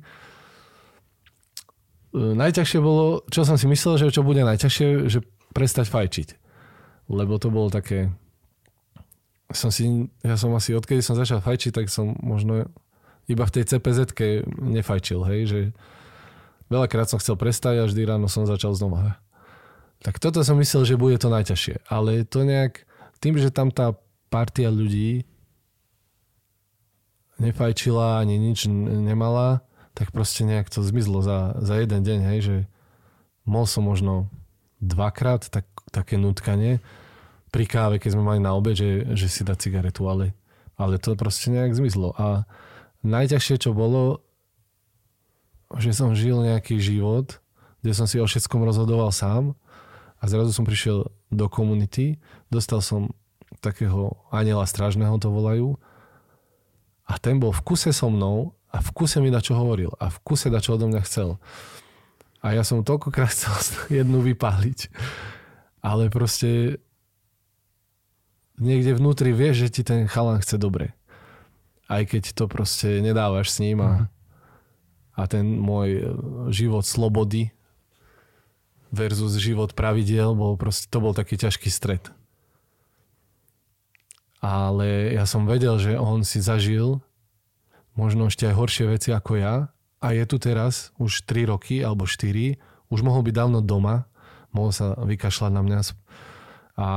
najťažšie 2.17 2.81
bolo, 2.81 3.21
čo 3.29 3.45
som 3.45 3.61
si 3.61 3.69
myslel, 3.69 4.01
že 4.01 4.09
čo 4.09 4.25
bude 4.25 4.41
najťažšie, 4.41 5.05
že 5.05 5.21
prestať 5.53 5.93
fajčiť. 5.93 6.44
Lebo 7.11 7.37
to 7.37 7.53
bolo 7.53 7.69
také... 7.69 8.09
Som 9.53 9.69
si, 9.69 10.09
ja 10.25 10.35
som 10.41 10.49
asi, 10.57 10.73
odkedy 10.73 11.05
som 11.05 11.13
začal 11.13 11.37
fajčiť, 11.39 11.71
tak 11.71 11.87
som 11.87 12.17
možno 12.17 12.65
iba 13.29 13.45
v 13.45 13.53
tej 13.53 13.77
cpz 13.77 14.13
nefajčil, 14.57 15.21
hej, 15.29 15.41
že 15.45 15.59
veľakrát 16.69 17.09
som 17.09 17.21
chcel 17.21 17.37
prestať 17.37 17.81
a 17.81 17.87
vždy 17.89 18.01
ráno 18.09 18.25
som 18.25 18.49
začal 18.49 18.73
znova. 18.73 19.21
Tak 20.01 20.21
toto 20.21 20.41
som 20.45 20.57
myslel, 20.61 20.85
že 20.85 21.01
bude 21.01 21.17
to 21.17 21.29
najťažšie. 21.29 21.89
Ale 21.89 22.25
to 22.25 22.45
nejak, 22.45 22.85
tým, 23.21 23.37
že 23.37 23.53
tam 23.53 23.69
tá 23.69 23.97
partia 24.29 24.69
ľudí 24.69 25.25
nefajčila 27.41 28.21
ani 28.21 28.37
nič 28.37 28.69
nemala, 28.69 29.65
tak 29.95 30.11
proste 30.11 30.43
nejak 30.43 30.67
to 30.69 30.83
zmizlo 30.83 31.23
za, 31.23 31.55
za 31.59 31.79
jeden 31.79 32.03
deň, 32.03 32.19
hej, 32.33 32.39
že 32.43 32.55
mohol 33.47 33.67
som 33.67 33.83
možno 33.87 34.27
dvakrát 34.83 35.47
tak, 35.47 35.65
také 35.95 36.19
nutkanie 36.19 36.83
pri 37.55 37.63
káve, 37.63 37.95
keď 38.03 38.19
sme 38.19 38.27
mali 38.27 38.39
na 38.43 38.51
obed, 38.51 38.75
že, 38.75 39.07
že 39.15 39.31
si 39.31 39.47
dá 39.47 39.55
cigaretu, 39.55 40.03
ale, 40.11 40.35
ale 40.75 40.99
to 40.99 41.15
proste 41.15 41.47
nejak 41.47 41.71
zmizlo. 41.71 42.11
A 42.19 42.43
najťažšie, 43.07 43.63
čo 43.63 43.71
bolo, 43.71 44.19
že 45.79 45.95
som 45.95 46.11
žil 46.11 46.43
nejaký 46.43 46.75
život, 46.83 47.39
kde 47.79 47.93
som 47.95 48.11
si 48.11 48.19
o 48.19 48.27
všetkom 48.27 48.67
rozhodoval 48.67 49.15
sám 49.15 49.55
a 50.19 50.23
zrazu 50.27 50.51
som 50.51 50.67
prišiel 50.67 51.07
do 51.31 51.45
komunity, 51.47 52.19
dostal 52.51 52.83
som 52.83 53.15
takého 53.63 54.19
aniela 54.35 54.67
strážneho 54.67 55.15
to 55.15 55.31
volajú 55.31 55.79
a 57.05 57.21
ten 57.21 57.37
bol 57.37 57.53
v 57.53 57.61
kuse 57.61 57.93
so 57.93 58.09
mnou 58.09 58.57
a 58.73 58.81
v 58.81 58.89
kuse 58.91 59.21
mi 59.23 59.31
čo 59.31 59.55
hovoril 59.55 59.93
a 60.01 60.09
v 60.11 60.17
kuse 60.25 60.51
čo 60.51 60.75
odo 60.75 60.89
mňa 60.89 61.01
chcel. 61.05 61.39
A 62.43 62.53
ja 62.53 62.67
som 62.67 62.83
toľkokrát 62.83 63.31
chcel 63.33 63.55
jednu 63.89 64.21
vypáliť. 64.25 64.89
Ale 65.85 66.09
proste 66.09 66.81
niekde 68.57 68.97
vnútri 68.97 69.29
vieš, 69.37 69.69
že 69.69 69.69
ti 69.69 69.81
ten 69.85 70.09
chalan 70.09 70.41
chce 70.41 70.57
dobre. 70.57 70.97
Aj 71.85 72.01
keď 72.01 72.33
to 72.33 72.49
proste 72.49 73.05
nedávaš 73.05 73.53
s 73.53 73.61
ním 73.61 73.85
a, 73.85 73.91
mhm. 73.93 74.05
a 75.13 75.21
ten 75.29 75.45
môj 75.45 76.09
život 76.49 76.81
slobody 76.81 77.53
versus 78.89 79.37
život 79.37 79.77
pravidiel, 79.77 80.33
bol 80.33 80.57
proste, 80.57 80.89
to 80.89 80.97
bol 80.97 81.13
taký 81.13 81.37
ťažký 81.37 81.69
stred. 81.69 82.09
Ale 84.39 85.13
ja 85.13 85.25
som 85.29 85.45
vedel, 85.49 85.77
že 85.77 85.97
on 85.97 86.25
si 86.25 86.41
zažil 86.41 87.01
možno 87.97 88.29
ešte 88.29 88.45
aj 88.45 88.55
horšie 88.55 88.85
veci 88.89 89.09
ako 89.13 89.41
ja 89.41 89.55
a 90.01 90.07
je 90.13 90.23
tu 90.27 90.37
teraz 90.37 90.93
už 91.01 91.25
3 91.25 91.49
roky 91.49 91.81
alebo 91.81 92.05
4, 92.05 92.57
už 92.93 92.99
mohol 93.01 93.25
byť 93.25 93.33
dávno 93.33 93.59
doma, 93.63 94.05
mohol 94.55 94.71
sa 94.71 94.95
vykašľať 94.95 95.51
na 95.51 95.61
mňa 95.61 95.79
a, 96.79 96.87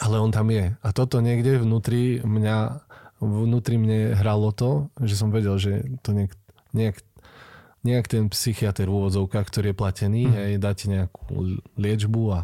ale 0.00 0.16
on 0.16 0.32
tam 0.32 0.48
je. 0.48 0.72
A 0.80 0.88
toto 0.96 1.20
niekde 1.20 1.60
vnútri 1.60 2.24
mňa 2.24 2.88
vnútri 3.20 3.76
mne 3.76 4.14
hralo 4.14 4.54
to, 4.54 4.88
že 5.02 5.18
som 5.18 5.34
vedel, 5.34 5.58
že 5.58 5.82
to 6.06 6.14
nejak, 6.14 6.32
nejak 6.70 6.96
nejak 7.86 8.10
ten 8.10 8.26
psychiatr 8.28 8.90
v 8.90 8.94
úvodzovkách, 8.94 9.46
ktorý 9.46 9.70
je 9.70 9.80
platený, 9.80 10.22
mm. 10.26 10.34
hej, 10.34 10.52
dá 10.58 10.74
ti 10.74 10.90
nejakú 10.90 11.62
liečbu 11.78 12.22
a 12.34 12.40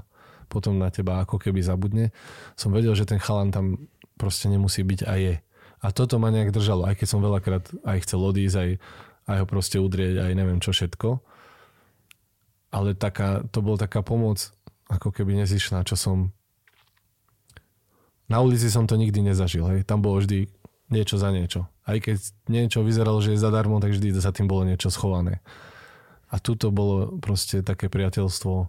potom 0.47 0.79
na 0.79 0.88
teba 0.95 1.27
ako 1.27 1.43
keby 1.43 1.59
zabudne. 1.64 2.14
Som 2.55 2.71
vedel, 2.71 2.95
že 2.95 3.09
ten 3.09 3.19
chalan 3.19 3.51
tam 3.51 3.90
proste 4.14 4.47
nemusí 4.47 4.87
byť 4.87 5.01
a 5.05 5.14
je. 5.19 5.35
A 5.85 5.87
toto 5.90 6.17
ma 6.23 6.31
nejak 6.31 6.55
držalo, 6.55 6.87
aj 6.87 6.97
keď 7.03 7.09
som 7.11 7.21
veľakrát 7.21 7.64
aj 7.83 7.99
chcel 8.07 8.21
odísť, 8.23 8.57
aj, 8.57 8.71
aj 9.29 9.37
ho 9.43 9.47
proste 9.51 9.77
udrieť, 9.83 10.23
aj 10.23 10.33
neviem 10.33 10.62
čo 10.62 10.71
všetko. 10.71 11.21
Ale 12.75 12.99
taká, 12.99 13.47
to 13.55 13.63
bol 13.63 13.79
taká 13.79 14.03
pomoc, 14.03 14.51
ako 14.91 15.15
keby 15.15 15.39
nezišná, 15.39 15.87
čo 15.87 15.95
som... 15.95 16.35
Na 18.27 18.43
ulici 18.43 18.66
som 18.66 18.91
to 18.91 18.99
nikdy 18.99 19.22
nezažil, 19.22 19.62
hej. 19.70 19.87
Tam 19.87 20.03
bolo 20.03 20.18
vždy 20.18 20.51
niečo 20.91 21.14
za 21.14 21.31
niečo. 21.31 21.70
Aj 21.87 21.95
keď 22.03 22.18
niečo 22.51 22.83
vyzeralo, 22.83 23.22
že 23.22 23.37
je 23.37 23.45
zadarmo, 23.45 23.79
tak 23.79 23.95
vždy 23.95 24.16
za 24.18 24.35
tým 24.35 24.51
bolo 24.51 24.66
niečo 24.66 24.91
schované. 24.91 25.39
A 26.35 26.43
tuto 26.43 26.75
bolo 26.75 27.14
proste 27.22 27.62
také 27.62 27.87
priateľstvo, 27.87 28.66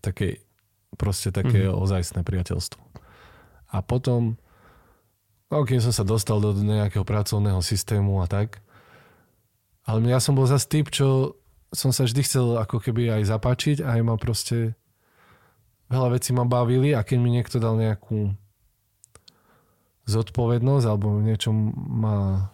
také, 0.00 0.40
proste 0.96 1.34
také 1.34 1.68
mm-hmm. 1.68 1.82
ozajstné 1.82 2.24
priateľstvo. 2.24 2.80
A 3.74 3.82
potom, 3.82 4.38
no, 5.50 5.66
keď 5.66 5.90
som 5.90 5.92
sa 5.92 6.06
dostal 6.06 6.40
do 6.40 6.56
nejakého 6.56 7.04
pracovného 7.04 7.60
systému 7.60 8.22
a 8.22 8.30
tak, 8.30 8.62
ale 9.84 10.02
ja 10.08 10.22
som 10.22 10.38
bol 10.38 10.48
zase 10.48 10.66
typ, 10.70 10.88
čo 10.88 11.36
som 11.76 11.92
sa 11.92 12.08
vždy 12.08 12.24
chcel 12.24 12.56
ako 12.56 12.80
keby 12.80 13.20
aj 13.20 13.28
zapáčiť 13.28 13.84
a 13.84 14.00
aj 14.00 14.02
ma 14.02 14.16
proste 14.16 14.72
veľa 15.92 16.16
vecí 16.16 16.32
ma 16.32 16.48
bavili 16.48 16.96
a 16.96 17.04
keď 17.04 17.18
mi 17.20 17.30
niekto 17.30 17.60
dal 17.60 17.76
nejakú 17.76 18.32
zodpovednosť 20.08 20.86
alebo 20.86 21.18
v 21.20 21.26
niečom 21.28 21.54
ma 21.76 22.48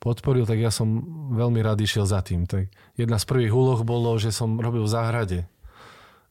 podporil, 0.00 0.48
tak 0.48 0.60
ja 0.60 0.72
som 0.72 1.04
veľmi 1.36 1.60
rád 1.60 1.80
išiel 1.84 2.08
za 2.08 2.24
tým. 2.24 2.48
Tak 2.48 2.72
jedna 2.96 3.20
z 3.20 3.28
prvých 3.28 3.52
úloh 3.52 3.80
bolo, 3.84 4.16
že 4.16 4.32
som 4.32 4.56
robil 4.56 4.84
v 4.84 4.92
záhrade. 4.92 5.40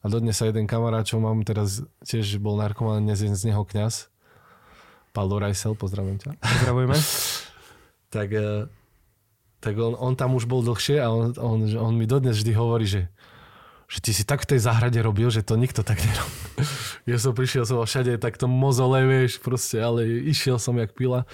A 0.00 0.08
dodnes 0.08 0.34
sa 0.40 0.48
jeden 0.48 0.64
kamarát, 0.64 1.04
čo 1.04 1.20
mám 1.20 1.44
teraz, 1.44 1.84
tiež 2.02 2.40
bol 2.40 2.56
narkoman, 2.56 3.04
dnes 3.04 3.20
je 3.20 3.30
z 3.30 3.52
neho 3.52 3.62
kňaz. 3.62 4.08
Paulo 5.12 5.38
Rajsel, 5.38 5.76
pozdravím 5.76 6.18
ťa. 6.18 6.38
Pozdravujeme. 6.40 6.96
tak 8.14 8.28
eh, 8.32 8.66
tak 9.60 9.76
on, 9.76 9.92
on 9.96 10.16
tam 10.16 10.34
už 10.34 10.48
bol 10.48 10.64
dlhšie 10.64 11.00
a 11.00 11.12
on, 11.12 11.36
on, 11.36 11.58
on 11.76 11.92
mi 11.94 12.08
dodnes 12.08 12.36
vždy 12.36 12.52
hovorí, 12.56 12.88
že 12.88 13.12
že 13.90 13.98
ty 13.98 14.14
si 14.14 14.22
tak 14.22 14.46
v 14.46 14.54
tej 14.54 14.70
záhrade 14.70 15.02
robil, 15.02 15.34
že 15.34 15.42
to 15.42 15.58
nikto 15.58 15.82
tak 15.82 15.98
nerobil. 15.98 16.62
ja 17.10 17.18
som 17.18 17.34
prišiel 17.34 17.66
som 17.66 17.82
všade 17.82 18.22
takto 18.22 18.46
mozole, 18.46 19.02
vieš, 19.02 19.42
proste, 19.42 19.82
ale 19.82 20.06
išiel 20.30 20.62
som 20.62 20.78
jak 20.78 20.94
pila. 20.94 21.26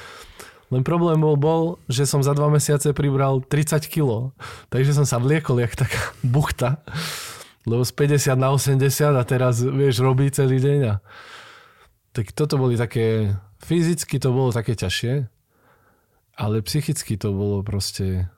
Len 0.72 0.80
problém 0.80 1.20
bol, 1.20 1.36
bol, 1.36 1.62
že 1.86 2.08
som 2.08 2.24
za 2.24 2.32
dva 2.32 2.48
mesiace 2.48 2.96
pribral 2.96 3.44
30 3.44 3.86
kg. 3.92 4.32
Takže 4.72 4.96
som 4.96 5.04
sa 5.04 5.20
vliekol 5.20 5.60
jak 5.60 5.76
taká 5.76 6.00
buchta. 6.24 6.80
Lebo 7.68 7.84
z 7.84 7.92
50 7.92 8.40
na 8.40 8.48
80 8.48 8.80
a 9.12 9.22
teraz, 9.28 9.60
vieš, 9.60 10.00
robí 10.00 10.32
celý 10.32 10.56
deň. 10.56 10.80
A... 10.88 10.94
Tak 12.16 12.32
toto 12.32 12.56
boli 12.56 12.80
také, 12.80 13.36
fyzicky 13.60 14.16
to 14.16 14.32
bolo 14.32 14.48
také 14.48 14.72
ťažšie, 14.72 15.28
ale 16.36 16.60
psychicky 16.60 17.16
to 17.16 17.32
bolo 17.32 17.64
proste 17.64 18.28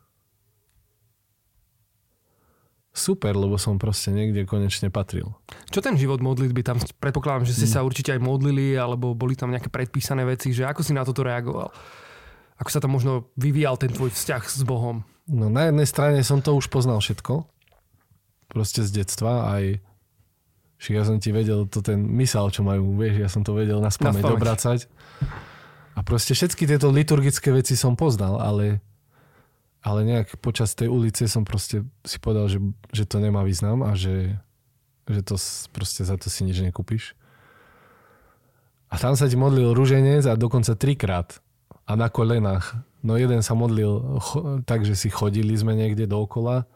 super, 2.94 3.34
lebo 3.38 3.54
som 3.58 3.78
proste 3.78 4.10
niekde 4.10 4.42
konečne 4.42 4.90
patril. 4.90 5.34
Čo 5.70 5.78
ten 5.82 5.94
život 5.94 6.18
modlitby? 6.18 6.66
Tam 6.66 6.78
predpokladám, 6.98 7.46
že 7.46 7.54
ste 7.54 7.66
mm. 7.70 7.74
sa 7.78 7.86
určite 7.86 8.10
aj 8.14 8.20
modlili, 8.22 8.74
alebo 8.74 9.14
boli 9.14 9.38
tam 9.38 9.54
nejaké 9.54 9.70
predpísané 9.70 10.26
veci, 10.26 10.50
že 10.50 10.66
ako 10.66 10.82
si 10.82 10.94
na 10.94 11.06
toto 11.06 11.22
reagoval? 11.22 11.70
Ako 12.58 12.70
sa 12.74 12.82
tam 12.82 12.98
možno 12.98 13.30
vyvíjal 13.38 13.78
ten 13.78 13.94
tvoj 13.94 14.10
vzťah 14.10 14.42
s 14.42 14.62
Bohom? 14.66 15.06
No 15.30 15.46
na 15.46 15.70
jednej 15.70 15.86
strane 15.86 16.18
som 16.26 16.42
to 16.42 16.58
už 16.58 16.66
poznal 16.72 16.98
všetko. 16.98 17.46
Proste 18.50 18.82
z 18.82 19.04
detstva 19.04 19.54
aj 19.54 19.78
však 20.78 20.94
ja 20.94 21.02
som 21.02 21.18
ti 21.18 21.34
vedel 21.34 21.66
to 21.66 21.82
ten 21.82 21.98
mysel, 22.22 22.54
čo 22.54 22.62
majú, 22.62 22.94
vieš, 22.94 23.18
ja 23.18 23.28
som 23.30 23.42
to 23.42 23.50
vedel 23.50 23.82
na 23.82 23.90
spameť 23.90 24.22
obracať. 24.30 24.86
A 25.98 26.06
proste 26.06 26.30
všetky 26.30 26.70
tieto 26.70 26.94
liturgické 26.94 27.50
veci 27.50 27.74
som 27.74 27.98
poznal, 27.98 28.38
ale 28.38 28.78
ale 29.82 30.02
nejak 30.04 30.38
počas 30.42 30.74
tej 30.74 30.90
ulice 30.90 31.24
som 31.30 31.46
proste 31.46 31.86
si 32.02 32.18
povedal, 32.18 32.50
že, 32.50 32.58
že 32.92 33.06
to 33.06 33.22
nemá 33.22 33.46
význam 33.46 33.86
a 33.86 33.96
že, 33.96 34.36
že 35.08 35.20
to 35.22 35.34
proste 35.72 36.02
za 36.04 36.18
to 36.20 36.28
si 36.28 36.44
nič 36.44 36.60
nekúpiš. 36.60 37.16
A 38.92 39.00
tam 39.00 39.16
sa 39.16 39.30
ti 39.30 39.36
modlil 39.38 39.72
rúženec 39.72 40.28
a 40.28 40.36
dokonca 40.36 40.76
trikrát 40.76 41.40
a 41.88 41.96
na 41.96 42.12
kolenách. 42.12 42.76
No 43.00 43.16
jeden 43.16 43.40
sa 43.40 43.56
modlil 43.56 44.20
cho, 44.20 44.60
tak, 44.68 44.84
že 44.84 44.92
si 44.92 45.08
chodili 45.08 45.56
sme 45.56 45.72
niekde 45.72 46.04
dookola, 46.04 46.68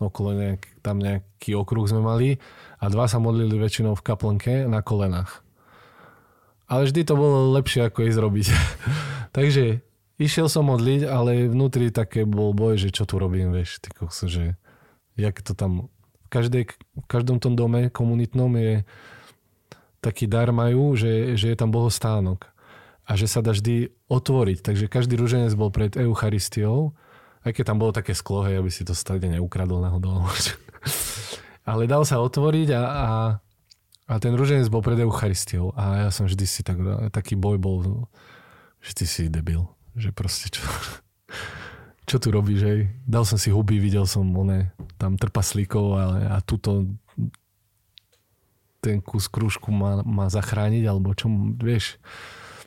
okolo 0.00 0.32
nejak, 0.32 0.80
tam 0.80 1.04
nejaký 1.04 1.52
okruh 1.58 1.84
sme 1.84 2.00
mali 2.00 2.40
a 2.80 2.88
dva 2.88 3.10
sa 3.12 3.20
modlili 3.20 3.60
väčšinou 3.60 3.92
v 3.92 4.04
kaplnke 4.08 4.54
na 4.64 4.80
kolenách. 4.80 5.43
Ale 6.74 6.90
vždy 6.90 7.06
to 7.06 7.14
bolo 7.14 7.54
lepšie, 7.54 7.86
ako 7.86 8.10
ísť 8.10 8.18
robiť. 8.18 8.46
Takže 9.36 9.84
Išiel 10.14 10.46
som 10.46 10.70
modliť, 10.70 11.10
ale 11.10 11.50
vnútri 11.50 11.90
také 11.90 12.22
bol 12.22 12.54
boj, 12.54 12.78
že 12.78 12.94
čo 12.94 13.02
tu 13.02 13.18
robím, 13.18 13.50
vieš, 13.50 13.82
ty 13.82 13.90
kokso, 13.90 14.30
že 14.30 14.54
jak 15.18 15.42
to 15.42 15.58
tam, 15.58 15.90
v, 16.22 16.28
každej, 16.30 16.70
v 16.70 17.06
každom 17.10 17.42
tom 17.42 17.58
dome 17.58 17.90
komunitnom 17.90 18.54
je 18.54 18.86
taký 19.98 20.30
dar 20.30 20.54
majú, 20.54 20.94
že, 20.94 21.34
že 21.34 21.50
je 21.50 21.56
tam 21.58 21.74
bohostánok 21.74 22.46
a 23.02 23.18
že 23.18 23.26
sa 23.26 23.42
dá 23.42 23.50
vždy 23.50 23.90
otvoriť. 24.06 24.62
Takže 24.62 24.86
každý 24.86 25.18
rúženec 25.18 25.50
bol 25.58 25.74
pred 25.74 25.90
Eucharistiou, 25.98 26.94
aj 27.42 27.50
keď 27.50 27.74
tam 27.74 27.82
bolo 27.82 27.90
také 27.90 28.14
sklo, 28.14 28.46
aby 28.46 28.70
si 28.70 28.86
to 28.86 28.94
stade 28.94 29.26
neukradol 29.26 29.82
náhodou. 29.82 30.30
ale 31.70 31.90
dal 31.90 32.06
sa 32.06 32.22
otvoriť 32.22 32.70
a, 32.70 32.82
a, 32.86 33.08
a 34.04 34.20
ten 34.20 34.36
rúženec 34.36 34.68
bol 34.68 34.84
pred 34.84 35.00
Eucharistiou. 35.00 35.72
A 35.72 36.06
ja 36.06 36.10
som 36.12 36.28
vždy 36.28 36.44
si 36.44 36.60
tak, 36.60 36.76
taký 37.08 37.40
boj 37.40 37.56
bol, 37.56 38.06
že 38.84 38.92
ty 38.92 39.04
si 39.08 39.32
debil 39.32 39.64
že 39.94 40.10
proste 40.10 40.50
čo, 40.50 40.62
čo 42.08 42.16
tu 42.18 42.28
robíš, 42.34 42.60
hej. 42.66 42.80
Dal 43.06 43.22
som 43.24 43.38
si 43.38 43.54
huby, 43.54 43.78
videl 43.78 44.04
som 44.04 44.26
one, 44.34 44.74
tam 44.98 45.14
trpaslíkov 45.14 45.84
ale, 45.94 46.18
a 46.28 46.38
tuto 46.42 46.86
ten 48.84 49.00
kus 49.00 49.32
krúžku 49.32 49.72
má, 49.72 50.04
má 50.04 50.28
zachrániť, 50.28 50.84
alebo 50.84 51.16
čo, 51.16 51.32
vieš. 51.56 51.96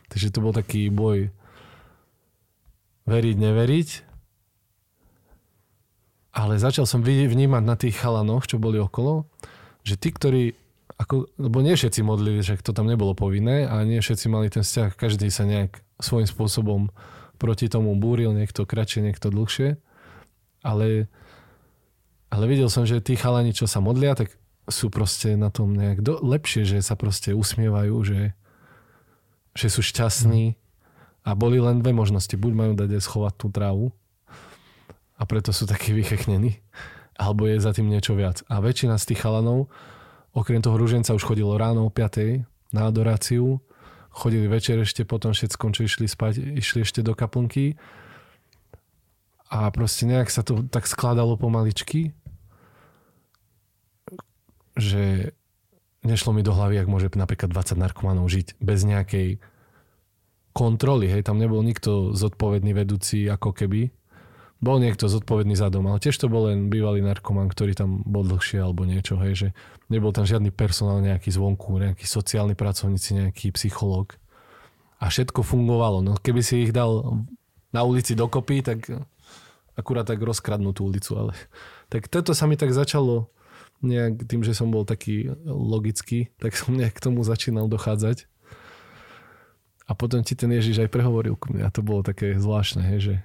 Takže 0.09 0.33
to 0.33 0.41
bol 0.41 0.49
taký 0.49 0.89
boj 0.89 1.29
veriť, 3.05 3.35
neveriť. 3.37 3.89
Ale 6.33 6.57
začal 6.57 6.89
som 6.89 7.05
vnímať 7.05 7.63
na 7.65 7.77
tých 7.77 8.01
chalanoch, 8.01 8.49
čo 8.49 8.57
boli 8.57 8.81
okolo, 8.81 9.29
že 9.85 9.93
tí, 9.93 10.09
ktorí 10.09 10.57
ako, 10.97 11.29
lebo 11.37 11.61
nie 11.61 11.77
všetci 11.77 12.01
modlili, 12.01 12.41
že 12.41 12.57
to 12.57 12.73
tam 12.73 12.89
nebolo 12.89 13.13
povinné 13.13 13.69
a 13.69 13.85
nie 13.85 14.01
všetci 14.01 14.25
mali 14.33 14.49
ten 14.49 14.65
vzťah, 14.65 14.97
každý 14.97 15.29
sa 15.29 15.45
nejak 15.45 15.77
svojím 16.01 16.25
spôsobom 16.25 16.89
proti 17.37 17.69
tomu 17.69 17.93
búril, 17.93 18.33
niekto 18.33 18.65
kratšie, 18.65 19.05
niekto 19.05 19.29
dlhšie. 19.29 19.77
Ale, 20.65 21.05
ale 22.33 22.43
videl 22.49 22.67
som, 22.67 22.83
že 22.83 22.97
tí 22.97 23.13
chalani, 23.13 23.53
čo 23.53 23.69
sa 23.69 23.77
modlia, 23.77 24.17
tak 24.17 24.33
sú 24.67 24.89
proste 24.89 25.37
na 25.37 25.53
tom 25.53 25.77
nejak 25.77 26.01
do, 26.01 26.19
lepšie, 26.19 26.65
že 26.67 26.83
sa 26.83 26.97
proste 26.97 27.31
usmievajú, 27.31 27.95
že, 28.03 28.35
že 29.53 29.67
sú 29.69 29.85
šťastní. 29.85 30.57
A 31.27 31.35
boli 31.35 31.61
len 31.61 31.83
dve 31.83 31.93
možnosti. 31.93 32.33
Buď 32.33 32.53
majú 32.55 32.73
dať 32.73 33.03
schovať 33.03 33.33
tú 33.37 33.47
trávu 33.51 33.85
a 35.17 35.23
preto 35.25 35.51
sú 35.51 35.65
takí 35.65 35.91
vychechnení, 35.91 36.61
alebo 37.19 37.49
je 37.49 37.59
za 37.59 37.73
tým 37.73 37.89
niečo 37.89 38.13
viac. 38.15 38.45
A 38.47 38.61
väčšina 38.63 38.95
z 38.95 39.13
tých 39.13 39.21
chalanov, 39.25 39.67
okrem 40.37 40.61
toho 40.61 40.77
rúženca 40.77 41.17
už 41.17 41.25
chodilo 41.25 41.57
ráno 41.57 41.89
o 41.89 41.89
5. 41.89 42.45
na 42.69 42.85
adoráciu 42.85 43.57
chodili 44.17 44.49
večer 44.49 44.81
ešte 44.81 45.05
potom 45.05 45.37
všetkom, 45.37 45.77
čo 45.77 45.85
išli 45.85 46.09
spať, 46.09 46.57
išli 46.57 46.81
ešte 46.81 47.05
do 47.05 47.13
kaplnky 47.13 47.77
a 49.53 49.69
proste 49.69 50.09
nejak 50.09 50.33
sa 50.33 50.41
to 50.41 50.65
tak 50.65 50.89
skladalo 50.89 51.37
pomaličky, 51.37 52.11
že 54.73 55.31
nešlo 56.01 56.33
mi 56.33 56.41
do 56.41 56.51
hlavy, 56.51 56.81
ak 56.81 56.89
môže 56.89 57.07
napríklad 57.13 57.53
20 57.53 57.77
narkomanov 57.77 58.27
žiť 58.27 58.57
bez 58.57 58.81
nejakej 58.83 59.37
kontroly, 60.51 61.05
hej, 61.13 61.21
tam 61.21 61.37
nebol 61.37 61.61
nikto 61.61 62.17
zodpovedný 62.17 62.73
vedúci 62.73 63.29
ako 63.29 63.53
keby. 63.53 63.93
Bol 64.57 64.81
niekto 64.81 65.05
zodpovedný 65.05 65.53
za 65.53 65.69
dom, 65.69 65.85
ale 65.85 66.01
tiež 66.01 66.17
to 66.17 66.27
bol 66.33 66.49
len 66.49 66.73
bývalý 66.73 67.05
narkoman, 67.05 67.45
ktorý 67.45 67.77
tam 67.77 68.01
bol 68.01 68.25
dlhšie 68.25 68.57
alebo 68.57 68.89
niečo, 68.89 69.13
hej, 69.21 69.33
že 69.37 69.47
nebol 69.93 70.09
tam 70.09 70.25
žiadny 70.25 70.49
personál 70.49 70.97
nejaký 71.05 71.29
zvonku, 71.29 71.77
nejakí 71.77 72.09
sociálni 72.09 72.57
pracovníci, 72.57 73.21
nejaký 73.21 73.53
psychológ. 73.53 74.17
A 74.97 75.13
všetko 75.13 75.45
fungovalo. 75.45 76.01
No 76.01 76.17
keby 76.17 76.41
si 76.41 76.65
ich 76.65 76.73
dal 76.73 77.21
na 77.69 77.85
ulici 77.85 78.17
dokopy, 78.17 78.65
tak 78.65 78.89
akurát 79.77 80.09
tak 80.09 80.17
rozkradnú 80.17 80.73
tú 80.73 80.89
ulicu. 80.89 81.13
Ale... 81.15 81.33
Tak 81.87 82.11
toto 82.11 82.35
sa 82.35 82.51
mi 82.51 82.59
tak 82.59 82.75
začalo 82.75 83.31
nejak 83.79 84.27
tým, 84.27 84.43
že 84.43 84.51
som 84.51 84.67
bol 84.67 84.83
taký 84.83 85.31
logický, 85.47 86.35
tak 86.35 86.51
som 86.51 86.75
nejak 86.75 86.99
k 86.99 87.03
tomu 87.07 87.23
začínal 87.23 87.71
dochádzať. 87.71 88.27
A 89.87 89.95
potom 89.95 90.19
ti 90.19 90.35
ten 90.35 90.51
Ježiš 90.51 90.83
aj 90.83 90.91
prehovoril 90.91 91.39
ku 91.39 91.55
mne 91.55 91.63
a 91.63 91.71
to 91.71 91.79
bolo 91.79 92.03
také 92.03 92.35
zvláštne, 92.35 92.83
hej, 92.83 92.99
že 92.99 93.15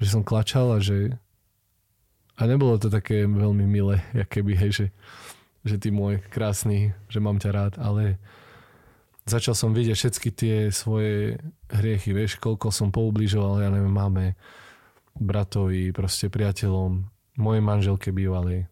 že 0.00 0.08
som 0.12 0.22
klačal 0.26 0.76
a 0.76 0.78
že 0.78 1.16
a 2.36 2.44
nebolo 2.44 2.76
to 2.76 2.92
také 2.92 3.24
veľmi 3.24 3.64
milé, 3.64 4.04
keby, 4.32 4.52
hej, 4.60 4.70
že, 4.72 4.86
že 5.64 5.76
ty 5.80 5.88
môj 5.88 6.20
krásny, 6.28 6.92
že 7.08 7.18
mám 7.18 7.40
ťa 7.40 7.50
rád, 7.50 7.74
ale 7.80 8.20
začal 9.24 9.56
som 9.56 9.72
vidieť 9.72 9.96
všetky 9.96 10.28
tie 10.36 10.56
svoje 10.68 11.40
hriechy, 11.72 12.12
vieš, 12.12 12.36
koľko 12.38 12.68
som 12.68 12.92
poubližoval, 12.92 13.64
ja 13.64 13.72
neviem, 13.72 13.90
máme 13.90 14.24
bratovi, 15.16 15.90
proste 15.96 16.28
priateľom, 16.28 17.08
mojej 17.40 17.62
manželke 17.64 18.12
bývalej. 18.12 18.68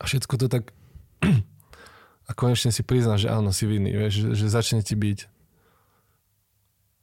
A 0.00 0.08
všetko 0.08 0.34
to 0.40 0.46
tak 0.48 0.72
a 2.28 2.30
konečne 2.32 2.74
si 2.74 2.82
prizná, 2.82 3.20
že 3.20 3.30
áno, 3.30 3.52
si 3.52 3.68
vinný, 3.68 3.92
vieš, 3.92 4.24
že, 4.24 4.28
že 4.40 4.46
začne 4.48 4.80
ti 4.80 4.98
byť 4.98 5.29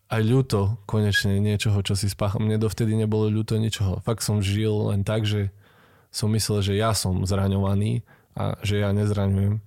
aj 0.08 0.22
ľúto 0.24 0.80
konečne 0.88 1.36
niečoho, 1.43 1.84
čo 1.84 1.93
si 1.99 2.08
spáchal. 2.08 2.39
Mne 2.39 2.64
dovtedy 2.64 2.95
nebolo 2.95 3.28
ľúto 3.28 3.60
ničoho. 3.60 3.99
Fakt 4.08 4.24
som 4.24 4.39
žil 4.39 4.72
len 4.91 5.03
tak, 5.03 5.28
že 5.28 5.51
som 6.12 6.32
myslel, 6.32 6.64
že 6.64 6.74
ja 6.80 6.95
som 6.95 7.28
zraňovaný 7.28 8.08
a 8.32 8.55
že 8.64 8.80
ja 8.80 8.95
nezraňujem. 8.95 9.60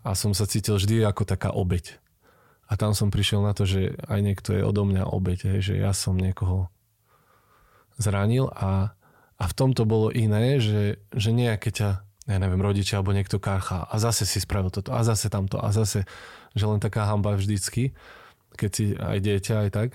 A 0.00 0.16
som 0.16 0.32
sa 0.32 0.48
cítil 0.48 0.80
vždy 0.80 1.04
ako 1.04 1.28
taká 1.28 1.52
obeď. 1.52 2.00
A 2.64 2.80
tam 2.80 2.96
som 2.96 3.12
prišiel 3.12 3.44
na 3.44 3.52
to, 3.52 3.68
že 3.68 3.98
aj 4.08 4.20
niekto 4.24 4.56
je 4.56 4.64
odo 4.64 4.88
mňa 4.88 5.04
obeď, 5.04 5.38
hej, 5.52 5.60
že 5.60 5.74
ja 5.76 5.92
som 5.92 6.16
niekoho 6.16 6.72
zranil 8.00 8.48
a, 8.56 8.96
a 9.36 9.44
v 9.44 9.56
tomto 9.58 9.84
bolo 9.84 10.08
iné, 10.08 10.56
že, 10.56 11.02
že 11.12 11.36
nejaké 11.36 11.68
ťa, 11.68 12.00
ja 12.30 12.36
neviem, 12.40 12.62
rodičia 12.62 13.02
alebo 13.02 13.12
niekto 13.12 13.36
kácha 13.36 13.84
a 13.84 13.94
zase 14.00 14.24
si 14.24 14.40
spravil 14.40 14.72
toto 14.72 14.96
a 14.96 15.04
zase 15.04 15.28
tamto 15.28 15.60
a 15.60 15.68
zase, 15.74 16.08
že 16.56 16.64
len 16.64 16.80
taká 16.80 17.04
hamba 17.04 17.36
vždycky 17.36 17.92
keď 18.60 18.70
si 18.70 18.84
aj 18.92 19.18
dieťa, 19.24 19.54
aj 19.64 19.70
tak. 19.72 19.90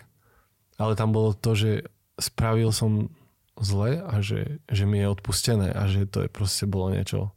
ale 0.82 0.98
tam 0.98 1.14
bolo 1.14 1.38
to, 1.38 1.54
že 1.54 1.72
spravil 2.18 2.74
som 2.74 3.14
zle 3.62 4.04
a 4.04 4.20
že, 4.20 4.60
že 4.68 4.84
mi 4.84 5.00
je 5.00 5.08
odpustené 5.08 5.72
a 5.72 5.88
že 5.88 6.10
to 6.10 6.26
je 6.26 6.30
proste 6.32 6.68
bolo 6.68 6.92
niečo. 6.92 7.32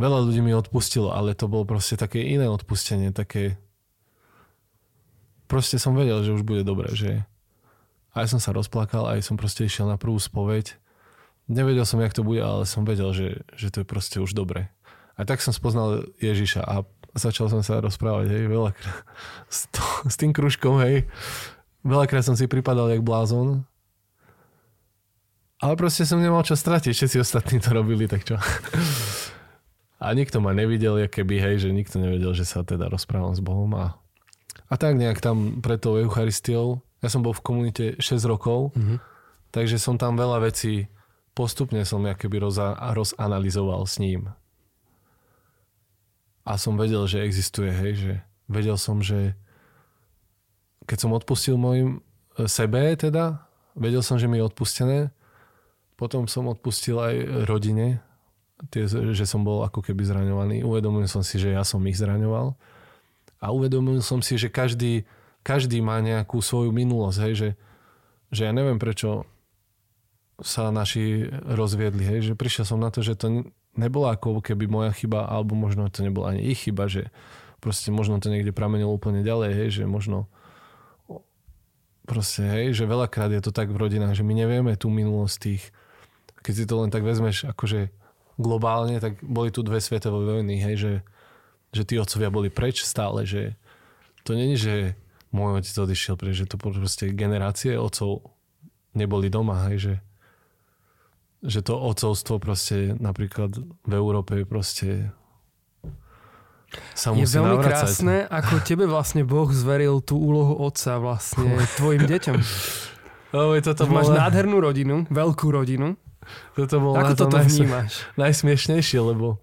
Veľa 0.00 0.24
ľudí 0.24 0.40
mi 0.40 0.56
odpustilo, 0.56 1.12
ale 1.12 1.36
to 1.36 1.44
bolo 1.44 1.68
proste 1.68 2.00
také 2.00 2.24
iné 2.24 2.48
odpustenie, 2.48 3.12
také... 3.12 3.60
Proste 5.44 5.76
som 5.76 5.92
vedel, 5.92 6.24
že 6.24 6.32
už 6.32 6.46
bude 6.46 6.64
dobre, 6.64 6.88
že 6.96 7.26
aj 8.16 8.32
som 8.32 8.40
sa 8.40 8.56
rozplakal, 8.56 9.06
aj 9.06 9.22
som 9.22 9.36
proste 9.36 9.66
išiel 9.66 9.86
na 9.86 10.00
prvú 10.00 10.16
spoveď. 10.16 10.78
Nevedel 11.50 11.84
som, 11.84 12.00
jak 12.00 12.14
to 12.14 12.22
bude, 12.22 12.40
ale 12.40 12.64
som 12.64 12.86
vedel, 12.86 13.10
že, 13.12 13.42
že 13.54 13.68
to 13.70 13.82
je 13.82 13.86
proste 13.86 14.18
už 14.22 14.32
dobre. 14.32 14.70
A 15.18 15.26
tak 15.28 15.42
som 15.44 15.52
spoznal 15.52 16.08
Ježiša 16.22 16.64
a 16.64 16.86
začal 17.16 17.50
som 17.50 17.62
sa 17.62 17.82
rozprávať, 17.82 18.30
hej, 18.30 18.44
veľakrát 18.46 19.04
s, 19.52 19.66
to, 19.70 19.82
s 20.06 20.14
tým 20.18 20.34
kružkom, 20.34 20.78
hej. 20.82 21.06
Veľakrát 21.80 22.24
som 22.24 22.36
si 22.36 22.44
pripadal 22.44 22.92
jak 22.92 23.00
blázon 23.00 23.64
ale 25.60 25.76
proste 25.76 26.08
som 26.08 26.16
nemal 26.16 26.40
čo 26.40 26.56
stratiť, 26.56 26.96
všetci 26.96 27.16
ostatní 27.20 27.60
to 27.60 27.76
robili, 27.76 28.08
tak 28.08 28.24
čo. 28.24 28.40
A 30.00 30.16
nikto 30.16 30.40
ma 30.40 30.56
nevidel, 30.56 30.96
keby, 31.12 31.36
hej, 31.36 31.68
že 31.68 31.76
nikto 31.76 32.00
nevedel, 32.00 32.32
že 32.32 32.48
sa 32.48 32.64
teda 32.64 32.88
rozprávam 32.88 33.36
s 33.36 33.44
Bohom 33.44 33.68
a, 33.76 34.00
a 34.72 34.74
tak 34.80 34.96
nejak 34.96 35.20
tam 35.20 35.60
pred 35.60 35.76
tou 35.76 36.00
Eucharistiou, 36.00 36.80
ja 37.04 37.12
som 37.12 37.20
bol 37.20 37.36
v 37.36 37.44
komunite 37.44 37.84
6 38.00 38.24
rokov, 38.24 38.72
mm-hmm. 38.72 38.96
takže 39.52 39.76
som 39.76 40.00
tam 40.00 40.16
veľa 40.16 40.40
vecí 40.48 40.88
postupne 41.36 41.84
som 41.84 42.00
keby 42.00 42.40
roza, 42.40 42.80
rozanalizoval 42.96 43.84
s 43.84 44.00
ním. 44.00 44.32
A 46.44 46.56
som 46.56 46.74
vedel, 46.80 47.04
že 47.04 47.22
existuje, 47.22 47.68
hej, 47.68 47.92
že 47.96 48.12
vedel 48.48 48.76
som, 48.80 49.04
že 49.04 49.36
keď 50.88 50.98
som 50.98 51.14
odpustil 51.14 51.54
mojim 51.60 52.00
e, 52.34 52.48
sebe 52.48 52.96
teda, 52.96 53.44
vedel 53.78 54.02
som, 54.02 54.18
že 54.18 54.26
mi 54.26 54.40
je 54.40 54.48
odpustené, 54.48 54.98
potom 56.00 56.24
som 56.24 56.48
odpustil 56.48 56.96
aj 56.96 57.14
rodine, 57.44 58.00
tie, 58.72 58.88
že 58.88 59.24
som 59.24 59.44
bol 59.44 59.64
ako 59.64 59.84
keby 59.84 60.04
zraňovaný. 60.04 60.64
Uvedomil 60.64 61.08
som 61.08 61.20
si, 61.20 61.36
že 61.36 61.52
ja 61.52 61.64
som 61.64 61.80
ich 61.84 61.96
zraňoval. 61.96 62.56
A 63.40 63.46
uvedomil 63.52 64.04
som 64.04 64.20
si, 64.20 64.36
že 64.36 64.52
každý, 64.52 65.08
každý 65.40 65.80
má 65.80 66.00
nejakú 66.04 66.40
svoju 66.44 66.72
minulosť. 66.72 67.18
Hej, 67.24 67.34
že, 67.36 67.48
že 68.32 68.42
ja 68.48 68.52
neviem, 68.52 68.76
prečo 68.76 69.24
sa 70.40 70.72
naši 70.72 71.28
rozviedli. 71.28 72.04
Hej, 72.04 72.32
že 72.32 72.34
prišiel 72.36 72.64
som 72.68 72.80
na 72.80 72.92
to, 72.92 73.00
že 73.00 73.16
to 73.16 73.52
nebola 73.78 74.18
ako 74.18 74.42
keby 74.42 74.66
moja 74.66 74.90
chyba, 74.94 75.26
alebo 75.26 75.54
možno 75.54 75.86
to 75.90 76.02
nebola 76.02 76.34
ani 76.34 76.42
ich 76.50 76.66
chyba, 76.66 76.90
že 76.90 77.10
proste 77.62 77.92
možno 77.92 78.18
to 78.18 78.32
niekde 78.32 78.50
pramenilo 78.56 78.90
úplne 78.90 79.20
ďalej, 79.22 79.50
hej, 79.52 79.68
že 79.82 79.84
možno 79.84 80.26
proste, 82.08 82.42
hej, 82.42 82.74
že 82.74 82.90
veľakrát 82.90 83.30
je 83.30 83.42
to 83.44 83.54
tak 83.54 83.70
v 83.70 83.78
rodinách, 83.78 84.18
že 84.18 84.26
my 84.26 84.34
nevieme 84.34 84.74
tú 84.74 84.90
minulosť 84.90 85.36
tých, 85.38 85.62
keď 86.42 86.54
si 86.56 86.64
to 86.66 86.74
len 86.82 86.90
tak 86.90 87.06
vezmeš 87.06 87.46
akože 87.46 87.92
globálne, 88.40 88.98
tak 88.98 89.20
boli 89.22 89.52
tu 89.54 89.62
dve 89.62 89.78
svetové 89.78 90.40
vojny, 90.40 90.58
hej, 90.58 90.76
že, 90.80 90.92
že 91.70 91.82
tí 91.86 91.94
otcovia 92.00 92.32
boli 92.32 92.48
preč 92.50 92.82
stále, 92.82 93.22
že 93.28 93.54
to 94.26 94.34
není, 94.34 94.58
že 94.58 94.98
môj 95.30 95.62
otec 95.62 95.76
odišiel 95.86 96.18
preč, 96.18 96.42
že 96.42 96.50
to 96.50 96.58
proste 96.58 97.14
generácie 97.14 97.78
otcov 97.78 98.34
neboli 98.96 99.30
doma, 99.30 99.70
hej, 99.70 99.78
že, 99.78 99.94
že 101.40 101.60
to 101.60 101.74
otcovstvo 101.74 102.36
proste 102.36 102.94
napríklad 102.94 103.56
v 103.62 103.92
Európe 103.92 104.44
proste 104.44 105.10
sa 106.94 107.10
musí 107.10 107.26
Je 107.26 107.34
veľmi 107.34 107.58
navracať. 107.58 107.66
krásne, 107.66 108.16
ako 108.30 108.54
tebe 108.62 108.84
vlastne 108.86 109.26
Boh 109.26 109.50
zveril 109.50 109.98
tú 109.98 110.14
úlohu 110.16 110.54
otca 110.56 110.96
vlastne 110.96 111.58
tvojim 111.78 112.06
deťom. 112.06 112.36
Oh, 113.30 113.54
toto 113.58 113.86
Máš 113.86 114.10
nádhernú 114.10 114.58
rodinu, 114.58 115.06
veľkú 115.06 115.50
rodinu 115.50 115.94
toto 116.54 116.76
bolo 116.78 116.94
Ako 116.94 117.14
toto 117.16 117.36
najsm- 117.38 117.64
vnímaš? 117.64 117.92
najsmiešnejšie, 118.14 119.00
lebo 119.00 119.40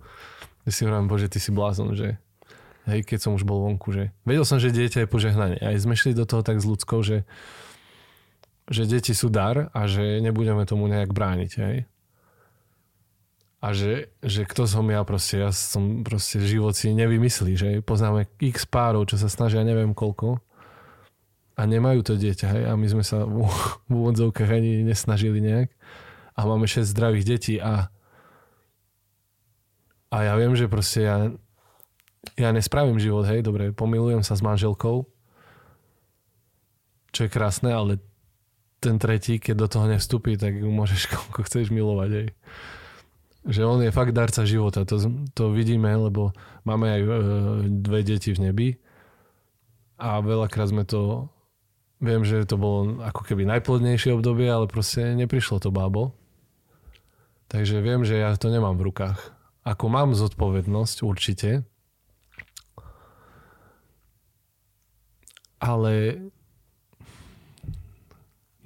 ja 0.64 0.72
si 0.72 0.84
hovorím, 0.84 1.08
bože, 1.08 1.28
ty 1.28 1.39
si 1.39 1.52
blázon, 1.52 1.95
že 1.95 2.16
hej, 2.86 3.04
keď 3.04 3.20
som 3.20 3.32
už 3.34 3.43
bol 3.43 3.64
vonku, 3.66 3.91
že 3.91 4.16
vedel 4.24 4.43
som, 4.43 4.56
že 4.56 4.72
dieťa 4.72 5.04
je 5.04 5.10
požehnanie. 5.10 5.60
Aj 5.60 5.76
sme 5.76 5.95
šli 5.95 6.12
do 6.12 6.24
toho 6.24 6.43
tak 6.43 6.60
s 6.60 6.66
ľudskou, 6.68 7.02
že, 7.02 7.28
že 8.68 8.84
deti 8.88 9.15
sú 9.15 9.32
dar 9.32 9.72
a 9.72 9.88
že 9.88 10.20
nebudeme 10.20 10.63
tomu 10.68 10.91
nejak 10.91 11.11
brániť, 11.15 11.51
hej. 11.63 11.78
A 13.57 13.74
že, 13.74 14.13
že 14.22 14.45
kto 14.45 14.70
som 14.70 14.86
ja 14.86 15.01
proste, 15.01 15.41
ja 15.41 15.49
som 15.49 16.05
proste 16.05 16.38
život 16.45 16.78
si 16.78 16.93
nevymyslí, 16.93 17.57
že? 17.57 17.70
Poznáme 17.82 18.30
x 18.38 18.70
párov, 18.70 19.09
čo 19.09 19.18
sa 19.18 19.32
snažia 19.32 19.65
neviem 19.65 19.97
koľko 19.97 20.38
a 21.57 21.65
nemajú 21.65 22.05
to 22.05 22.13
dieťa, 22.13 22.47
hej, 22.53 22.63
a 22.70 22.78
my 22.78 22.86
sme 22.86 23.01
sa 23.01 23.26
v, 23.26 23.49
v 23.89 23.91
úvodzovkách 23.91 24.51
ani 24.53 24.86
nesnažili 24.86 25.41
nejak. 25.41 25.74
A 26.38 26.45
máme 26.45 26.70
6 26.70 26.86
zdravých 26.86 27.26
detí 27.26 27.55
a 27.57 27.89
a 30.07 30.24
ja 30.24 30.34
viem, 30.39 30.55
že 30.55 30.72
proste 30.72 31.03
ja, 31.03 31.36
ja 32.39 32.49
nespravím 32.55 32.95
život, 32.95 33.28
hej, 33.28 33.43
dobre, 33.43 33.76
pomilujem 33.76 34.24
sa 34.24 34.39
s 34.39 34.45
manželkou, 34.45 35.03
čo 37.11 37.20
je 37.28 37.34
krásne, 37.34 37.76
ale 37.76 37.99
ten 38.78 39.01
tretí, 39.01 39.41
keď 39.41 39.55
do 39.57 39.67
toho 39.67 39.86
nevstúpi, 39.89 40.38
tak 40.38 40.57
ju 40.57 40.69
môžeš 40.69 41.07
koľko 41.13 41.41
chceš 41.45 41.73
milovať, 41.73 42.09
hej. 42.13 42.30
Že 43.47 43.61
on 43.63 43.80
je 43.80 43.95
fakt 43.95 44.11
darca 44.11 44.43
života, 44.43 44.84
to, 44.84 44.99
to 45.32 45.55
vidíme, 45.55 45.88
lebo 45.88 46.36
máme 46.67 46.91
aj 46.91 47.01
e, 47.01 47.07
dve 47.71 48.03
deti 48.03 48.36
v 48.36 48.51
nebi 48.51 48.69
a 49.95 50.19
veľakrát 50.19 50.67
sme 50.67 50.84
to, 50.84 51.32
viem, 52.03 52.28
že 52.28 52.43
to 52.43 52.59
bolo 52.59 52.99
ako 53.01 53.23
keby 53.23 53.47
najplodnejšie 53.47 54.13
obdobie, 54.19 54.51
ale 54.51 54.67
proste 54.67 55.15
neprišlo 55.15 55.63
to 55.63 55.71
bábo. 55.71 56.11
Takže 57.47 57.80
viem, 57.80 58.03
že 58.03 58.19
ja 58.19 58.36
to 58.36 58.51
nemám 58.51 58.75
v 58.75 58.91
rukách. 58.91 59.19
Ako 59.63 59.88
mám 59.88 60.11
zodpovednosť, 60.11 60.97
určite. 61.07 61.63
Ale 65.57 66.19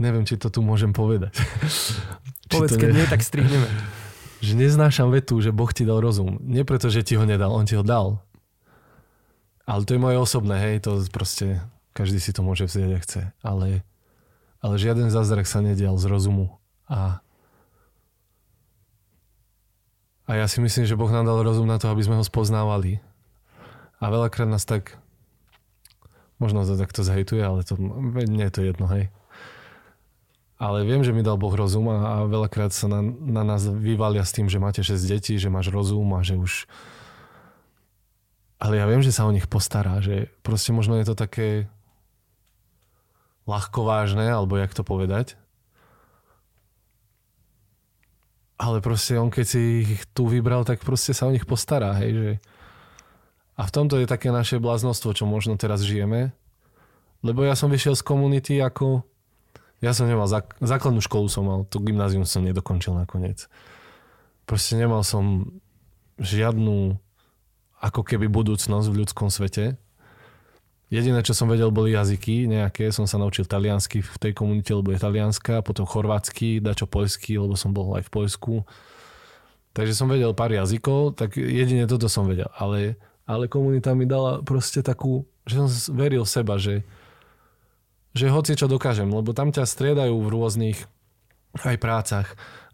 neviem, 0.02 0.26
či 0.26 0.42
to 0.42 0.50
tu 0.50 0.66
môžem 0.66 0.92
povedať. 0.92 1.38
Povedz, 2.52 2.76
keď 2.76 2.90
nie, 2.92 3.06
tak 3.06 3.22
strihneme. 3.22 3.70
Že 4.42 4.54
neznášam 4.58 5.14
vetu, 5.14 5.38
že 5.38 5.54
Boh 5.54 5.70
ti 5.70 5.86
dal 5.86 6.02
rozum. 6.02 6.42
Nie 6.42 6.66
preto, 6.66 6.90
že 6.90 7.06
ti 7.06 7.14
ho 7.14 7.24
nedal, 7.24 7.54
on 7.54 7.70
ti 7.70 7.78
ho 7.78 7.86
dal. 7.86 8.18
Ale 9.70 9.86
to 9.86 9.94
je 9.94 10.02
moje 10.02 10.18
osobné, 10.18 10.58
hej, 10.58 10.76
to 10.82 10.98
proste 11.14 11.62
každý 11.94 12.18
si 12.18 12.34
to 12.34 12.42
môže 12.42 12.66
vziať, 12.66 12.92
ak 12.98 13.06
chce. 13.06 13.22
Ale, 13.46 13.86
ale 14.60 14.74
žiaden 14.82 15.14
zázrak 15.14 15.46
sa 15.46 15.62
nedial 15.62 15.96
z 16.02 16.10
rozumu. 16.10 16.58
A 16.90 17.22
a 20.32 20.40
ja 20.40 20.48
si 20.48 20.64
myslím, 20.64 20.88
že 20.88 20.96
Boh 20.96 21.12
nám 21.12 21.28
dal 21.28 21.44
rozum 21.44 21.68
na 21.68 21.76
to, 21.76 21.92
aby 21.92 22.08
sme 22.08 22.16
ho 22.16 22.24
spoznávali. 22.24 23.04
A 24.00 24.08
veľakrát 24.08 24.48
nás 24.48 24.64
tak, 24.64 24.96
možno 26.40 26.64
to 26.64 26.80
takto 26.80 27.04
zhejtuje, 27.04 27.44
ale 27.44 27.68
to, 27.68 27.76
nie 28.32 28.48
je 28.48 28.54
to 28.56 28.62
jedno, 28.64 28.88
hej. 28.88 29.12
Ale 30.62 30.86
viem, 30.86 31.02
že 31.02 31.10
mi 31.10 31.26
dal 31.26 31.42
Boh 31.42 31.50
rozum 31.50 31.90
a, 31.90 31.98
a 32.22 32.30
veľakrát 32.30 32.70
sa 32.70 32.86
na, 32.86 33.02
na 33.18 33.42
nás 33.42 33.66
vyvalia 33.66 34.22
s 34.22 34.30
tým, 34.30 34.46
že 34.46 34.62
máte 34.62 34.86
6 34.86 35.02
detí, 35.10 35.42
že 35.42 35.50
máš 35.50 35.74
rozum 35.74 36.06
a 36.14 36.22
že 36.22 36.38
už... 36.38 36.70
Ale 38.62 38.78
ja 38.78 38.86
viem, 38.86 39.02
že 39.02 39.10
sa 39.10 39.26
o 39.26 39.34
nich 39.34 39.50
postará, 39.50 39.98
že 40.06 40.30
proste 40.46 40.70
možno 40.70 41.02
je 41.02 41.10
to 41.10 41.18
také 41.18 41.66
ľahko 43.50 43.90
vážne, 43.90 44.30
alebo 44.30 44.54
jak 44.62 44.70
to 44.78 44.86
povedať. 44.86 45.42
ale 48.62 48.78
proste 48.78 49.18
on 49.18 49.34
keď 49.34 49.46
si 49.50 49.62
ich 49.82 50.06
tu 50.14 50.30
vybral, 50.30 50.62
tak 50.62 50.86
proste 50.86 51.18
sa 51.18 51.26
o 51.26 51.34
nich 51.34 51.50
postará, 51.50 51.98
hej, 51.98 52.12
že... 52.14 52.32
A 53.58 53.66
v 53.66 53.74
tomto 53.74 53.98
je 53.98 54.06
také 54.06 54.30
naše 54.30 54.62
bláznostvo, 54.62 55.18
čo 55.18 55.26
možno 55.26 55.58
teraz 55.58 55.82
žijeme. 55.82 56.34
Lebo 57.26 57.42
ja 57.42 57.58
som 57.58 57.74
vyšiel 57.74 57.98
z 57.98 58.06
komunity 58.06 58.62
ako... 58.62 59.02
Ja 59.82 59.98
som 59.98 60.06
nemal, 60.06 60.30
zák- 60.30 60.62
základnú 60.62 61.02
školu 61.02 61.26
som 61.26 61.44
mal, 61.50 61.60
to 61.66 61.82
gymnázium 61.82 62.24
som 62.24 62.46
nedokončil 62.46 62.94
nakoniec. 62.94 63.50
Proste 64.46 64.78
nemal 64.78 65.02
som 65.02 65.50
žiadnu 66.22 67.02
ako 67.82 68.02
keby 68.06 68.30
budúcnosť 68.30 68.88
v 68.94 69.00
ľudskom 69.02 69.34
svete. 69.34 69.82
Jediné, 70.94 71.26
čo 71.26 71.34
som 71.34 71.50
vedel, 71.50 71.74
boli 71.74 71.98
jazyky 71.98 72.46
nejaké. 72.46 72.94
Som 72.94 73.10
sa 73.10 73.18
naučil 73.18 73.48
taliansky 73.48 74.06
v 74.06 74.16
tej 74.22 74.38
komunite, 74.38 74.70
lebo 74.76 74.94
je 74.94 75.02
talianska, 75.02 75.66
potom 75.66 75.88
chorvátsky, 75.88 76.62
dačo 76.62 76.86
poľský, 76.86 77.42
lebo 77.42 77.58
som 77.58 77.74
bol 77.74 77.98
aj 77.98 78.06
v 78.06 78.12
Poľsku. 78.12 78.54
Takže 79.72 79.96
som 79.96 80.12
vedel 80.12 80.36
pár 80.36 80.52
jazykov, 80.52 81.16
tak 81.16 81.40
jedine 81.40 81.88
toto 81.88 82.12
som 82.12 82.28
vedel. 82.28 82.52
Ale, 82.60 83.00
ale 83.24 83.48
komunita 83.48 83.96
mi 83.96 84.04
dala 84.04 84.44
proste 84.44 84.84
takú, 84.84 85.24
že 85.48 85.64
som 85.64 85.68
veril 85.96 86.28
seba, 86.28 86.60
že, 86.60 86.84
že 88.12 88.28
hoci 88.28 88.60
čo 88.60 88.68
dokážem, 88.68 89.08
lebo 89.08 89.32
tam 89.32 89.56
ťa 89.56 89.64
striedajú 89.64 90.16
v 90.20 90.32
rôznych 90.32 90.80
aj 91.64 91.78
prácach 91.80 92.28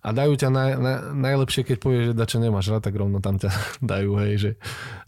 a 0.05 0.13
dajú 0.13 0.37
ťa 0.37 0.49
naj, 0.53 0.71
naj, 0.77 0.97
najlepšie, 1.17 1.65
keď 1.65 1.77
povieš, 1.81 2.03
že 2.11 2.17
dačo 2.17 2.37
nemáš 2.37 2.69
rád, 2.69 2.85
tak 2.85 2.95
rovno 2.95 3.19
tam 3.19 3.41
ťa 3.41 3.49
dajú, 3.93 4.11
hej, 4.21 4.33
že, 4.37 4.51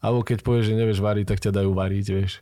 alebo 0.02 0.26
keď 0.26 0.42
povieš, 0.42 0.66
že 0.74 0.80
nevieš 0.80 1.00
variť, 1.00 1.26
tak 1.30 1.40
ťa 1.40 1.52
dajú 1.54 1.72
variť, 1.74 2.06
vieš 2.10 2.42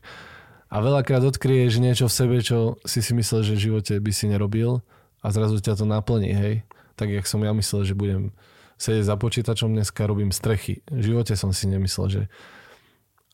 A 0.72 0.80
veľakrát 0.80 1.24
odkryješ 1.24 1.80
niečo 1.80 2.08
v 2.08 2.18
sebe, 2.18 2.38
čo 2.44 2.80
si 2.88 3.04
si 3.04 3.12
myslel, 3.16 3.44
že 3.44 3.54
v 3.56 3.64
živote 3.72 3.94
by 4.00 4.12
si 4.12 4.26
nerobil 4.32 4.84
a 5.24 5.28
zrazu 5.32 5.60
ťa 5.60 5.80
to 5.80 5.86
naplní, 5.88 6.32
hej. 6.32 6.56
Tak 6.98 7.14
jak 7.14 7.30
som 7.30 7.44
ja 7.46 7.54
myslel, 7.54 7.86
že 7.86 7.94
budem 7.94 8.34
sedieť 8.78 9.06
za 9.06 9.16
počítačom, 9.18 9.74
dneska 9.74 10.06
robím 10.06 10.34
strechy. 10.34 10.82
V 10.90 11.14
živote 11.14 11.34
som 11.38 11.54
si 11.54 11.70
nemyslel, 11.70 12.08
že... 12.10 12.24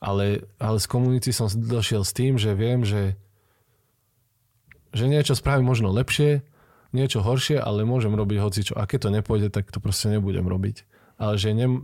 Ale, 0.03 0.43
ale 0.59 0.83
z 0.83 0.87
komunity 0.87 1.31
som 1.31 1.47
došiel 1.47 2.03
s 2.03 2.11
tým, 2.11 2.35
že 2.35 2.51
viem, 2.59 2.83
že, 2.83 3.15
že 4.93 5.09
niečo 5.09 5.33
spravím 5.33 5.67
možno 5.67 5.89
lepšie, 5.89 6.45
niečo 6.93 7.25
horšie, 7.25 7.57
ale 7.57 7.83
môžem 7.83 8.13
robiť 8.13 8.37
hocičo. 8.39 8.73
A 8.77 8.85
keď 8.85 9.09
to 9.09 9.09
nepôjde, 9.09 9.49
tak 9.49 9.73
to 9.73 9.81
proste 9.81 10.13
nebudem 10.13 10.45
robiť. 10.45 10.85
Ale 11.17 11.41
že 11.41 11.57
ne, 11.57 11.81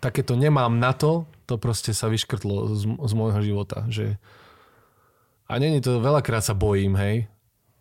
takéto 0.00 0.34
nemám 0.34 0.80
na 0.80 0.96
to, 0.96 1.28
to 1.44 1.60
proste 1.60 1.92
sa 1.92 2.08
vyškrtlo 2.08 2.72
z, 2.72 2.82
z 2.88 3.12
môjho 3.12 3.40
života. 3.44 3.84
Že... 3.92 4.16
A 5.48 5.60
není 5.60 5.84
to, 5.84 6.00
veľakrát 6.00 6.44
sa 6.44 6.56
bojím, 6.56 6.96
hej. 6.96 7.28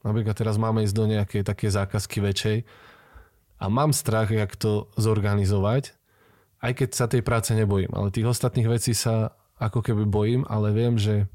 Napríklad 0.04 0.36
teraz 0.36 0.60
máme 0.60 0.84
ísť 0.84 0.96
do 0.96 1.06
nejakej 1.08 1.42
také 1.44 1.68
zákazky 1.68 2.24
väčšej 2.24 2.58
a 3.58 3.66
mám 3.68 3.92
strach, 3.92 4.30
jak 4.30 4.54
to 4.56 4.88
zorganizovať, 4.96 5.98
aj 6.62 6.72
keď 6.78 6.90
sa 6.94 7.06
tej 7.10 7.26
práce 7.26 7.52
nebojím. 7.52 7.92
Ale 7.92 8.14
tých 8.14 8.30
ostatných 8.30 8.70
vecí 8.70 8.94
sa 8.94 9.36
ako 9.58 9.82
keby 9.82 10.06
bojím, 10.06 10.42
ale 10.48 10.70
viem, 10.72 10.96
že 10.96 11.26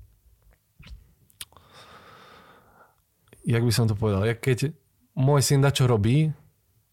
jak 3.42 3.62
by 3.62 3.72
som 3.72 3.86
to 3.90 3.94
povedal, 3.98 4.22
keď 4.38 4.72
môj 5.18 5.40
syn 5.44 5.62
čo 5.70 5.84
robí, 5.86 6.32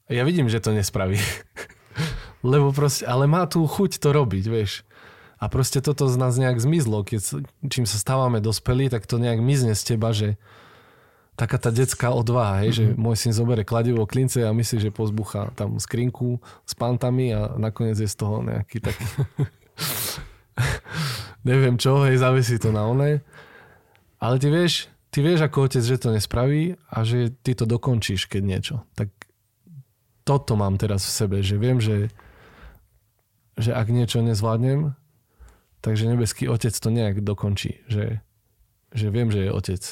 ja 0.10 0.26
vidím, 0.26 0.50
že 0.50 0.60
to 0.60 0.74
nespraví. 0.74 1.22
Lebo 2.52 2.72
proste, 2.72 3.06
ale 3.06 3.28
má 3.30 3.46
tú 3.46 3.68
chuť 3.68 4.00
to 4.00 4.10
robiť, 4.16 4.46
vieš. 4.50 4.88
A 5.40 5.48
proste 5.48 5.80
toto 5.80 6.08
z 6.08 6.20
nás 6.20 6.36
nejak 6.36 6.60
zmizlo. 6.60 7.04
Keď, 7.04 7.46
čím 7.72 7.86
sa 7.88 7.96
stávame 7.96 8.44
dospelí, 8.44 8.92
tak 8.92 9.08
to 9.08 9.22
nejak 9.22 9.40
mizne 9.40 9.72
z 9.72 9.96
teba, 9.96 10.12
že 10.12 10.36
taká 11.40 11.56
tá 11.56 11.72
detská 11.72 12.12
odvaha, 12.12 12.68
hej, 12.68 12.76
mm-hmm. 12.76 12.96
že 12.96 13.00
môj 13.00 13.16
syn 13.16 13.32
zobere 13.32 13.64
kladivo 13.64 14.04
klince 14.04 14.44
a 14.44 14.52
myslí, 14.52 14.92
že 14.92 14.92
pozbucha 14.92 15.56
tam 15.56 15.80
skrinku 15.80 16.44
s 16.68 16.76
pantami 16.76 17.32
a 17.32 17.56
nakoniec 17.56 17.96
je 17.96 18.12
z 18.12 18.16
toho 18.20 18.44
nejaký 18.44 18.84
taký 18.84 19.08
neviem 21.50 21.80
čo, 21.80 22.04
hej, 22.04 22.20
zavesí 22.20 22.60
to 22.60 22.76
na 22.76 22.86
one. 22.86 23.24
Ale 24.20 24.36
ty 24.36 24.52
vieš, 24.52 24.92
ty 25.10 25.20
vieš 25.26 25.46
ako 25.46 25.70
otec, 25.70 25.84
že 25.84 26.02
to 26.02 26.10
nespraví 26.14 26.78
a 26.90 27.06
že 27.06 27.34
ty 27.42 27.54
to 27.54 27.66
dokončíš, 27.66 28.30
keď 28.30 28.42
niečo. 28.42 28.76
Tak 28.94 29.10
toto 30.24 30.54
mám 30.54 30.78
teraz 30.78 31.06
v 31.06 31.16
sebe, 31.16 31.38
že 31.42 31.58
viem, 31.58 31.82
že 31.82 32.14
že 33.60 33.76
ak 33.76 33.92
niečo 33.92 34.24
nezvládnem, 34.24 34.96
takže 35.84 36.08
nebeský 36.08 36.48
otec 36.48 36.72
to 36.72 36.90
nejak 36.90 37.20
dokončí. 37.20 37.84
Že, 37.92 38.24
že 38.96 39.08
viem, 39.12 39.28
že 39.28 39.46
je 39.46 39.52
otec. 39.52 39.84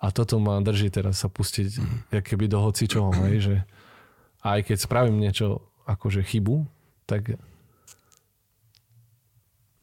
A 0.00 0.08
toto 0.08 0.40
ma 0.40 0.56
drží 0.64 0.88
teraz 0.88 1.20
sa 1.20 1.28
pustiť 1.28 1.68
mm. 1.78 2.24
keby 2.24 2.48
do 2.48 2.64
hoci 2.64 2.88
čoho, 2.88 3.12
hej, 3.28 3.36
že 3.44 3.56
aj 4.40 4.72
keď 4.72 4.76
spravím 4.80 5.20
niečo 5.20 5.68
akože 5.84 6.24
chybu, 6.24 6.64
tak 7.04 7.36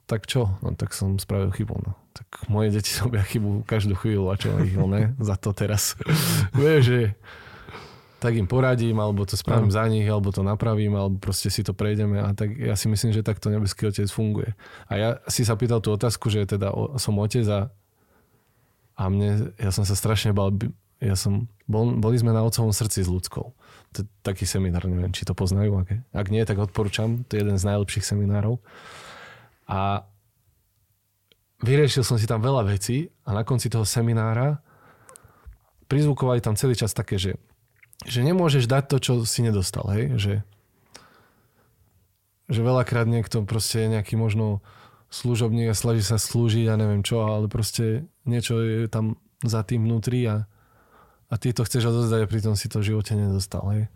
tak 0.06 0.30
čo? 0.30 0.54
No 0.62 0.78
tak 0.78 0.94
som 0.94 1.18
spravil 1.18 1.50
chybu. 1.50 1.76
No. 1.82 1.92
Tak 2.14 2.48
moje 2.48 2.72
deti 2.72 2.94
robia 3.02 3.26
chybu 3.26 3.66
každú 3.66 3.98
chvíľu 3.98 4.30
a 4.32 4.38
čo 4.38 4.54
ich 4.62 4.78
ne, 4.78 5.18
za 5.18 5.36
to 5.36 5.52
teraz. 5.52 5.98
Vieš, 6.58 6.82
že 6.86 7.02
tak 8.22 8.34
im 8.38 8.50
poradím, 8.50 8.98
alebo 8.98 9.22
to 9.28 9.38
spravím 9.38 9.70
no. 9.70 9.76
za 9.76 9.86
nich, 9.86 10.08
alebo 10.08 10.34
to 10.34 10.42
napravím, 10.42 10.98
alebo 10.98 11.22
proste 11.22 11.54
si 11.54 11.62
to 11.62 11.78
prejdeme 11.78 12.18
a 12.18 12.34
tak 12.34 12.58
ja 12.58 12.74
si 12.74 12.90
myslím, 12.90 13.14
že 13.14 13.22
takto 13.22 13.54
nebeský 13.54 13.86
otec 13.86 14.10
funguje. 14.10 14.58
A 14.90 14.94
ja 14.98 15.10
si 15.30 15.46
sa 15.46 15.54
pýtal 15.54 15.84
tú 15.84 15.94
otázku, 15.94 16.34
že 16.34 16.48
teda 16.48 16.74
som 16.98 17.14
otec 17.22 17.46
a, 17.52 17.70
a 18.98 19.04
mne, 19.12 19.54
ja 19.62 19.70
som 19.70 19.86
sa 19.86 19.94
strašne 19.94 20.34
bal, 20.34 20.56
ja 21.04 21.14
som, 21.14 21.52
bol, 21.70 21.94
boli 22.00 22.18
sme 22.18 22.32
na 22.32 22.42
otcovom 22.42 22.72
srdci 22.72 23.04
s 23.04 23.12
ľudskou. 23.12 23.52
To 23.94 23.98
je 24.02 24.06
taký 24.24 24.48
seminár, 24.48 24.88
neviem, 24.88 25.12
či 25.14 25.28
to 25.28 25.38
poznajú. 25.38 25.86
Ak, 25.86 25.94
ak 26.16 26.28
nie, 26.32 26.42
tak 26.48 26.58
odporúčam, 26.58 27.28
to 27.28 27.36
je 27.36 27.44
jeden 27.44 27.60
z 27.60 27.68
najlepších 27.68 28.10
seminárov. 28.10 28.58
A 29.66 30.06
vyriešil 31.66 32.06
som 32.06 32.22
si 32.22 32.30
tam 32.30 32.42
veľa 32.42 32.70
vecí 32.70 33.10
a 33.26 33.34
na 33.34 33.42
konci 33.42 33.70
toho 33.70 33.86
seminára 33.86 34.62
prizvukovali 35.90 36.42
tam 36.42 36.58
celý 36.58 36.78
čas 36.78 36.94
také, 36.94 37.18
že 37.18 37.38
že 38.04 38.22
nemôžeš 38.22 38.68
dať 38.68 38.84
to, 38.92 38.98
čo 39.00 39.12
si 39.24 39.40
nedostal, 39.40 39.88
hej? 39.96 40.20
Že, 40.20 40.34
že 42.52 42.60
veľakrát 42.60 43.08
niekto 43.08 43.48
proste 43.48 43.88
nejaký 43.88 44.20
možno 44.20 44.60
služobník 45.08 45.72
a 45.72 45.78
snaží 45.78 46.04
sa 46.04 46.20
slúžiť 46.20 46.68
a 46.68 46.76
neviem 46.76 47.02
čo, 47.08 47.24
ale 47.24 47.48
proste 47.48 48.04
niečo 48.28 48.60
je 48.60 48.92
tam 48.92 49.16
za 49.40 49.64
tým 49.64 49.88
vnútri 49.88 50.28
a, 50.28 50.44
a 51.32 51.36
ty 51.40 51.56
to 51.56 51.64
chceš 51.64 51.88
odozdať 51.88 52.28
a 52.28 52.32
pritom 52.32 52.60
si 52.60 52.68
to 52.68 52.84
v 52.84 52.94
živote 52.94 53.16
nedostal, 53.16 53.64
hej? 53.72 53.88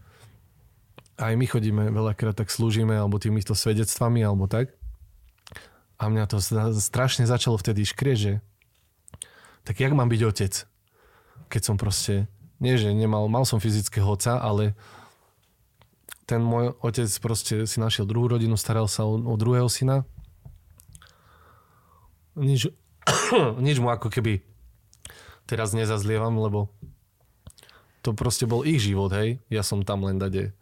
Aj 1.19 1.35
my 1.35 1.43
chodíme 1.43 1.91
veľakrát 1.91 2.39
tak 2.39 2.47
slúžime 2.47 2.95
alebo 2.95 3.19
týmito 3.19 3.51
svedectvami 3.51 4.23
alebo 4.23 4.47
tak. 4.47 4.78
A 5.99 6.07
mňa 6.07 6.25
to 6.31 6.39
strašne 6.79 7.27
začalo 7.27 7.59
vtedy 7.59 7.83
škrieť, 7.83 8.17
že 8.17 8.33
tak 9.67 9.83
jak 9.83 9.91
mám 9.91 10.07
byť 10.07 10.21
otec, 10.23 10.53
keď 11.51 11.61
som 11.61 11.75
proste 11.75 12.31
nie, 12.63 12.75
že 12.79 12.91
nemal, 12.91 13.27
mal 13.27 13.43
som 13.43 13.59
fyzického 13.59 14.07
otca, 14.07 14.39
ale 14.39 14.75
ten 16.23 16.43
môj 16.43 16.75
otec 16.79 17.09
proste 17.19 17.67
si 17.67 17.77
našiel 17.83 18.07
druhú 18.07 18.31
rodinu, 18.31 18.55
staral 18.59 18.87
sa 18.87 19.07
o, 19.07 19.15
o 19.17 19.35
druhého 19.39 19.67
syna. 19.67 20.07
Nič, 22.39 22.71
nič 23.65 23.77
mu 23.83 23.91
ako 23.91 24.07
keby 24.11 24.43
teraz 25.49 25.73
nezazlievam, 25.73 26.37
lebo 26.37 26.69
to 28.05 28.13
proste 28.13 28.45
bol 28.45 28.63
ich 28.63 28.79
život, 28.79 29.11
hej. 29.11 29.41
Ja 29.49 29.65
som 29.65 29.83
tam 29.83 30.05
len 30.05 30.21
dade 30.21 30.53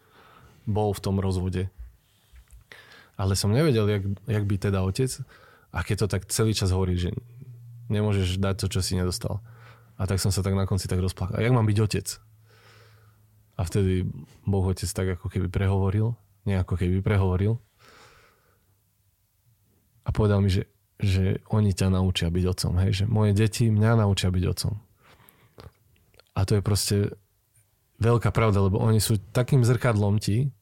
bol 0.63 0.95
v 0.95 1.03
tom 1.03 1.19
rozvode. 1.19 1.69
Ale 3.17 3.33
som 3.33 3.49
nevedel, 3.49 3.89
jak, 3.89 4.03
jak 4.29 4.43
by 4.45 4.55
teda 4.61 4.85
otec. 4.85 5.09
A 5.73 5.81
keď 5.81 6.05
to 6.05 6.07
tak 6.07 6.29
celý 6.29 6.53
čas 6.53 6.69
hovorí, 6.69 6.95
že 7.01 7.11
nemôžeš 7.89 8.37
dať 8.37 8.55
to, 8.61 8.67
čo 8.77 8.79
si 8.85 8.93
nedostal. 8.93 9.41
A 9.97 10.05
tak 10.05 10.21
som 10.21 10.29
sa 10.29 10.45
tak 10.45 10.53
na 10.53 10.69
konci 10.69 10.85
tak 10.85 11.01
rozplakal. 11.01 11.41
A 11.41 11.43
jak 11.43 11.55
mám 11.55 11.65
byť 11.65 11.77
otec? 11.81 12.07
A 13.57 13.61
vtedy 13.65 14.05
Boh 14.45 14.61
otec 14.61 14.85
tak 14.85 15.17
ako 15.17 15.33
keby 15.33 15.49
prehovoril, 15.49 16.13
nie 16.45 16.53
ako 16.53 16.77
keby 16.77 17.01
prehovoril. 17.01 17.57
A 20.05 20.13
povedal 20.13 20.45
mi, 20.45 20.53
že, 20.53 20.69
že 21.01 21.41
oni 21.49 21.73
ťa 21.73 21.89
naučia 21.89 22.29
byť 22.29 22.45
otcom. 22.45 22.73
Hej? 22.85 23.03
Že 23.03 23.05
moje 23.09 23.31
deti 23.33 23.65
mňa 23.73 23.97
naučia 23.97 24.29
byť 24.29 24.43
otcom. 24.45 24.73
A 26.37 26.39
to 26.45 26.53
je 26.53 26.61
proste 26.61 26.97
veľká 27.97 28.29
pravda, 28.29 28.61
lebo 28.61 28.77
oni 28.77 29.01
sú 29.01 29.17
takým 29.33 29.65
zrkadlom 29.65 30.21
ti, 30.21 30.53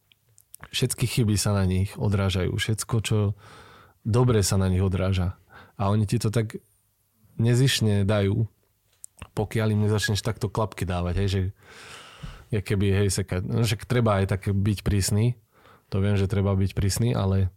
všetky 0.72 1.06
chyby 1.06 1.36
sa 1.36 1.56
na 1.56 1.68
nich 1.68 1.94
odrážajú, 2.00 2.56
všetko, 2.56 2.96
čo 3.04 3.18
dobre 4.06 4.42
sa 4.46 4.56
na 4.56 4.72
nich 4.72 4.84
odráža. 4.84 5.36
A 5.76 5.92
oni 5.92 6.08
ti 6.08 6.22
to 6.22 6.32
tak 6.32 6.60
nezišne 7.36 8.08
dajú, 8.08 8.48
pokiaľ 9.36 9.68
im 9.76 9.84
nezačneš 9.88 10.24
takto 10.24 10.48
klapky 10.48 10.88
dávať, 10.88 11.16
hej, 11.20 11.28
že 11.28 11.42
je 12.54 12.60
keby, 12.64 12.88
hej, 13.04 13.08
seka, 13.12 13.44
no, 13.44 13.68
že 13.68 13.76
treba 13.84 14.22
aj 14.24 14.32
tak 14.32 14.42
byť 14.48 14.80
prísny, 14.86 15.36
to 15.92 16.00
viem, 16.00 16.16
že 16.16 16.32
treba 16.32 16.56
byť 16.56 16.72
prísny, 16.72 17.12
ale 17.12 17.52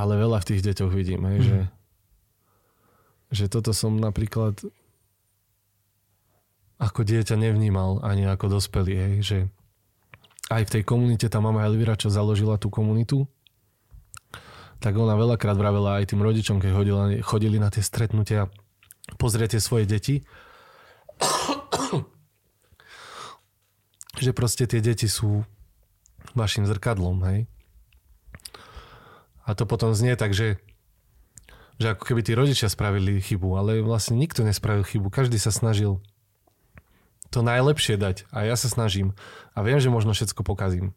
ale 0.00 0.16
veľa 0.16 0.40
v 0.40 0.48
tých 0.48 0.64
deťoch 0.64 0.92
vidím, 0.96 1.28
hej, 1.28 1.38
mm. 1.38 1.44
že, 1.44 1.60
že 3.36 3.44
toto 3.52 3.76
som 3.76 4.00
napríklad 4.00 4.56
ako 6.80 7.04
dieťa 7.04 7.36
nevnímal 7.36 8.00
ani 8.00 8.24
ako 8.24 8.56
dospelý, 8.56 8.94
hej, 8.96 9.14
že 9.20 9.38
aj 10.50 10.62
v 10.66 10.72
tej 10.74 10.82
komunite, 10.82 11.30
tá 11.30 11.38
mama 11.38 11.62
Elvira, 11.62 11.94
čo 11.94 12.10
založila 12.10 12.58
tú 12.58 12.74
komunitu, 12.74 13.30
tak 14.82 14.98
ona 14.98 15.14
veľakrát 15.14 15.54
vravela 15.54 16.02
aj 16.02 16.10
tým 16.10 16.26
rodičom, 16.26 16.58
keď 16.58 16.70
chodila, 16.74 17.04
chodili 17.22 17.56
na 17.62 17.70
tie 17.70 17.86
stretnutia, 17.86 18.50
pozriete 19.14 19.62
svoje 19.62 19.86
deti, 19.86 20.26
že 24.18 24.34
proste 24.34 24.66
tie 24.66 24.82
deti 24.82 25.06
sú 25.06 25.46
vašim 26.34 26.66
zrkadlom, 26.66 27.22
hej. 27.30 27.40
A 29.46 29.54
to 29.54 29.64
potom 29.70 29.94
znie 29.94 30.18
tak, 30.18 30.34
že, 30.34 30.58
že 31.78 31.94
ako 31.94 32.02
keby 32.10 32.20
tí 32.26 32.32
rodičia 32.34 32.66
spravili 32.66 33.22
chybu, 33.22 33.54
ale 33.54 33.80
vlastne 33.86 34.18
nikto 34.18 34.42
nespravil 34.42 34.82
chybu, 34.82 35.14
každý 35.14 35.38
sa 35.38 35.54
snažil 35.54 36.02
to 37.30 37.46
najlepšie 37.46 37.94
dať 37.96 38.26
a 38.34 38.46
ja 38.46 38.58
sa 38.58 38.66
snažím 38.66 39.14
a 39.54 39.62
viem, 39.62 39.78
že 39.78 39.90
možno 39.90 40.12
všetko 40.14 40.42
pokazím. 40.42 40.92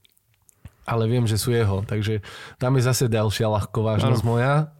Ale 0.83 1.07
viem, 1.07 1.23
že 1.23 1.39
sú 1.39 1.55
jeho, 1.55 1.85
takže 1.87 2.19
tam 2.59 2.75
je 2.75 2.83
zase 2.83 3.07
ďalšia 3.07 3.47
ľahkovážnosť 3.47 4.23
moja, 4.27 4.73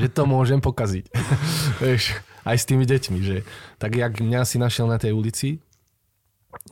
že 0.00 0.08
to 0.08 0.24
môžem 0.24 0.64
pokaziť. 0.64 1.12
Vieš, 1.84 2.16
aj 2.48 2.56
s 2.56 2.64
tými 2.64 2.88
deťmi, 2.88 3.18
že 3.20 3.36
tak 3.76 3.92
jak 3.92 4.16
mňa 4.22 4.48
si 4.48 4.56
našiel 4.56 4.88
na 4.88 4.96
tej 4.96 5.12
ulici, 5.12 5.60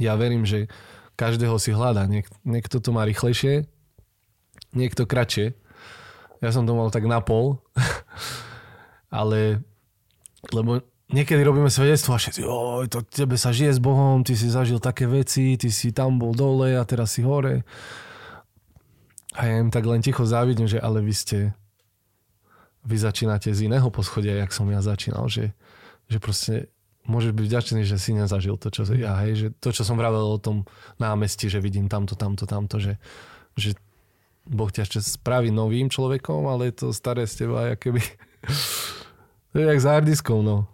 ja 0.00 0.16
verím, 0.16 0.48
že 0.48 0.72
každého 1.20 1.60
si 1.60 1.76
hľadá. 1.76 2.08
Niek- 2.08 2.32
niekto 2.48 2.80
to 2.80 2.96
má 2.96 3.04
rýchlejšie, 3.04 3.68
niekto 4.72 5.04
kratšie. 5.04 5.52
Ja 6.40 6.48
som 6.48 6.64
to 6.64 6.72
mal 6.72 6.88
tak 6.88 7.04
na 7.04 7.20
pol 7.20 7.60
Ale, 9.14 9.62
lebo 10.50 10.82
niekedy 11.14 11.40
robíme 11.46 11.70
svedectvo 11.70 12.12
a 12.12 12.18
všetci, 12.18 12.42
oj, 12.42 12.90
to 12.90 13.06
tebe 13.06 13.38
sa 13.38 13.54
žije 13.54 13.78
s 13.78 13.80
Bohom, 13.80 14.26
ty 14.26 14.34
si 14.34 14.50
zažil 14.50 14.82
také 14.82 15.06
veci, 15.06 15.54
ty 15.54 15.70
si 15.70 15.94
tam 15.94 16.18
bol 16.18 16.34
dole 16.34 16.74
a 16.74 16.82
teraz 16.82 17.14
si 17.14 17.22
hore. 17.22 17.62
A 19.38 19.46
ja 19.46 19.62
im 19.62 19.70
tak 19.70 19.86
len 19.86 20.02
ticho 20.02 20.26
závidím, 20.26 20.66
že 20.66 20.82
ale 20.82 20.98
vy 20.98 21.14
ste, 21.14 21.38
vy 22.82 22.96
začínate 22.98 23.54
z 23.54 23.70
iného 23.70 23.86
poschodia, 23.94 24.42
jak 24.42 24.50
som 24.50 24.66
ja 24.66 24.82
začínal, 24.82 25.30
že, 25.30 25.54
že 26.10 26.18
proste 26.18 26.74
môžeš 27.06 27.32
byť 27.36 27.46
vďačný, 27.46 27.80
že 27.86 27.96
si 28.00 28.10
nezažil 28.16 28.58
to, 28.58 28.74
čo 28.74 28.82
ja, 28.94 29.14
hej, 29.22 29.32
že 29.38 29.46
to, 29.62 29.70
čo 29.70 29.86
som 29.86 29.94
vravel 29.94 30.34
o 30.34 30.42
tom 30.42 30.66
námestí, 30.98 31.46
že 31.46 31.62
vidím 31.62 31.86
tamto, 31.86 32.18
tamto, 32.18 32.48
tamto, 32.48 32.82
že, 32.82 32.98
že 33.54 33.78
Boh 34.44 34.68
ťa 34.68 34.84
ešte 34.84 34.98
spraví 35.00 35.48
novým 35.48 35.88
človekom, 35.88 36.48
ale 36.50 36.74
to 36.74 36.90
staré 36.92 37.24
z 37.24 37.46
teba, 37.46 37.76
keby... 37.76 38.00
to 39.52 39.54
je 39.56 39.64
jak 39.64 39.80
za 39.80 40.00
hardiskou, 40.00 40.42
no. 40.42 40.73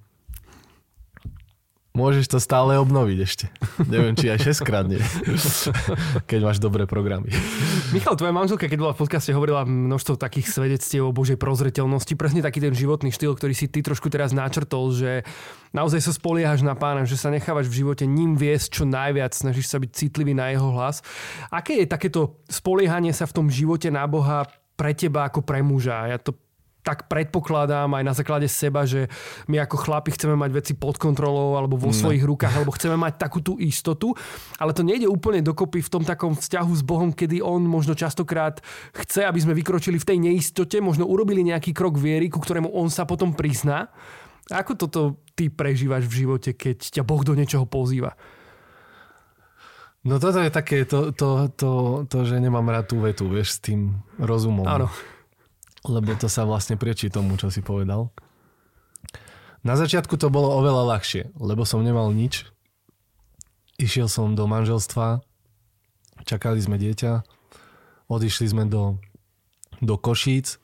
Môžeš 1.91 2.31
to 2.31 2.39
stále 2.39 2.79
obnoviť 2.79 3.19
ešte. 3.19 3.47
Neviem, 3.91 4.15
či 4.15 4.31
aj 4.31 4.63
6 4.63 4.63
krát 4.63 4.87
nie. 4.87 5.03
keď 6.31 6.41
máš 6.47 6.63
dobré 6.63 6.87
programy. 6.87 7.35
Michal, 7.91 8.15
tvoja 8.15 8.31
manželka, 8.31 8.71
keď 8.71 8.79
bola 8.79 8.95
v 8.95 9.03
podcaste, 9.03 9.35
hovorila 9.35 9.67
množstvo 9.67 10.15
takých 10.15 10.55
svedectiev 10.55 11.11
o 11.11 11.11
Božej 11.11 11.35
prozreteľnosti. 11.35 12.15
Presne 12.15 12.47
taký 12.47 12.63
ten 12.63 12.71
životný 12.71 13.11
štýl, 13.11 13.35
ktorý 13.35 13.59
si 13.59 13.67
ty 13.67 13.83
trošku 13.83 14.07
teraz 14.07 14.31
načrtol, 14.31 14.95
že 14.95 15.27
naozaj 15.75 15.99
sa 15.99 16.15
spoliehaš 16.15 16.63
na 16.63 16.79
pána, 16.79 17.03
že 17.11 17.19
sa 17.19 17.27
nechávaš 17.27 17.67
v 17.67 17.83
živote 17.83 18.07
ním 18.07 18.39
viesť 18.39 18.71
čo 18.71 18.85
najviac, 18.87 19.35
snažíš 19.35 19.67
sa 19.67 19.83
byť 19.83 19.91
citlivý 19.91 20.31
na 20.31 20.55
jeho 20.55 20.71
hlas. 20.71 21.03
Aké 21.51 21.83
je 21.83 21.91
takéto 21.91 22.39
spoliehanie 22.47 23.11
sa 23.11 23.27
v 23.27 23.35
tom 23.35 23.47
živote 23.51 23.91
na 23.91 24.07
Boha 24.07 24.47
pre 24.79 24.95
teba 24.95 25.27
ako 25.27 25.43
pre 25.43 25.59
muža? 25.59 26.07
Ja 26.07 26.23
to 26.23 26.39
tak 26.81 27.13
predpokladám 27.13 27.93
aj 27.93 28.05
na 28.05 28.15
základe 28.17 28.49
seba, 28.49 28.89
že 28.89 29.07
my 29.47 29.61
ako 29.65 29.77
chlapi 29.85 30.17
chceme 30.17 30.33
mať 30.37 30.51
veci 30.53 30.73
pod 30.73 30.97
kontrolou 30.97 31.61
alebo 31.61 31.77
vo 31.77 31.93
svojich 31.93 32.25
rukách, 32.25 32.61
alebo 32.61 32.73
chceme 32.73 32.97
mať 32.97 33.21
takú 33.21 33.45
tú 33.45 33.61
istotu, 33.61 34.17
ale 34.57 34.73
to 34.73 34.81
nejde 34.81 35.05
úplne 35.05 35.45
dokopy 35.45 35.85
v 35.85 35.93
tom 35.93 36.03
takom 36.05 36.33
vzťahu 36.33 36.73
s 36.73 36.83
Bohom, 36.83 37.13
kedy 37.13 37.45
on 37.45 37.65
možno 37.69 37.93
častokrát 37.93 38.65
chce, 38.97 39.29
aby 39.29 39.39
sme 39.41 39.57
vykročili 39.57 40.01
v 40.01 40.09
tej 40.09 40.19
neistote, 40.19 40.81
možno 40.81 41.05
urobili 41.05 41.45
nejaký 41.45 41.77
krok 41.77 42.01
viery, 42.01 42.33
ku 42.33 42.41
ktorému 42.41 42.73
on 42.73 42.89
sa 42.89 43.05
potom 43.05 43.37
prizná. 43.37 43.93
Ako 44.51 44.75
toto 44.75 45.23
ty 45.37 45.53
prežívaš 45.53 46.09
v 46.11 46.27
živote, 46.27 46.57
keď 46.57 47.01
ťa 47.01 47.03
Boh 47.07 47.23
do 47.23 47.37
niečoho 47.37 47.69
pozýva? 47.69 48.17
No 50.01 50.17
toto 50.17 50.41
je 50.41 50.49
také, 50.49 50.89
to, 50.89 51.13
to, 51.13 51.53
to, 51.53 51.71
to, 52.09 52.19
že 52.25 52.41
nemám 52.41 52.65
rád 52.73 52.89
tú 52.89 53.05
vetu, 53.05 53.29
vieš, 53.29 53.61
s 53.61 53.69
tým 53.69 54.01
rozumom. 54.17 54.65
Áno 54.65 54.89
lebo 55.85 56.13
to 56.17 56.29
sa 56.29 56.45
vlastne 56.45 56.77
priečí 56.77 57.09
tomu, 57.09 57.37
čo 57.41 57.49
si 57.49 57.65
povedal. 57.65 58.13
Na 59.61 59.77
začiatku 59.77 60.17
to 60.17 60.33
bolo 60.33 60.57
oveľa 60.57 60.97
ľahšie, 60.97 61.37
lebo 61.37 61.69
som 61.69 61.85
nemal 61.85 62.09
nič. 62.13 62.49
Išiel 63.77 64.09
som 64.09 64.37
do 64.37 64.45
manželstva, 64.45 65.21
čakali 66.25 66.61
sme 66.61 66.77
dieťa, 66.81 67.25
odišli 68.09 68.47
sme 68.49 68.65
do, 68.69 69.01
do 69.81 69.97
Košíc 69.97 70.61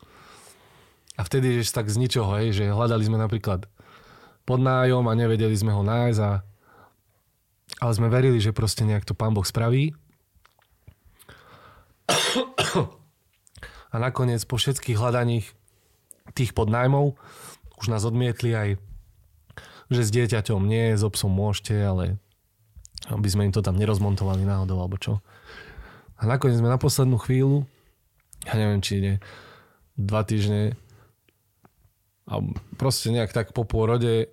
a 1.17 1.25
vtedy, 1.25 1.61
že 1.61 1.73
tak 1.73 1.89
z 1.89 1.97
ničoho, 1.97 2.37
hej, 2.41 2.53
že 2.53 2.73
hľadali 2.73 3.05
sme 3.05 3.17
napríklad 3.21 3.69
podnájom 4.45 5.05
a 5.09 5.13
nevedeli 5.17 5.57
sme 5.57 5.73
ho 5.73 5.81
nájsť 5.85 6.21
a 6.21 6.45
ale 7.77 7.93
sme 7.93 8.09
verili, 8.09 8.41
že 8.41 8.57
proste 8.57 8.89
nejak 8.89 9.05
to 9.05 9.13
pán 9.13 9.37
Boh 9.37 9.45
spraví. 9.45 9.93
A 13.97 14.13
nakoniec 14.13 14.45
po 14.45 14.61
všetkých 14.61 15.01
hľadaních 15.01 15.57
tých 16.37 16.53
podnajmov 16.53 17.17
už 17.81 17.87
nás 17.89 18.05
odmietli 18.05 18.53
aj, 18.53 18.69
že 19.89 20.03
s 20.05 20.13
dieťaťom 20.13 20.61
nie, 20.69 20.93
s 20.93 21.01
obsom 21.01 21.33
môžete, 21.33 21.73
ale 21.81 22.21
aby 23.09 23.29
sme 23.33 23.49
im 23.49 23.57
to 23.57 23.65
tam 23.65 23.81
nerozmontovali 23.81 24.45
náhodou 24.45 24.85
alebo 24.85 25.01
čo. 25.01 25.25
A 26.21 26.29
nakoniec 26.29 26.61
sme 26.61 26.69
na 26.69 26.77
poslednú 26.77 27.17
chvíľu, 27.17 27.65
ja 28.45 28.61
neviem, 28.61 28.85
či 28.85 29.01
nie, 29.01 29.17
dva 29.97 30.29
týždne 30.29 30.77
a 32.29 32.45
proste 32.77 33.09
nejak 33.09 33.33
tak 33.33 33.57
po 33.57 33.65
pôrode 33.65 34.29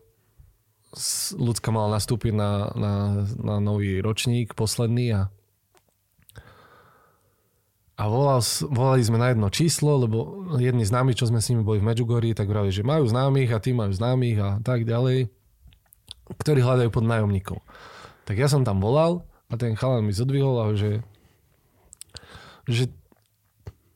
ľudská 1.40 1.72
mala 1.72 1.96
nastúpiť 1.96 2.36
na, 2.36 2.52
na, 2.76 2.94
na 3.40 3.56
nový 3.64 4.04
ročník, 4.04 4.60
posledný 4.60 5.16
a 5.16 5.22
a 7.94 8.10
volal, 8.10 8.42
volali 8.74 9.06
sme 9.06 9.22
na 9.22 9.30
jedno 9.30 9.54
číslo, 9.54 10.02
lebo 10.02 10.50
jedni 10.58 10.82
známi, 10.82 11.14
čo 11.14 11.30
sme 11.30 11.38
s 11.38 11.54
nimi 11.54 11.62
boli 11.62 11.78
v 11.78 11.94
Medjugorji, 11.94 12.34
tak 12.34 12.50
vrali, 12.50 12.74
že 12.74 12.82
majú 12.82 13.06
známych 13.06 13.54
a 13.54 13.62
tí 13.62 13.70
majú 13.70 13.94
známych 13.94 14.38
a 14.42 14.50
tak 14.66 14.90
ďalej, 14.90 15.30
ktorí 16.42 16.60
hľadajú 16.66 16.90
pod 16.90 17.06
nájomníkov. 17.06 17.62
Tak 18.26 18.42
ja 18.42 18.50
som 18.50 18.66
tam 18.66 18.82
volal 18.82 19.22
a 19.46 19.54
ten 19.62 19.78
chalan 19.78 20.10
mi 20.10 20.14
zodvihol 20.16 20.58
a 20.58 20.66
že, 20.74 21.06
že, 22.66 22.90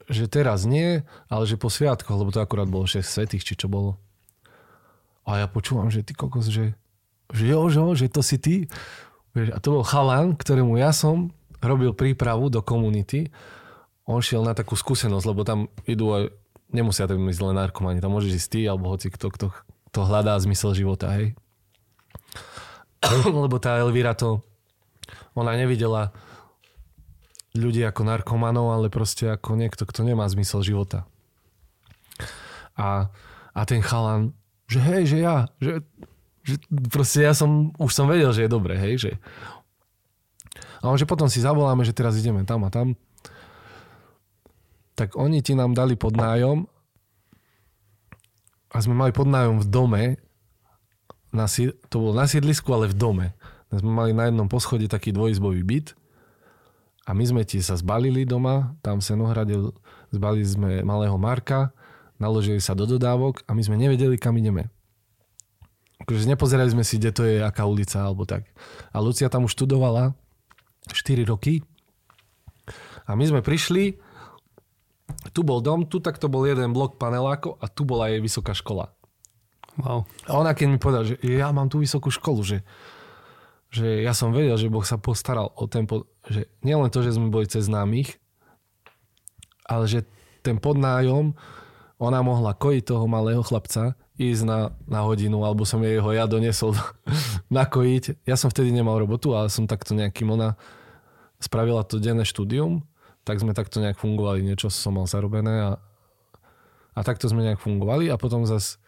že 0.06 0.30
teraz 0.30 0.70
nie, 0.70 1.02
ale 1.26 1.44
že 1.50 1.58
po 1.58 1.74
sviatkoch, 1.74 2.22
lebo 2.22 2.30
to 2.30 2.38
akurát 2.38 2.70
bolo 2.70 2.86
6 2.86 3.02
svetých, 3.02 3.42
či 3.42 3.58
čo 3.58 3.66
bolo. 3.66 3.98
A 5.26 5.42
ja 5.42 5.48
počúvam, 5.50 5.90
že 5.90 6.06
ty 6.06 6.14
kokos, 6.14 6.54
že, 6.54 6.78
že 7.34 7.46
jo, 7.50 7.66
že, 7.74 7.82
že 7.98 8.14
to 8.14 8.22
si 8.22 8.38
ty. 8.38 8.56
A 9.34 9.58
to 9.58 9.82
bol 9.82 9.86
chalan, 9.86 10.38
ktorému 10.38 10.78
ja 10.78 10.94
som 10.94 11.34
robil 11.66 11.98
prípravu 11.98 12.54
do 12.54 12.62
komunity 12.62 13.34
on 14.08 14.24
šiel 14.24 14.48
na 14.48 14.56
takú 14.56 14.80
skúsenosť, 14.80 15.26
lebo 15.28 15.44
tam 15.44 15.68
idú 15.84 16.16
aj, 16.16 16.24
nemusia 16.72 17.12
tam 17.12 17.28
ísť 17.28 17.42
len 17.44 17.60
narkomani, 17.60 18.00
tam 18.00 18.16
môžeš 18.16 18.40
ísť 18.40 18.50
ty, 18.56 18.62
alebo 18.64 18.88
hoci 18.88 19.12
kto, 19.12 19.28
kto, 19.28 19.46
kto 19.92 20.00
hľadá 20.08 20.40
zmysel 20.40 20.72
života, 20.72 21.12
hej. 21.20 21.36
lebo 23.28 23.60
tá 23.60 23.76
Elvira 23.84 24.16
to, 24.16 24.40
ona 25.36 25.54
nevidela 25.60 26.16
ľudí 27.52 27.84
ako 27.84 28.08
narkomanov, 28.08 28.72
ale 28.72 28.88
proste 28.88 29.28
ako 29.28 29.60
niekto, 29.60 29.84
kto 29.84 30.08
nemá 30.08 30.24
zmysel 30.32 30.64
života. 30.64 31.04
A, 32.80 33.12
a 33.52 33.62
ten 33.68 33.84
chalan, 33.84 34.32
že 34.70 34.80
hej, 34.80 35.04
že 35.10 35.18
ja, 35.20 35.50
že, 35.58 35.82
že 36.46 36.56
proste 36.88 37.26
ja 37.26 37.34
som, 37.36 37.76
už 37.76 37.92
som 37.92 38.08
vedel, 38.08 38.30
že 38.32 38.46
je 38.46 38.50
dobre, 38.52 38.80
hej, 38.80 38.96
že 38.98 39.12
a 40.78 40.94
on, 40.94 40.98
že 40.98 41.10
potom 41.10 41.26
si 41.26 41.42
zavoláme, 41.42 41.82
že 41.82 41.96
teraz 41.96 42.14
ideme 42.22 42.46
tam 42.46 42.62
a 42.66 42.70
tam 42.70 42.94
tak 44.98 45.14
oni 45.14 45.46
ti 45.46 45.54
nám 45.54 45.78
dali 45.78 45.94
podnájom 45.94 46.66
a 48.74 48.78
sme 48.82 48.98
mali 48.98 49.14
podnájom 49.14 49.62
v 49.62 49.68
dome, 49.70 50.04
na, 51.30 51.46
to 51.88 51.96
bolo 52.02 52.18
na 52.18 52.26
sídlisku, 52.26 52.66
ale 52.74 52.90
v 52.90 52.98
dome. 52.98 53.28
Sme 53.70 53.94
mali 53.94 54.12
na 54.16 54.26
jednom 54.26 54.50
poschodí 54.50 54.90
taký 54.90 55.14
dvojizbový 55.14 55.62
byt 55.62 55.88
a 57.06 57.14
my 57.14 57.24
sme 57.24 57.42
ti 57.46 57.62
sa 57.62 57.78
zbalili 57.78 58.26
doma, 58.26 58.74
tam 58.82 58.98
v 59.00 59.06
Senohrade 59.06 59.54
zbalili 60.10 60.48
sme 60.48 60.72
malého 60.82 61.16
Marka, 61.16 61.70
naložili 62.18 62.58
sa 62.58 62.74
do 62.74 62.90
dodávok 62.90 63.46
a 63.46 63.54
my 63.54 63.62
sme 63.62 63.78
nevedeli, 63.78 64.18
kam 64.18 64.34
ideme. 64.34 64.74
Akože 66.02 66.26
nepozerali 66.26 66.74
sme 66.74 66.82
si, 66.82 66.98
kde 66.98 67.12
to 67.14 67.22
je, 67.22 67.38
aká 67.44 67.70
ulica 67.70 68.02
alebo 68.02 68.26
tak. 68.26 68.50
A 68.90 68.98
Lucia 68.98 69.30
tam 69.30 69.46
už 69.46 69.54
študovala 69.54 70.18
4 70.90 71.22
roky 71.28 71.62
a 73.06 73.14
my 73.14 73.24
sme 73.30 73.46
prišli 73.46 74.07
tu 75.32 75.42
bol 75.44 75.64
dom, 75.64 75.88
tu 75.88 76.04
takto 76.04 76.28
bol 76.28 76.44
jeden 76.44 76.76
blok 76.76 77.00
panelákov 77.00 77.58
a 77.64 77.66
tu 77.72 77.88
bola 77.88 78.12
jej 78.12 78.20
vysoká 78.20 78.52
škola. 78.52 78.92
Wow. 79.78 80.10
A 80.26 80.32
ona 80.36 80.52
keď 80.58 80.66
mi 80.68 80.78
povedala, 80.82 81.06
že 81.06 81.16
ja 81.22 81.54
mám 81.54 81.70
tú 81.70 81.78
vysokú 81.80 82.10
školu, 82.10 82.42
že, 82.42 82.66
že 83.70 84.02
ja 84.02 84.12
som 84.12 84.34
vedel, 84.34 84.58
že 84.58 84.74
Boh 84.74 84.84
sa 84.84 84.98
postaral 84.98 85.54
o 85.54 85.70
ten, 85.70 85.86
pod, 85.86 86.10
že 86.26 86.50
nielen 86.66 86.90
to, 86.90 87.06
že 87.06 87.14
sme 87.14 87.30
boli 87.30 87.46
cez 87.46 87.70
známych, 87.70 88.18
ale 89.70 89.86
že 89.86 90.00
ten 90.42 90.58
podnájom, 90.58 91.38
ona 91.98 92.20
mohla 92.22 92.58
kojiť 92.58 92.84
toho 92.94 93.06
malého 93.06 93.42
chlapca, 93.46 93.98
ísť 94.18 94.44
na, 94.50 94.60
na 94.90 95.06
hodinu, 95.06 95.46
alebo 95.46 95.62
som 95.62 95.82
jej 95.86 96.02
ho 96.02 96.10
ja 96.10 96.26
donesol 96.26 96.74
nakojiť. 97.54 98.26
Ja 98.26 98.34
som 98.34 98.50
vtedy 98.50 98.74
nemal 98.74 98.98
robotu, 98.98 99.38
ale 99.38 99.54
som 99.54 99.70
takto 99.70 99.94
nejakým, 99.94 100.26
ona 100.34 100.58
spravila 101.38 101.86
to 101.86 102.02
denné 102.02 102.26
štúdium 102.26 102.82
tak 103.28 103.44
sme 103.44 103.52
takto 103.52 103.84
nejak 103.84 104.00
fungovali, 104.00 104.40
niečo 104.40 104.72
som 104.72 104.96
mal 104.96 105.04
zarobené 105.04 105.52
a, 105.68 105.72
a 106.96 107.00
takto 107.04 107.28
sme 107.28 107.44
nejak 107.44 107.60
fungovali 107.60 108.08
a 108.08 108.16
potom 108.16 108.48
zase, 108.48 108.80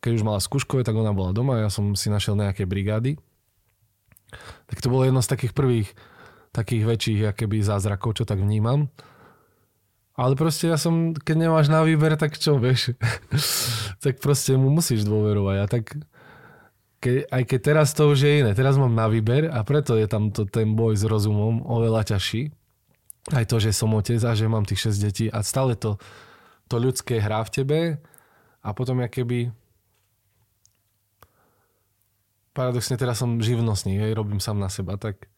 keď 0.00 0.10
už 0.16 0.24
mala 0.24 0.40
skúškové, 0.40 0.80
tak 0.80 0.96
ona 0.96 1.12
bola 1.12 1.36
doma 1.36 1.60
ja 1.60 1.68
som 1.68 1.92
si 1.92 2.08
našiel 2.08 2.40
nejaké 2.40 2.64
brigády. 2.64 3.20
Tak 4.72 4.80
to 4.80 4.88
bolo 4.88 5.04
jedno 5.04 5.20
z 5.20 5.28
takých 5.28 5.52
prvých 5.52 5.92
takých 6.52 6.84
väčších 6.84 7.20
akéby 7.32 7.64
zázrakov, 7.64 8.20
čo 8.20 8.24
tak 8.28 8.38
vnímam. 8.38 8.92
Ale 10.12 10.36
proste 10.36 10.68
ja 10.68 10.76
som, 10.76 11.16
keď 11.16 11.48
nemáš 11.48 11.72
na 11.72 11.80
výber, 11.80 12.12
tak 12.20 12.36
čo, 12.36 12.60
vieš? 12.60 12.92
tak 14.04 14.20
proste 14.20 14.60
mu 14.60 14.68
musíš 14.68 15.08
dôverovať. 15.08 15.56
A 15.56 15.66
tak 15.66 15.84
ke, 17.00 17.24
aj 17.32 17.42
keď 17.48 17.60
teraz 17.64 17.96
to 17.96 18.12
už 18.12 18.20
je 18.20 18.32
iné. 18.44 18.52
Teraz 18.52 18.76
mám 18.76 18.92
na 18.92 19.08
výber 19.08 19.48
a 19.48 19.64
preto 19.64 19.96
je 19.96 20.04
tam 20.04 20.28
to, 20.28 20.44
ten 20.44 20.76
boj 20.76 21.00
s 21.00 21.08
rozumom 21.08 21.64
oveľa 21.64 22.12
ťažší 22.12 22.52
aj 23.30 23.46
to, 23.46 23.62
že 23.62 23.70
som 23.70 23.94
otec 23.94 24.18
a 24.26 24.34
že 24.34 24.50
mám 24.50 24.66
tých 24.66 24.90
6 24.90 24.98
detí 24.98 25.26
a 25.30 25.46
stále 25.46 25.78
to, 25.78 25.94
to 26.66 26.82
ľudské 26.82 27.22
hrá 27.22 27.46
v 27.46 27.52
tebe 27.54 27.78
A 28.66 28.74
potom 28.74 28.98
ja 28.98 29.06
keby 29.06 29.54
paradoxne 32.50 32.98
teraz 32.98 33.22
som 33.22 33.38
živnostník, 33.38 34.02
hej, 34.02 34.12
robím 34.12 34.42
sám 34.42 34.58
na 34.60 34.68
seba, 34.68 35.00
tak, 35.00 35.30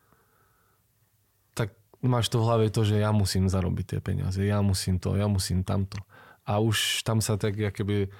tak 1.54 1.76
máš 2.02 2.26
to 2.32 2.42
v 2.42 2.46
hlave 2.48 2.64
to, 2.74 2.82
že 2.82 2.98
ja 2.98 3.14
musím 3.14 3.46
zarobiť 3.46 3.96
tie 3.96 4.00
peniaze, 4.02 4.40
ja 4.42 4.58
musím 4.64 4.98
to, 4.98 5.14
ja 5.14 5.30
musím 5.30 5.62
tamto. 5.62 6.00
A 6.44 6.60
už 6.60 7.06
tam 7.06 7.22
sa 7.24 7.38
tak, 7.40 7.56
keby 7.56 8.10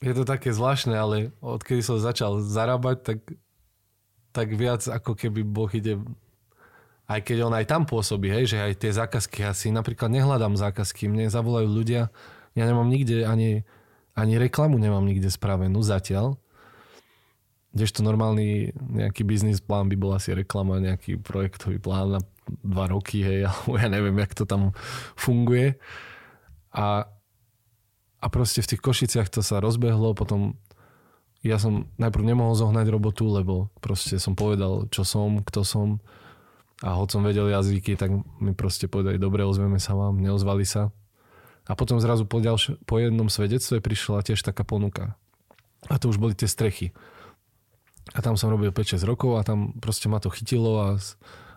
je 0.00 0.12
to 0.16 0.24
také 0.24 0.50
zvláštne, 0.50 0.96
ale 0.96 1.30
odkedy 1.40 1.84
som 1.84 2.02
začal 2.02 2.42
zarábať, 2.42 2.96
tak, 3.04 3.18
tak 4.32 4.48
viac 4.56 4.84
ako 4.88 5.12
keby 5.14 5.44
Boh 5.46 5.70
ide 5.70 6.00
aj 7.10 7.20
keď 7.26 7.50
on 7.50 7.54
aj 7.58 7.66
tam 7.66 7.82
pôsobí, 7.90 8.30
hej, 8.30 8.54
že 8.54 8.62
aj 8.62 8.78
tie 8.78 8.94
zákazky, 8.94 9.42
ja 9.42 9.50
si 9.50 9.74
napríklad 9.74 10.14
nehľadám 10.14 10.54
zákazky, 10.54 11.10
mne 11.10 11.26
zavolajú 11.26 11.66
ľudia, 11.66 12.14
ja 12.54 12.64
nemám 12.66 12.86
nikde 12.86 13.26
ani, 13.26 13.66
ani 14.14 14.38
reklamu 14.38 14.78
nemám 14.78 15.02
nikde 15.02 15.26
spravenú 15.26 15.82
zatiaľ, 15.82 16.38
Kdežto 17.70 18.02
normálny 18.02 18.74
nejaký 18.74 19.22
biznis 19.22 19.62
plán 19.62 19.86
by 19.86 19.94
bol 19.94 20.10
asi 20.10 20.34
reklama, 20.34 20.82
nejaký 20.82 21.22
projektový 21.22 21.78
plán 21.78 22.18
na 22.18 22.20
dva 22.66 22.90
roky, 22.90 23.22
hej, 23.22 23.46
alebo 23.50 23.78
ja 23.78 23.86
neviem, 23.86 24.18
jak 24.18 24.34
to 24.34 24.42
tam 24.42 24.74
funguje. 25.14 25.78
A, 26.74 27.06
a 28.18 28.26
proste 28.26 28.58
v 28.66 28.74
tých 28.74 28.82
Košiciach 28.82 29.30
to 29.30 29.46
sa 29.46 29.62
rozbehlo, 29.62 30.18
potom 30.18 30.58
ja 31.46 31.62
som 31.62 31.86
najprv 31.94 32.34
nemohol 32.34 32.58
zohnať 32.58 32.90
robotu, 32.90 33.30
lebo 33.30 33.70
proste 33.78 34.18
som 34.18 34.34
povedal, 34.34 34.90
čo 34.90 35.06
som, 35.06 35.38
kto 35.38 35.62
som 35.62 36.02
a 36.80 36.96
hoď 36.96 37.08
som 37.12 37.22
vedel 37.24 37.52
jazyky, 37.52 37.96
tak 37.96 38.10
mi 38.40 38.56
proste 38.56 38.88
povedali, 38.88 39.20
dobre, 39.20 39.44
ozveme 39.44 39.76
sa 39.76 39.92
vám, 39.92 40.16
neozvali 40.16 40.64
sa. 40.64 40.88
A 41.68 41.76
potom 41.76 42.00
zrazu 42.00 42.24
po, 42.24 42.40
ďalš- 42.40 42.80
po 42.88 42.96
jednom 42.96 43.28
svedectve 43.28 43.84
prišla 43.84 44.24
tiež 44.24 44.40
taká 44.40 44.64
ponuka. 44.64 45.14
A 45.92 46.00
to 46.00 46.08
už 46.08 46.16
boli 46.16 46.32
tie 46.32 46.48
strechy 46.48 46.92
a 48.14 48.18
tam 48.18 48.34
som 48.34 48.50
robil 48.50 48.74
5-6 48.74 49.06
rokov 49.06 49.38
a 49.38 49.46
tam 49.46 49.76
proste 49.78 50.10
ma 50.10 50.18
to 50.18 50.32
chytilo 50.32 50.82
a, 50.82 50.98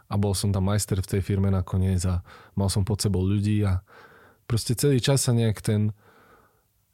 a 0.09 0.15
bol 0.19 0.37
som 0.37 0.53
tam 0.53 0.69
majster 0.69 1.01
v 1.01 1.09
tej 1.17 1.21
firme 1.25 1.49
nakoniec 1.49 2.03
a 2.05 2.21
mal 2.53 2.69
som 2.69 2.85
pod 2.85 3.01
sebou 3.01 3.25
ľudí 3.25 3.65
a 3.65 3.81
proste 4.45 4.77
celý 4.77 5.01
čas 5.01 5.25
sa 5.25 5.33
nejak 5.33 5.63
ten 5.63 5.95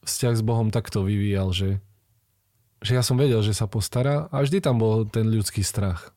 vzťah 0.08 0.34
s 0.40 0.44
Bohom 0.46 0.72
takto 0.72 1.04
vyvíjal, 1.04 1.52
že, 1.52 1.70
že 2.80 2.96
ja 2.96 3.04
som 3.04 3.20
vedel, 3.20 3.44
že 3.44 3.52
sa 3.52 3.68
postará 3.68 4.32
a 4.32 4.40
vždy 4.40 4.64
tam 4.64 4.80
bol 4.80 5.04
ten 5.04 5.28
ľudský 5.28 5.60
strach. 5.60 6.16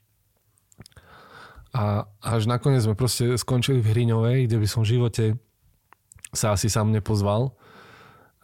A 1.72 2.04
až 2.20 2.44
nakoniec 2.44 2.84
sme 2.84 2.92
proste 2.92 3.32
skončili 3.40 3.80
v 3.80 3.96
Hriňovej, 3.96 4.44
kde 4.44 4.56
by 4.60 4.66
som 4.68 4.84
v 4.84 4.92
živote 4.96 5.24
sa 6.32 6.52
asi 6.52 6.68
sám 6.68 6.92
nepozval. 6.92 7.56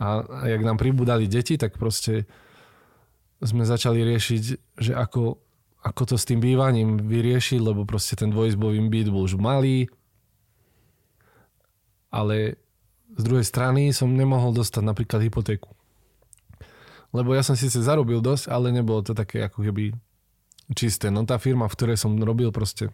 A, 0.00 0.24
a 0.24 0.42
jak 0.48 0.64
nám 0.64 0.80
pribudali 0.80 1.28
deti, 1.28 1.60
tak 1.60 1.76
proste 1.76 2.24
sme 3.44 3.68
začali 3.68 4.00
riešiť, 4.02 4.42
že 4.80 4.92
ako, 4.96 5.36
ako 5.84 6.02
to 6.08 6.16
s 6.16 6.26
tým 6.26 6.40
bývaním 6.40 6.98
vyriešiť, 7.04 7.60
lebo 7.60 7.84
proste 7.84 8.16
ten 8.16 8.32
dvojizbový 8.32 8.80
byt 8.88 9.08
bol 9.12 9.28
už 9.28 9.36
malý, 9.36 9.86
ale 12.08 12.56
z 13.14 13.22
druhej 13.22 13.46
strany 13.46 13.92
som 13.92 14.08
nemohol 14.08 14.56
dostať 14.56 14.82
napríklad 14.82 15.20
hypotéku. 15.26 15.70
Lebo 17.12 17.32
ja 17.32 17.40
som 17.40 17.56
síce 17.56 17.80
zarobil 17.80 18.20
dosť, 18.20 18.52
ale 18.52 18.72
nebolo 18.72 19.00
to 19.00 19.16
také 19.16 19.44
ako 19.44 19.64
keby 19.64 19.96
čisté. 20.76 21.08
No 21.08 21.24
tá 21.24 21.40
firma, 21.40 21.64
v 21.68 21.76
ktorej 21.76 21.96
som 21.96 22.16
robil 22.20 22.52
proste 22.52 22.92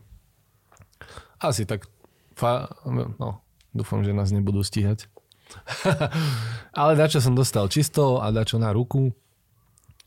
asi 1.40 1.64
tak 1.64 1.86
fa- 2.34 2.70
no, 2.86 3.40
dúfam, 3.74 4.02
že 4.02 4.14
nás 4.14 4.30
nebudú 4.34 4.62
stíhať. 4.62 5.10
ale 6.80 6.98
dačo 6.98 7.22
som 7.22 7.36
dostal 7.36 7.68
čisto 7.68 8.18
a 8.18 8.32
dačo 8.34 8.58
na 8.58 8.74
ruku 8.74 9.14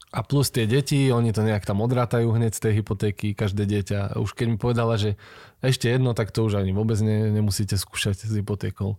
a 0.07 0.23
plus 0.23 0.47
tie 0.47 0.63
deti, 0.63 1.11
oni 1.11 1.36
to 1.36 1.43
nejak 1.43 1.67
tam 1.67 1.84
odrátajú 1.84 2.32
hneď 2.32 2.55
z 2.55 2.63
tej 2.63 2.73
hypotéky, 2.80 3.36
každé 3.36 3.67
dieťa. 3.67 4.15
Už 4.15 4.32
keď 4.32 4.45
mi 4.47 4.57
povedala, 4.57 4.95
že 4.95 5.19
ešte 5.59 5.91
jedno, 5.91 6.15
tak 6.15 6.32
to 6.32 6.47
už 6.47 6.63
ani 6.63 6.71
vôbec 6.71 6.95
ne, 7.03 7.28
nemusíte 7.28 7.75
skúšať 7.75 8.23
s 8.23 8.32
hypotékou. 8.32 8.95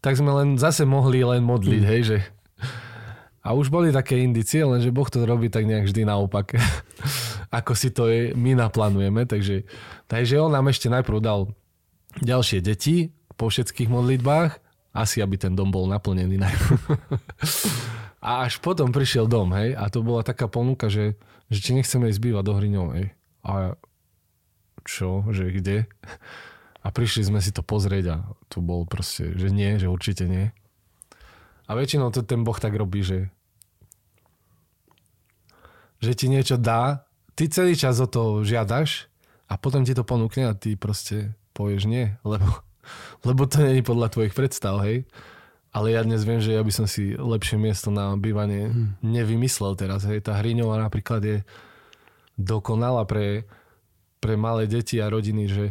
Tak 0.00 0.16
sme 0.16 0.32
len 0.32 0.56
zase 0.56 0.88
mohli 0.88 1.20
len 1.20 1.44
modliť, 1.44 1.82
hej, 1.84 2.02
že... 2.02 2.18
A 3.40 3.56
už 3.56 3.72
boli 3.72 3.92
také 3.92 4.20
indície, 4.20 4.64
lenže 4.64 4.92
Boh 4.92 5.08
to 5.08 5.24
robí 5.24 5.52
tak 5.52 5.68
nejak 5.68 5.88
vždy 5.88 6.08
naopak. 6.08 6.56
Ako 7.50 7.74
si 7.74 7.90
to 7.90 8.06
je, 8.06 8.30
my 8.38 8.54
naplánujeme. 8.54 9.26
Takže, 9.26 9.66
takže 10.06 10.38
on 10.38 10.54
nám 10.54 10.70
ešte 10.70 10.86
najprv 10.86 11.18
dal 11.18 11.40
ďalšie 12.22 12.62
deti 12.62 13.10
po 13.34 13.50
všetkých 13.50 13.90
modlitbách. 13.90 14.62
Asi, 14.90 15.22
aby 15.22 15.38
ten 15.38 15.54
dom 15.54 15.70
bol 15.70 15.86
naplnený 15.86 16.38
najprv. 16.38 16.78
A 18.20 18.44
až 18.44 18.60
potom 18.60 18.92
prišiel 18.92 19.24
dom, 19.24 19.56
hej, 19.56 19.72
a 19.72 19.88
to 19.88 20.04
bola 20.04 20.20
taká 20.20 20.44
ponuka, 20.44 20.92
že, 20.92 21.16
že 21.48 21.64
či 21.64 21.72
nechceme 21.72 22.12
ísť 22.12 22.20
bývať 22.20 22.44
do 22.44 22.52
Hriňovej. 22.52 23.16
A 23.48 23.80
čo, 24.84 25.24
že 25.32 25.48
kde? 25.48 25.88
A 26.84 26.92
prišli 26.92 27.24
sme 27.24 27.40
si 27.40 27.48
to 27.48 27.64
pozrieť 27.64 28.04
a 28.12 28.16
tu 28.52 28.60
bol 28.60 28.84
proste, 28.84 29.32
že 29.40 29.48
nie, 29.48 29.80
že 29.80 29.88
určite 29.88 30.28
nie. 30.28 30.52
A 31.64 31.72
väčšinou 31.72 32.12
to 32.12 32.20
ten 32.20 32.44
Boh 32.44 32.56
tak 32.60 32.76
robí, 32.76 33.00
že 33.00 33.32
že 36.00 36.16
ti 36.16 36.32
niečo 36.32 36.56
dá, 36.56 37.04
ty 37.40 37.48
celý 37.48 37.72
čas 37.72 37.96
o 37.96 38.04
to 38.04 38.44
žiadaš 38.44 39.08
a 39.48 39.56
potom 39.56 39.80
ti 39.80 39.96
to 39.96 40.04
ponúkne 40.04 40.44
a 40.44 40.52
ty 40.52 40.76
proste 40.76 41.32
povieš 41.56 41.88
nie, 41.88 42.12
lebo, 42.20 42.44
lebo 43.28 43.48
to 43.48 43.64
není 43.64 43.80
podľa 43.80 44.12
tvojich 44.12 44.36
predstav, 44.36 44.84
hej. 44.84 45.08
Ale 45.72 45.94
ja 45.94 46.04
dnes 46.04 46.26
viem, 46.26 46.42
že 46.42 46.52
ja 46.52 46.60
by 46.60 46.72
som 46.74 46.84
si 46.84 47.16
lepšie 47.16 47.56
miesto 47.56 47.88
na 47.88 48.12
bývanie 48.18 48.68
hmm. 48.68 49.06
nevymyslel 49.06 49.78
teraz. 49.78 50.02
Hej. 50.02 50.26
Tá 50.26 50.34
Hriňová 50.34 50.82
napríklad 50.82 51.22
je 51.22 51.38
dokonala 52.34 53.06
pre, 53.06 53.46
pre 54.18 54.34
malé 54.34 54.66
deti 54.66 54.98
a 54.98 55.06
rodiny, 55.06 55.46
že, 55.46 55.66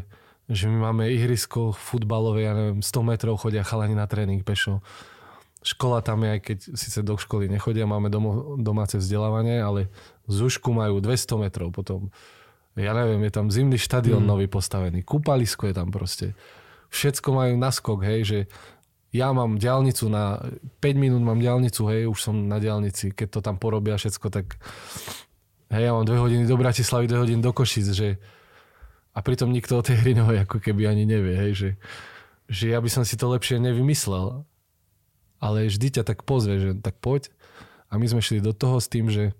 že 0.47 0.71
my 0.71 0.87
máme 0.87 1.11
ihrisko 1.11 1.75
futbalové, 1.75 2.47
ja 2.47 2.55
neviem, 2.55 2.79
100 2.79 2.95
metrov 3.11 3.43
chodia 3.43 3.67
chalani 3.67 3.91
na 3.91 4.07
tréning 4.07 4.39
pešo. 4.39 4.79
Škola 5.67 5.99
tam 5.99 6.23
je, 6.23 6.31
aj 6.31 6.41
keď 6.47 6.57
síce 6.79 6.99
do 7.03 7.19
školy 7.19 7.51
nechodia, 7.51 7.83
máme 7.83 8.07
domo, 8.07 8.55
domáce 8.55 8.95
vzdelávanie, 8.95 9.59
ale 9.59 9.91
z 10.29 10.37
Ušku 10.45 10.69
majú 10.69 11.01
200 11.01 11.43
metrov. 11.43 11.73
Potom, 11.73 12.13
ja 12.77 12.93
neviem, 12.93 13.19
je 13.25 13.33
tam 13.33 13.49
zimný 13.49 13.81
štadión 13.81 14.23
hmm. 14.23 14.29
nový 14.29 14.45
postavený, 14.45 15.01
kúpalisko 15.03 15.67
je 15.67 15.75
tam 15.75 15.89
proste. 15.89 16.37
Všetko 16.89 17.33
majú 17.33 17.53
naskok, 17.57 17.99
hej, 18.05 18.21
že 18.25 18.39
ja 19.09 19.33
mám 19.33 19.57
diálnicu 19.57 20.05
na 20.09 20.37
5 20.81 20.93
minút 20.93 21.21
mám 21.25 21.41
diálnicu, 21.41 21.89
hej, 21.89 22.05
už 22.05 22.19
som 22.21 22.35
na 22.45 22.61
diálnici, 22.61 23.09
keď 23.13 23.27
to 23.27 23.39
tam 23.41 23.57
porobia 23.57 23.97
všetko, 23.97 24.29
tak 24.29 24.61
hej, 25.73 25.89
ja 25.89 25.91
mám 25.93 26.05
2 26.05 26.13
hodiny 26.13 26.43
do 26.45 26.57
Bratislavy, 26.57 27.09
2 27.09 27.25
hodiny 27.25 27.41
do 27.41 27.49
Košic, 27.49 27.89
že 27.89 28.21
a 29.13 29.19
pritom 29.25 29.49
nikto 29.49 29.81
o 29.81 29.85
tej 29.85 29.99
Hrinovej 30.05 30.45
ako 30.45 30.61
keby 30.61 30.85
ani 30.85 31.03
nevie, 31.09 31.33
hej, 31.33 31.51
že, 31.57 31.69
že 32.45 32.65
ja 32.71 32.79
by 32.79 32.89
som 32.89 33.03
si 33.03 33.17
to 33.17 33.27
lepšie 33.27 33.57
nevymyslel. 33.57 34.45
Ale 35.39 35.71
vždy 35.71 35.99
ťa 35.99 36.03
tak 36.03 36.27
pozve, 36.27 36.59
že 36.59 36.69
tak 36.83 36.99
poď. 36.99 37.31
A 37.87 37.95
my 37.95 38.05
sme 38.11 38.19
šli 38.19 38.43
do 38.43 38.51
toho 38.51 38.75
s 38.75 38.91
tým, 38.91 39.07
že 39.07 39.31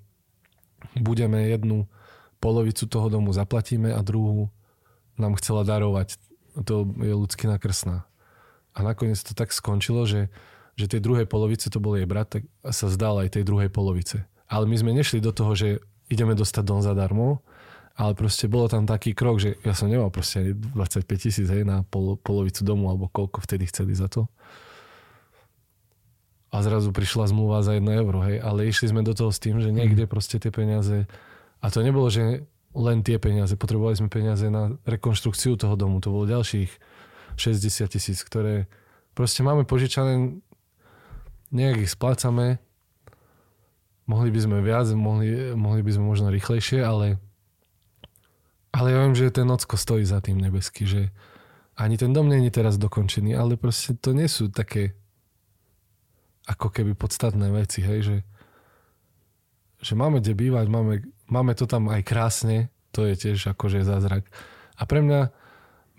budeme 0.97 1.47
jednu 1.47 1.87
polovicu 2.39 2.87
toho 2.87 3.11
domu 3.11 3.35
zaplatíme 3.35 3.91
a 3.91 3.99
druhú 4.01 4.47
nám 5.19 5.35
chcela 5.37 5.67
darovať. 5.67 6.15
To 6.63 6.87
je 7.03 7.13
ľudský 7.13 7.51
krsná. 7.59 8.07
A 8.71 8.79
nakoniec 8.79 9.19
to 9.19 9.35
tak 9.35 9.51
skončilo, 9.51 10.07
že, 10.07 10.31
že 10.79 10.87
tej 10.87 11.03
druhej 11.03 11.27
polovice 11.27 11.67
to 11.67 11.83
bol 11.83 11.99
jej 11.99 12.07
brat, 12.07 12.31
tak 12.31 12.47
sa 12.71 12.87
zdal 12.87 13.19
aj 13.19 13.35
tej 13.35 13.43
druhej 13.43 13.67
polovice. 13.67 14.23
Ale 14.47 14.65
my 14.65 14.75
sme 14.79 14.95
nešli 14.95 15.19
do 15.19 15.35
toho, 15.35 15.51
že 15.53 15.83
ideme 16.07 16.33
dostať 16.33 16.63
dom 16.63 16.81
zadarmo, 16.81 17.43
ale 17.99 18.15
proste 18.15 18.47
bolo 18.47 18.71
tam 18.71 18.87
taký 18.87 19.11
krok, 19.11 19.43
že 19.43 19.59
ja 19.67 19.75
som 19.75 19.91
nemal 19.91 20.07
proste 20.07 20.55
25 20.55 21.03
tisíc 21.19 21.47
hej, 21.51 21.67
na 21.67 21.83
pol, 21.83 22.15
polovicu 22.15 22.63
domu, 22.63 22.87
alebo 22.87 23.11
koľko 23.11 23.43
vtedy 23.43 23.67
chceli 23.67 23.91
za 23.91 24.07
to. 24.07 24.31
A 26.49 26.65
zrazu 26.65 26.89
prišla 26.89 27.29
zmluva 27.29 27.61
za 27.61 27.77
1 27.77 27.85
euro, 28.01 28.25
hej, 28.25 28.41
ale 28.41 28.65
išli 28.65 28.89
sme 28.89 29.05
do 29.05 29.13
toho 29.13 29.29
s 29.29 29.37
tým, 29.37 29.61
že 29.61 29.69
niekde 29.69 30.05
mhm. 30.05 30.11
proste 30.11 30.41
tie 30.41 30.49
peniaze, 30.49 31.05
a 31.61 31.65
to 31.69 31.85
nebolo, 31.85 32.09
že 32.09 32.45
len 32.73 33.01
tie 33.01 33.17
peniaze, 33.17 33.53
potrebovali 33.57 33.97
sme 33.97 34.09
peniaze 34.13 34.45
na 34.49 34.77
rekonštrukciu 34.85 35.57
toho 35.57 35.73
domu, 35.73 36.01
to 36.01 36.13
bolo 36.13 36.29
ďalších 36.29 36.69
60 37.37 37.89
tisíc, 37.89 38.21
ktoré 38.21 38.69
proste 39.17 39.41
máme 39.41 39.65
požičané, 39.65 40.37
nejak 41.49 41.85
ich 41.85 41.91
splácame, 41.93 42.61
mohli 44.05 44.29
by 44.29 44.39
sme 44.41 44.57
viac, 44.61 44.89
mohli, 44.93 45.53
mohli 45.53 45.81
by 45.81 45.91
sme 45.93 46.05
možno 46.05 46.27
rýchlejšie, 46.33 46.81
ale, 46.81 47.21
ale 48.73 48.87
ja 48.89 48.97
viem, 49.05 49.17
že 49.17 49.33
ten 49.33 49.45
nocko 49.49 49.77
stojí 49.77 50.05
za 50.05 50.21
tým 50.21 50.37
nebeský, 50.41 50.85
že 50.85 51.01
ani 51.79 51.95
ten 51.95 52.11
dom 52.11 52.27
není 52.27 52.51
teraz 52.51 52.75
dokončený, 52.75 53.33
ale 53.33 53.55
proste 53.55 53.95
to 53.95 54.11
nie 54.11 54.27
sú 54.27 54.51
také 54.51 54.99
ako 56.49 56.73
keby 56.73 56.97
podstatné 56.97 57.53
veci, 57.53 57.85
hej, 57.85 57.99
že, 58.01 58.17
že 59.85 59.93
máme 59.93 60.17
kde 60.17 60.33
bývať, 60.33 60.65
máme, 60.65 61.05
máme 61.29 61.53
to 61.53 61.69
tam 61.69 61.93
aj 61.93 62.01
krásne, 62.01 62.73
to 62.89 63.05
je 63.05 63.13
tiež 63.13 63.53
akože 63.53 63.85
zázrak. 63.85 64.25
A 64.73 64.89
pre 64.89 65.05
mňa 65.05 65.29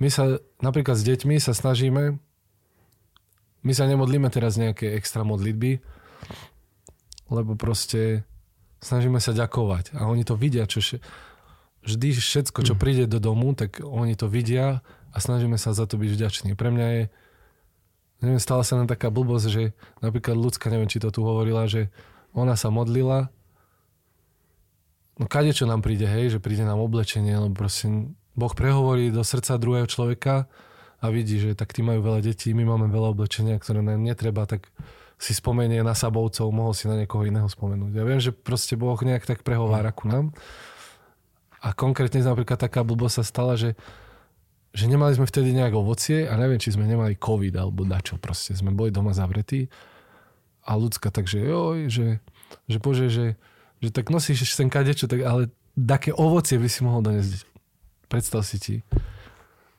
my 0.02 0.08
sa 0.10 0.42
napríklad 0.58 0.98
s 0.98 1.06
deťmi 1.06 1.38
sa 1.38 1.54
snažíme, 1.54 2.18
my 3.60 3.72
sa 3.76 3.84
nemodlíme 3.86 4.26
teraz 4.32 4.58
nejaké 4.58 4.96
extra 4.98 5.22
modlitby, 5.22 5.78
lebo 7.30 7.54
proste 7.54 8.26
snažíme 8.82 9.22
sa 9.22 9.36
ďakovať 9.36 9.94
a 9.94 10.08
oni 10.08 10.26
to 10.26 10.34
vidia, 10.34 10.66
čo 10.66 10.80
še, 10.82 10.98
vždy 11.86 12.16
všetko, 12.16 12.64
čo 12.64 12.74
príde 12.74 13.06
do 13.06 13.22
domu, 13.22 13.52
tak 13.54 13.84
oni 13.84 14.16
to 14.16 14.26
vidia 14.26 14.82
a 15.12 15.16
snažíme 15.20 15.60
sa 15.60 15.76
za 15.76 15.84
to 15.84 16.00
byť 16.00 16.10
vďační. 16.10 16.50
Pre 16.56 16.72
mňa 16.72 16.86
je, 16.96 17.02
neviem, 18.20 18.40
stala 18.40 18.64
sa 18.64 18.76
nám 18.76 18.88
taká 18.88 19.08
blbosť, 19.08 19.46
že 19.48 19.62
napríklad 20.04 20.36
ľudská, 20.36 20.68
neviem, 20.72 20.88
či 20.88 21.00
to 21.00 21.12
tu 21.12 21.24
hovorila, 21.24 21.68
že 21.68 21.92
ona 22.36 22.54
sa 22.54 22.70
modlila, 22.70 23.32
no 25.18 25.24
kade 25.28 25.52
čo 25.52 25.68
nám 25.68 25.82
príde, 25.84 26.08
hej, 26.08 26.36
že 26.36 26.38
príde 26.38 26.64
nám 26.64 26.80
oblečenie, 26.80 27.36
lebo 27.36 27.66
proste 27.66 27.90
Boh 28.38 28.52
prehovorí 28.54 29.10
do 29.10 29.20
srdca 29.26 29.58
druhého 29.58 29.84
človeka 29.90 30.46
a 31.00 31.06
vidí, 31.10 31.40
že 31.40 31.56
tak 31.56 31.72
tí 31.72 31.80
majú 31.84 32.04
veľa 32.04 32.20
detí, 32.24 32.52
my 32.54 32.64
máme 32.64 32.86
veľa 32.88 33.12
oblečenia, 33.16 33.56
ktoré 33.58 33.84
nám 33.84 34.00
netreba, 34.00 34.44
tak 34.46 34.68
si 35.20 35.36
spomenie 35.36 35.84
na 35.84 35.92
Sabovcov, 35.92 36.48
mohol 36.48 36.72
si 36.72 36.88
na 36.88 36.96
niekoho 36.96 37.28
iného 37.28 37.44
spomenúť. 37.44 37.92
Ja 37.92 38.08
viem, 38.08 38.24
že 38.24 38.32
proste 38.32 38.72
Boh 38.72 38.96
nejak 38.96 39.28
tak 39.28 39.44
prehovára 39.44 39.92
ku 39.92 40.08
nám. 40.08 40.32
A 41.60 41.76
konkrétne 41.76 42.24
napríklad 42.24 42.56
taká 42.56 42.80
blbosť 42.80 43.20
sa 43.20 43.24
stala, 43.28 43.52
že, 43.60 43.76
že 44.70 44.86
nemali 44.86 45.18
sme 45.18 45.26
vtedy 45.26 45.50
nejak 45.50 45.74
ovocie 45.74 46.30
a 46.30 46.38
neviem, 46.38 46.62
či 46.62 46.74
sme 46.74 46.86
nemali 46.86 47.18
covid 47.18 47.58
alebo 47.58 47.82
dačo 47.82 48.22
proste. 48.22 48.54
Sme 48.54 48.70
boli 48.70 48.94
doma 48.94 49.10
zavretí 49.10 49.66
a 50.62 50.78
ľudská 50.78 51.10
takže 51.10 51.42
joj, 51.42 51.90
že, 51.90 52.08
že 52.70 52.78
bože, 52.78 53.06
že, 53.10 53.26
že 53.82 53.88
tak 53.90 54.14
nosíš 54.14 54.54
sem 54.54 54.70
kadečo, 54.70 55.10
tak, 55.10 55.26
ale 55.26 55.50
také 55.74 56.14
ovocie 56.14 56.54
by 56.60 56.68
si 56.70 56.80
mohol 56.86 57.02
doniesť. 57.02 57.42
Predstav 58.06 58.46
si 58.46 58.58
ti. 58.62 58.76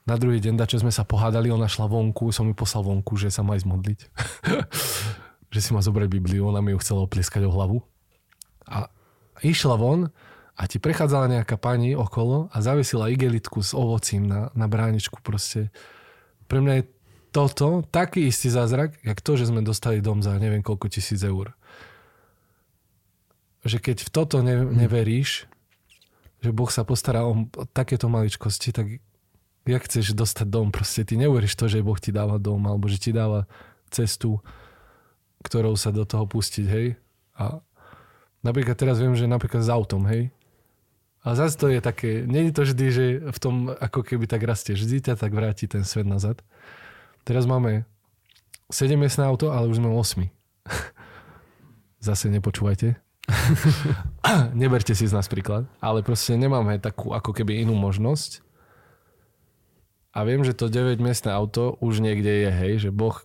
Na 0.03 0.17
druhý 0.17 0.41
deň, 0.41 0.59
dačo 0.59 0.81
sme 0.81 0.91
sa 0.91 1.07
pohádali, 1.07 1.53
ona 1.53 1.69
šla 1.69 1.87
vonku, 1.87 2.33
som 2.33 2.49
mi 2.49 2.57
poslal 2.57 2.83
vonku, 2.83 3.15
že 3.15 3.29
sa 3.31 3.45
má 3.45 3.55
ísť 3.55 3.67
modliť. 3.69 3.99
že 5.53 5.59
si 5.59 5.69
má 5.75 5.79
zobrať 5.83 6.07
Bibliu, 6.09 6.47
ona 6.47 6.59
mi 6.59 6.73
ju 6.73 6.81
chcela 6.81 7.05
oplieskať 7.05 7.45
o 7.47 7.53
hlavu. 7.53 7.79
A 8.65 8.87
išla 9.43 9.75
von 9.77 10.09
a 10.61 10.69
ti 10.69 10.77
prechádzala 10.77 11.41
nejaká 11.41 11.57
pani 11.57 11.97
okolo 11.97 12.53
a 12.53 12.61
zavisila 12.61 13.09
igelitku 13.09 13.65
s 13.65 13.73
ovocím 13.73 14.29
na, 14.29 14.53
na 14.53 14.69
bráničku 14.69 15.17
proste. 15.25 15.73
Pre 16.45 16.61
mňa 16.61 16.73
je 16.77 16.83
toto 17.33 17.81
taký 17.89 18.29
istý 18.29 18.53
zázrak, 18.53 19.01
jak 19.01 19.17
to, 19.25 19.41
že 19.41 19.49
sme 19.49 19.65
dostali 19.65 20.05
dom 20.05 20.21
za 20.21 20.37
neviem 20.37 20.61
koľko 20.61 20.85
tisíc 20.93 21.17
eur. 21.25 21.57
Že 23.65 23.77
keď 23.81 23.97
v 24.05 24.09
toto 24.13 24.45
ne, 24.45 24.61
hm. 24.61 24.85
neveríš, 24.85 25.49
že 26.45 26.53
Boh 26.53 26.69
sa 26.69 26.85
postará 26.85 27.25
o 27.25 27.49
takéto 27.73 28.05
maličkosti, 28.05 28.69
tak 28.69 28.85
jak 29.65 29.81
chceš 29.81 30.13
dostať 30.13 30.45
dom? 30.45 30.69
Proste 30.69 31.01
ty 31.01 31.17
neuveríš 31.17 31.57
to, 31.57 31.69
že 31.73 31.81
Boh 31.81 31.97
ti 31.97 32.13
dáva 32.13 32.37
dom, 32.37 32.61
alebo 32.69 32.85
že 32.85 33.01
ti 33.01 33.09
dáva 33.09 33.49
cestu, 33.89 34.37
ktorou 35.41 35.73
sa 35.73 35.89
do 35.89 36.05
toho 36.05 36.29
pustiť, 36.29 36.65
hej. 36.69 36.97
A 37.37 37.61
napríklad 38.45 38.77
teraz 38.77 39.01
viem, 39.01 39.13
že 39.17 39.29
napríklad 39.29 39.65
s 39.65 39.69
autom, 39.69 40.05
hej. 40.05 40.33
A 41.21 41.37
zase 41.37 41.53
to 41.57 41.69
je 41.69 41.79
také, 41.81 42.25
je 42.25 42.53
to 42.53 42.65
vždy, 42.65 42.85
že 42.89 43.05
v 43.29 43.37
tom 43.37 43.69
ako 43.69 44.01
keby 44.01 44.25
tak 44.25 44.41
rastie. 44.41 44.73
Vždy 44.73 45.05
ťa 45.05 45.13
tak 45.21 45.31
vráti 45.37 45.69
ten 45.69 45.85
svet 45.85 46.09
nazad. 46.09 46.41
Teraz 47.21 47.45
máme 47.45 47.85
7 48.73 48.97
miestne 48.97 49.29
auto, 49.29 49.53
ale 49.53 49.69
už 49.69 49.77
sme 49.77 49.93
8. 49.93 50.25
Zase 52.09 52.25
nepočúvajte. 52.33 52.97
Neberte 54.57 54.97
si 54.97 55.05
z 55.05 55.13
nás 55.13 55.29
príklad. 55.29 55.69
Ale 55.77 56.01
proste 56.01 56.33
nemáme 56.33 56.81
takú 56.81 57.13
ako 57.13 57.37
keby 57.37 57.61
inú 57.61 57.77
možnosť. 57.77 58.41
A 60.11 60.25
viem, 60.25 60.41
že 60.41 60.57
to 60.57 60.73
9 60.73 60.97
miestne 60.97 61.29
auto 61.29 61.77
už 61.79 62.01
niekde 62.01 62.49
je, 62.49 62.49
hej, 62.49 62.73
že 62.87 62.89
Boh 62.89 63.15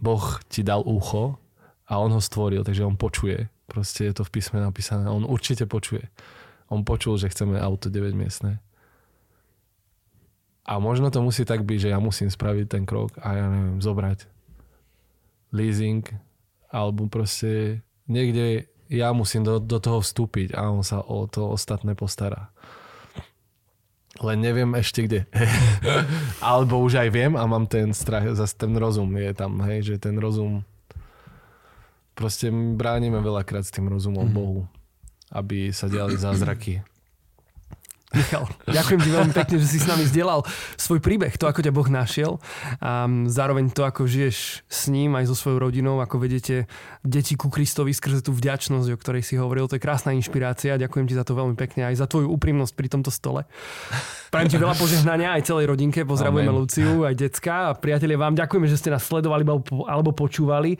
Boh 0.00 0.40
ti 0.48 0.64
dal 0.64 0.80
ucho 0.80 1.36
a 1.84 2.00
on 2.00 2.08
ho 2.16 2.20
stvoril, 2.24 2.64
takže 2.64 2.88
on 2.88 2.96
počuje. 2.96 3.52
Proste 3.68 4.08
je 4.08 4.16
to 4.16 4.24
v 4.24 4.32
písme 4.32 4.58
napísané. 4.58 5.06
On 5.12 5.28
určite 5.28 5.68
počuje. 5.68 6.08
On 6.70 6.86
počul, 6.86 7.18
že 7.18 7.28
chceme 7.28 7.58
auto 7.58 7.90
9 7.90 8.14
miestne. 8.14 8.62
A 10.64 10.78
možno 10.78 11.10
to 11.10 11.18
musí 11.18 11.42
tak 11.42 11.66
byť, 11.66 11.90
že 11.90 11.92
ja 11.92 11.98
musím 11.98 12.30
spraviť 12.30 12.66
ten 12.70 12.86
krok 12.86 13.10
a 13.18 13.34
ja 13.34 13.46
neviem, 13.50 13.82
zobrať 13.82 14.30
leasing 15.50 16.06
alebo 16.70 17.10
proste 17.10 17.82
niekde 18.06 18.70
ja 18.90 19.10
musím 19.14 19.46
do, 19.46 19.58
do 19.58 19.78
toho 19.78 20.02
vstúpiť 20.02 20.54
a 20.54 20.70
on 20.70 20.82
sa 20.82 21.02
o 21.02 21.26
to 21.26 21.54
ostatné 21.54 21.94
postará. 21.94 22.50
Len 24.18 24.38
neviem 24.42 24.74
ešte 24.74 25.06
kde. 25.06 25.20
Alebo 26.44 26.82
už 26.82 26.98
aj 26.98 27.08
viem 27.08 27.32
a 27.38 27.46
mám 27.46 27.64
ten 27.70 27.94
strach, 27.94 28.26
zase 28.34 28.52
ten 28.58 28.74
rozum 28.76 29.08
je 29.16 29.32
tam, 29.32 29.62
hej, 29.64 29.94
že 29.94 30.02
ten 30.02 30.18
rozum 30.18 30.66
proste 32.12 32.52
bránime 32.52 33.16
veľakrát 33.22 33.64
s 33.64 33.72
tým 33.72 33.88
rozumom 33.88 34.28
mm. 34.28 34.34
Bohu, 34.34 34.68
aby 35.30 35.70
sa 35.70 35.86
diali 35.86 36.18
zázraky. 36.18 36.82
Michal, 38.10 38.42
ďakujem 38.66 39.00
ti 39.06 39.10
veľmi 39.14 39.30
pekne, 39.30 39.56
že 39.62 39.70
si 39.70 39.78
s 39.78 39.86
nami 39.86 40.02
zdieľal 40.02 40.42
svoj 40.74 40.98
príbeh, 40.98 41.30
to, 41.38 41.46
ako 41.46 41.62
ťa 41.62 41.70
Boh 41.70 41.86
našiel 41.86 42.42
a 42.82 43.06
zároveň 43.30 43.70
to, 43.70 43.86
ako 43.86 44.10
žiješ 44.10 44.66
s 44.66 44.90
ním 44.90 45.14
aj 45.14 45.30
so 45.30 45.38
svojou 45.38 45.70
rodinou, 45.70 46.02
ako 46.02 46.18
vedete 46.18 46.66
deti 47.06 47.38
ku 47.38 47.46
Kristovi 47.54 47.94
skrze 47.94 48.26
tú 48.26 48.34
vďačnosť, 48.34 48.90
o 48.90 48.98
ktorej 48.98 49.22
si 49.22 49.38
hovoril. 49.38 49.70
To 49.70 49.78
je 49.78 49.82
krásna 49.86 50.10
inšpirácia. 50.10 50.74
Ďakujem 50.74 51.06
ti 51.06 51.14
za 51.14 51.22
to 51.22 51.38
veľmi 51.38 51.54
pekne 51.54 51.86
aj 51.86 52.02
za 52.02 52.10
tvoju 52.10 52.34
úprimnosť 52.34 52.74
pri 52.74 52.88
tomto 52.90 53.14
stole. 53.14 53.46
Prajem 54.34 54.50
ti 54.50 54.58
veľa 54.58 54.74
požehnania 54.74 55.38
aj 55.38 55.46
celej 55.46 55.70
rodinke. 55.70 56.02
Pozdravujeme 56.02 56.50
Amen. 56.50 56.66
Luciu, 56.66 57.06
aj 57.06 57.14
decka 57.14 57.70
a 57.70 57.78
priatelia 57.78 58.18
vám 58.18 58.34
ďakujeme, 58.34 58.66
že 58.66 58.74
ste 58.74 58.90
nás 58.90 59.06
sledovali 59.06 59.46
alebo 59.86 60.10
počúvali. 60.10 60.74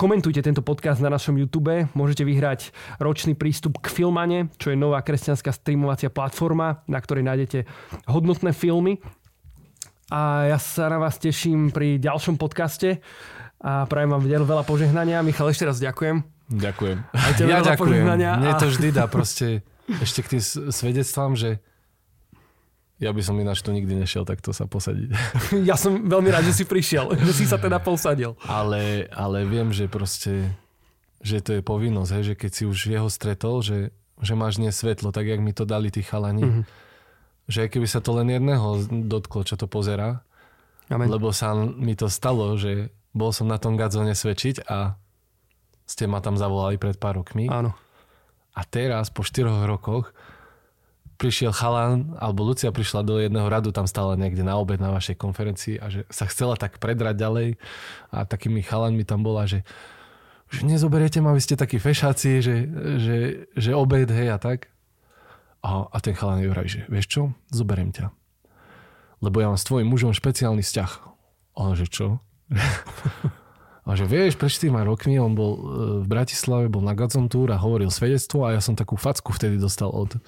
Komentujte 0.00 0.40
tento 0.40 0.64
podcast 0.64 1.04
na 1.04 1.12
našom 1.12 1.36
YouTube. 1.36 1.84
Môžete 1.92 2.24
vyhrať 2.24 2.72
ročný 2.96 3.36
prístup 3.36 3.84
k 3.84 3.92
Filmane, 3.92 4.48
čo 4.56 4.72
je 4.72 4.76
nová 4.80 5.04
kresťanská 5.04 5.52
streamovacia 5.52 6.08
platforma, 6.08 6.80
na 6.88 7.04
ktorej 7.04 7.20
nájdete 7.28 7.68
hodnotné 8.08 8.56
filmy. 8.56 8.96
A 10.08 10.48
ja 10.48 10.56
sa 10.56 10.88
na 10.88 10.96
vás 10.96 11.20
teším 11.20 11.68
pri 11.68 12.00
ďalšom 12.00 12.40
podcaste 12.40 13.04
a 13.60 13.84
prajem 13.84 14.16
vám 14.16 14.24
veľa 14.24 14.64
požehnania. 14.64 15.20
Michal, 15.20 15.52
ešte 15.52 15.68
raz 15.68 15.76
ďakujem. 15.76 16.24
Ďakujem. 16.48 16.96
Ja 17.44 17.60
ďakujem. 17.60 18.04
Mne 18.40 18.52
to 18.56 18.72
vždy 18.72 18.96
dá 18.96 19.04
proste 19.04 19.60
ešte 20.00 20.24
k 20.24 20.28
tým 20.32 20.42
svedectvám, 20.72 21.36
že 21.36 21.60
ja 23.00 23.10
by 23.16 23.22
som 23.24 23.40
ináč 23.40 23.64
tu 23.64 23.72
nikdy 23.72 23.96
nešiel 23.96 24.28
takto 24.28 24.52
sa 24.52 24.68
posadiť. 24.68 25.08
Ja 25.68 25.80
som 25.80 26.04
veľmi 26.04 26.28
rád, 26.28 26.44
že 26.44 26.62
si 26.62 26.64
prišiel, 26.68 27.16
že 27.26 27.32
si 27.32 27.44
sa 27.48 27.56
teda 27.56 27.80
posadil. 27.80 28.36
Ale, 28.44 29.08
ale 29.10 29.48
viem, 29.48 29.72
že 29.72 29.88
proste, 29.88 30.52
že 31.24 31.40
to 31.40 31.58
je 31.58 31.62
povinnosť, 31.64 32.10
hej, 32.20 32.24
že 32.32 32.34
keď 32.36 32.50
si 32.52 32.62
už 32.68 32.78
jeho 32.92 33.08
stretol, 33.08 33.64
že, 33.64 33.96
že 34.20 34.36
máš 34.36 34.60
nie 34.60 34.68
svetlo, 34.68 35.16
tak 35.16 35.24
jak 35.24 35.40
mi 35.40 35.56
to 35.56 35.64
dali 35.64 35.88
tí 35.88 36.04
chalani, 36.04 36.44
mm-hmm. 36.44 36.64
že 37.48 37.72
keby 37.72 37.88
sa 37.88 38.04
to 38.04 38.12
len 38.20 38.28
jedného 38.28 38.84
dotklo, 39.08 39.48
čo 39.48 39.56
to 39.56 39.64
pozera, 39.64 40.20
Amen. 40.92 41.08
lebo 41.08 41.32
sa 41.32 41.56
mi 41.56 41.96
to 41.96 42.12
stalo, 42.12 42.60
že 42.60 42.92
bol 43.16 43.32
som 43.32 43.48
na 43.48 43.56
tom 43.56 43.80
gadzone 43.80 44.12
svedčiť 44.12 44.68
a 44.68 45.00
ste 45.88 46.06
ma 46.06 46.22
tam 46.22 46.38
zavolali 46.38 46.78
pred 46.78 47.00
pár 47.00 47.18
rokmi. 47.18 47.50
Áno. 47.50 47.74
A 48.54 48.62
teraz, 48.62 49.08
po 49.10 49.24
4 49.24 49.66
rokoch, 49.66 50.12
prišiel 51.20 51.52
chalan, 51.52 52.16
alebo 52.16 52.48
Lucia 52.48 52.72
prišla 52.72 53.04
do 53.04 53.20
jedného 53.20 53.44
radu, 53.52 53.76
tam 53.76 53.84
stála 53.84 54.16
niekde 54.16 54.40
na 54.40 54.56
obed 54.56 54.80
na 54.80 54.88
vašej 54.88 55.20
konferencii 55.20 55.76
a 55.76 55.92
že 55.92 56.08
sa 56.08 56.24
chcela 56.24 56.56
tak 56.56 56.80
predrať 56.80 57.12
ďalej 57.12 57.60
a 58.08 58.24
takými 58.24 58.64
chalanmi 58.64 59.04
tam 59.04 59.20
bola, 59.20 59.44
že, 59.44 59.60
že 60.48 60.64
nezoberiete 60.64 61.20
ma, 61.20 61.36
vy 61.36 61.44
ste 61.44 61.60
takí 61.60 61.76
fešáci, 61.76 62.40
že, 62.40 62.56
že, 62.96 63.16
že 63.52 63.70
obed, 63.76 64.08
hej 64.08 64.32
a 64.32 64.40
tak. 64.40 64.72
A, 65.60 65.84
a 65.92 65.96
ten 66.00 66.16
chalan 66.16 66.40
je 66.40 66.48
že 66.64 66.80
vieš 66.88 67.06
čo, 67.12 67.22
zoberiem 67.52 67.92
ťa. 67.92 68.08
Lebo 69.20 69.44
ja 69.44 69.52
mám 69.52 69.60
s 69.60 69.68
tvojim 69.68 69.84
mužom 69.84 70.16
špeciálny 70.16 70.64
vzťah. 70.64 70.92
A 71.60 71.76
že 71.76 71.84
čo? 71.84 72.24
A 73.90 73.96
že 73.98 74.04
vieš, 74.06 74.36
pred 74.36 74.52
4 74.52 74.70
rokmi 74.86 75.18
on 75.18 75.34
bol 75.34 75.52
e, 75.56 75.60
v 76.04 76.06
Bratislave, 76.06 76.70
bol 76.70 76.84
na 76.84 76.94
Gazon 76.94 77.26
a 77.26 77.56
hovoril 77.58 77.90
svedectvo 77.90 78.46
a 78.46 78.54
ja 78.54 78.60
som 78.62 78.78
takú 78.78 78.94
facku 78.94 79.32
vtedy 79.34 79.56
dostal 79.58 79.90
od, 79.90 80.20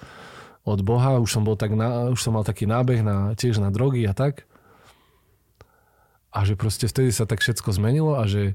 od 0.62 0.80
Boha, 0.86 1.18
už 1.18 1.30
som 1.30 1.42
bol 1.42 1.58
tak 1.58 1.74
na, 1.74 2.10
už 2.14 2.22
som 2.22 2.38
mal 2.38 2.46
taký 2.46 2.70
nábeh 2.70 3.02
na, 3.02 3.34
tiež 3.34 3.58
na 3.58 3.74
drogy 3.74 4.06
a 4.06 4.14
tak. 4.14 4.46
A 6.32 6.46
že 6.46 6.54
proste 6.54 6.86
vtedy 6.86 7.10
sa 7.12 7.26
tak 7.26 7.42
všetko 7.42 7.74
zmenilo 7.74 8.16
a 8.16 8.24
že, 8.30 8.54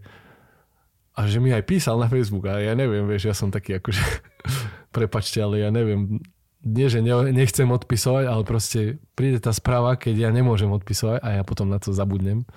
a 1.14 1.28
že 1.28 1.43
mi 1.43 1.51
aj 1.51 1.68
písal 1.68 1.99
na 1.99 2.10
Facebook 2.10 2.47
a 2.49 2.64
ja 2.64 2.74
neviem, 2.74 3.05
vieš, 3.05 3.30
ja 3.30 3.36
som 3.36 3.51
taký 3.51 3.78
akože, 3.78 4.01
prepačte, 4.95 5.43
ale 5.43 5.62
ja 5.62 5.70
neviem, 5.70 6.24
nie, 6.64 6.88
že 6.89 7.03
ne, 7.03 7.32
nechcem 7.32 7.70
odpisovať, 7.70 8.26
ale 8.26 8.41
proste 8.47 8.97
príde 9.14 9.38
tá 9.38 9.53
správa, 9.53 9.93
keď 9.99 10.28
ja 10.28 10.30
nemôžem 10.34 10.72
odpisovať 10.72 11.22
a 11.22 11.30
ja 11.39 11.43
potom 11.45 11.70
na 11.70 11.78
to 11.78 11.93
zabudnem. 11.93 12.47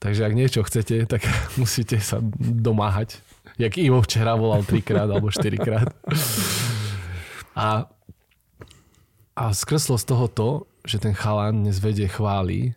Takže 0.00 0.24
ak 0.24 0.32
niečo 0.32 0.60
chcete, 0.64 1.04
tak 1.04 1.24
musíte 1.60 2.00
sa 2.00 2.20
domáhať. 2.40 3.20
Jak 3.60 3.76
Ivo 3.76 4.00
včera 4.00 4.36
volal 4.36 4.64
trikrát 4.64 5.08
alebo 5.08 5.28
štyrikrát. 5.28 5.92
A 7.50 7.90
a 9.40 9.56
skreslo 9.56 9.96
z 9.96 10.04
toho 10.04 10.26
to, 10.28 10.48
že 10.84 11.00
ten 11.00 11.16
chalán 11.16 11.64
dnes 11.64 11.80
vedie 11.80 12.04
chváli. 12.04 12.76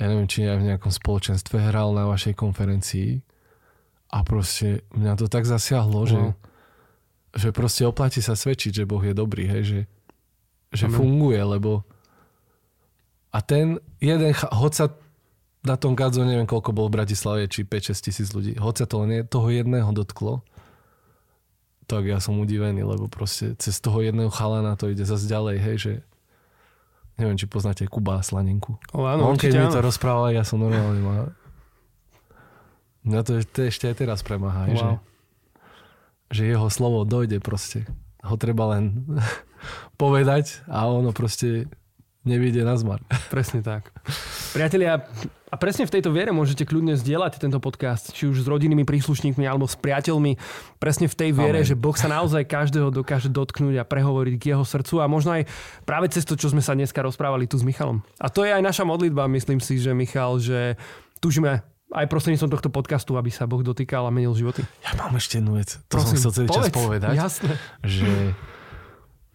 Ja 0.00 0.08
neviem, 0.08 0.24
či 0.24 0.48
aj 0.48 0.64
v 0.64 0.68
nejakom 0.72 0.88
spoločenstve 0.88 1.60
hral 1.60 1.92
na 1.92 2.08
vašej 2.08 2.32
konferencii. 2.32 3.20
A 4.08 4.24
proste 4.24 4.80
mňa 4.96 5.20
to 5.20 5.28
tak 5.28 5.44
zasiahlo, 5.44 6.08
že, 6.08 6.16
Wow. 6.16 6.32
že 7.36 7.48
proste 7.52 7.84
oplatí 7.84 8.24
sa 8.24 8.32
svedčiť, 8.32 8.72
že 8.72 8.88
Boh 8.88 9.04
je 9.04 9.12
dobrý, 9.12 9.44
hej, 9.44 9.62
že, 9.62 9.80
že 10.72 10.84
Amen. 10.88 10.96
funguje, 10.96 11.36
lebo 11.36 11.84
a 13.28 13.44
ten 13.44 13.76
jeden, 14.00 14.32
hoď 14.32 14.72
sa 14.72 14.86
na 15.60 15.76
tom 15.76 15.92
Gadzo, 15.92 16.24
neviem 16.24 16.48
koľko 16.48 16.72
bol 16.72 16.88
v 16.88 16.96
Bratislave, 16.96 17.44
či 17.44 17.68
5-6 17.68 18.00
tisíc 18.00 18.28
ľudí, 18.32 18.56
hoď 18.56 18.74
sa 18.80 18.86
to 18.88 19.04
len 19.04 19.20
je- 19.20 19.26
toho 19.28 19.52
jedného 19.52 19.92
dotklo, 19.92 20.40
tak 21.88 22.04
ja 22.04 22.20
som 22.20 22.36
udivený, 22.36 22.84
lebo 22.84 23.08
proste 23.08 23.56
cez 23.56 23.80
toho 23.80 24.04
jedného 24.04 24.28
chalana 24.28 24.76
to 24.76 24.92
ide 24.92 25.08
zase 25.08 25.24
ďalej, 25.24 25.56
hej, 25.56 25.76
že 25.80 25.92
neviem, 27.16 27.34
či 27.34 27.48
poznáte 27.48 27.88
Kuba 27.88 28.20
Slanenku. 28.20 28.76
O, 28.92 29.08
áno, 29.08 29.32
On 29.32 29.40
keď 29.40 29.56
mi 29.56 29.68
to 29.72 29.80
rozprával, 29.80 30.30
ja 30.30 30.44
som 30.44 30.60
normálne 30.60 31.00
mal... 31.00 31.22
Mňa 33.08 33.20
to, 33.24 33.32
to 33.40 33.72
ešte 33.72 33.88
aj 33.88 33.96
teraz 34.04 34.20
premáha, 34.20 34.68
Wow. 34.68 34.76
že, 34.76 34.88
že 36.28 36.42
jeho 36.52 36.68
slovo 36.68 37.08
dojde 37.08 37.40
proste. 37.40 37.88
Ho 38.20 38.36
treba 38.36 38.76
len 38.76 39.08
povedať 40.02 40.60
a 40.68 40.84
ono 40.84 41.16
proste 41.16 41.72
nevyjde 42.28 42.68
na 42.68 42.76
zmar. 42.76 43.00
Presne 43.32 43.64
tak. 43.64 43.88
Priatelia, 44.48 45.04
a 45.48 45.56
presne 45.56 45.84
v 45.84 45.92
tejto 45.92 46.08
viere 46.08 46.28
môžete 46.28 46.64
kľudne 46.64 46.92
zdieľať 46.92 47.40
tento 47.40 47.56
podcast, 47.56 48.12
či 48.12 48.26
už 48.26 48.44
s 48.44 48.46
rodinnými 48.46 48.84
príslušníkmi 48.84 49.44
alebo 49.44 49.64
s 49.64 49.76
priateľmi. 49.76 50.36
Presne 50.76 51.08
v 51.08 51.14
tej 51.14 51.30
viere, 51.32 51.60
Amen. 51.60 51.68
že 51.68 51.72
Boh 51.72 51.92
sa 51.92 52.04
naozaj 52.06 52.44
každého 52.44 52.88
dokáže 52.90 53.28
dotknúť 53.28 53.80
a 53.80 53.88
prehovoriť 53.88 54.34
k 54.36 54.44
jeho 54.52 54.64
srdcu 54.64 55.00
a 55.00 55.06
možno 55.06 55.36
aj 55.36 55.48
práve 55.84 56.08
cez 56.08 56.24
to, 56.24 56.34
čo 56.34 56.48
sme 56.48 56.60
sa 56.60 56.72
dneska 56.72 57.00
rozprávali 57.00 57.44
tu 57.44 57.56
s 57.56 57.64
Michalom. 57.64 58.04
A 58.16 58.28
to 58.28 58.42
je 58.42 58.52
aj 58.52 58.60
naša 58.60 58.84
modlitba, 58.84 59.24
myslím 59.30 59.56
si, 59.58 59.76
že 59.76 59.96
Michal, 59.96 60.36
že 60.36 60.76
túžime 61.16 61.64
aj 61.88 62.04
prostredníctvom 62.04 62.52
tohto 62.52 62.68
podcastu, 62.68 63.16
aby 63.16 63.32
sa 63.32 63.48
Boh 63.48 63.64
dotýkal 63.64 64.04
a 64.04 64.12
menil 64.12 64.36
životy. 64.36 64.60
Ja 64.84 64.92
mám 64.94 65.16
ešte 65.16 65.40
jednu 65.40 65.56
vec. 65.56 65.80
To 65.88 65.96
som 65.96 66.12
chcel 66.12 66.32
celý 66.34 66.48
čas 66.52 66.68
povedať. 66.68 67.16
Jasné. 67.16 67.52
že, 67.80 68.12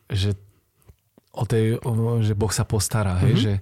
že 0.05 0.29
o 1.33 1.49
tej, 1.49 1.81
o, 1.81 2.21
že 2.21 2.37
Boh 2.37 2.53
sa 2.53 2.61
postará, 2.61 3.17
hej, 3.25 3.33
Mhm. 3.33 3.41
že, 3.41 3.53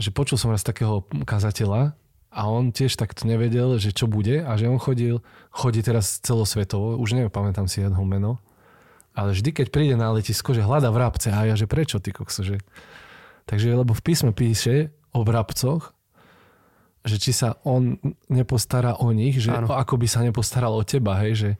že 0.00 0.10
počul 0.10 0.40
som 0.40 0.50
raz 0.50 0.64
takého 0.64 1.04
kazateľa 1.28 1.94
a 2.30 2.40
on 2.46 2.70
tiež 2.70 2.94
takto 2.96 3.26
nevedel, 3.26 3.76
že 3.76 3.92
čo 3.94 4.06
bude 4.06 4.42
a 4.42 4.54
že 4.56 4.70
on 4.70 4.78
chodil, 4.78 5.20
chodí 5.50 5.82
teraz 5.82 6.22
celosvetovo, 6.22 6.96
už 6.96 7.18
neviem, 7.18 7.32
pamätám 7.32 7.66
si 7.66 7.82
jedno 7.82 8.02
meno, 8.06 8.40
ale 9.12 9.34
vždy, 9.34 9.50
keď 9.50 9.66
príde 9.68 9.94
na 9.98 10.14
letisko, 10.14 10.54
že 10.54 10.62
hľada 10.62 10.88
vrabce 10.94 11.34
a 11.34 11.42
ja, 11.44 11.54
že 11.58 11.66
prečo, 11.66 11.98
ty 11.98 12.14
kokso, 12.14 12.46
že... 12.46 12.62
Takže, 13.50 13.74
lebo 13.74 13.90
v 13.90 14.02
písme 14.04 14.30
píše 14.30 14.94
o 15.10 15.26
vrabcoch, 15.26 15.90
že 17.02 17.16
či 17.18 17.32
sa 17.34 17.58
on 17.66 17.98
nepostará 18.30 19.00
o 19.00 19.10
nich, 19.10 19.40
že 19.42 19.50
Áno. 19.50 19.72
ako 19.72 19.98
by 19.98 20.06
sa 20.06 20.20
nepostaral 20.22 20.70
o 20.70 20.84
teba, 20.86 21.18
hej, 21.24 21.32
že 21.34 21.50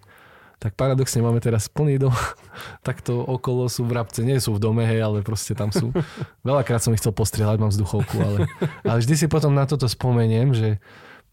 tak 0.61 0.77
paradoxne 0.77 1.25
máme 1.25 1.41
teraz 1.41 1.67
plný 1.67 1.97
dom, 1.97 2.13
takto 2.89 3.17
okolo 3.19 3.67
sú 3.67 3.89
vrabce, 3.89 4.21
nie 4.21 4.37
sú 4.37 4.53
v 4.53 4.61
dome, 4.61 4.85
hej, 4.85 5.01
ale 5.01 5.25
proste 5.25 5.57
tam 5.57 5.73
sú. 5.73 5.89
Veľakrát 6.49 6.85
som 6.85 6.93
ich 6.93 7.01
chcel 7.01 7.17
postrieľať, 7.17 7.57
mám 7.57 7.73
vzduchovku, 7.73 8.17
ale, 8.21 8.39
ale 8.85 8.99
vždy 9.01 9.15
si 9.17 9.27
potom 9.27 9.57
na 9.57 9.65
toto 9.65 9.89
spomeniem, 9.89 10.53
že, 10.53 10.77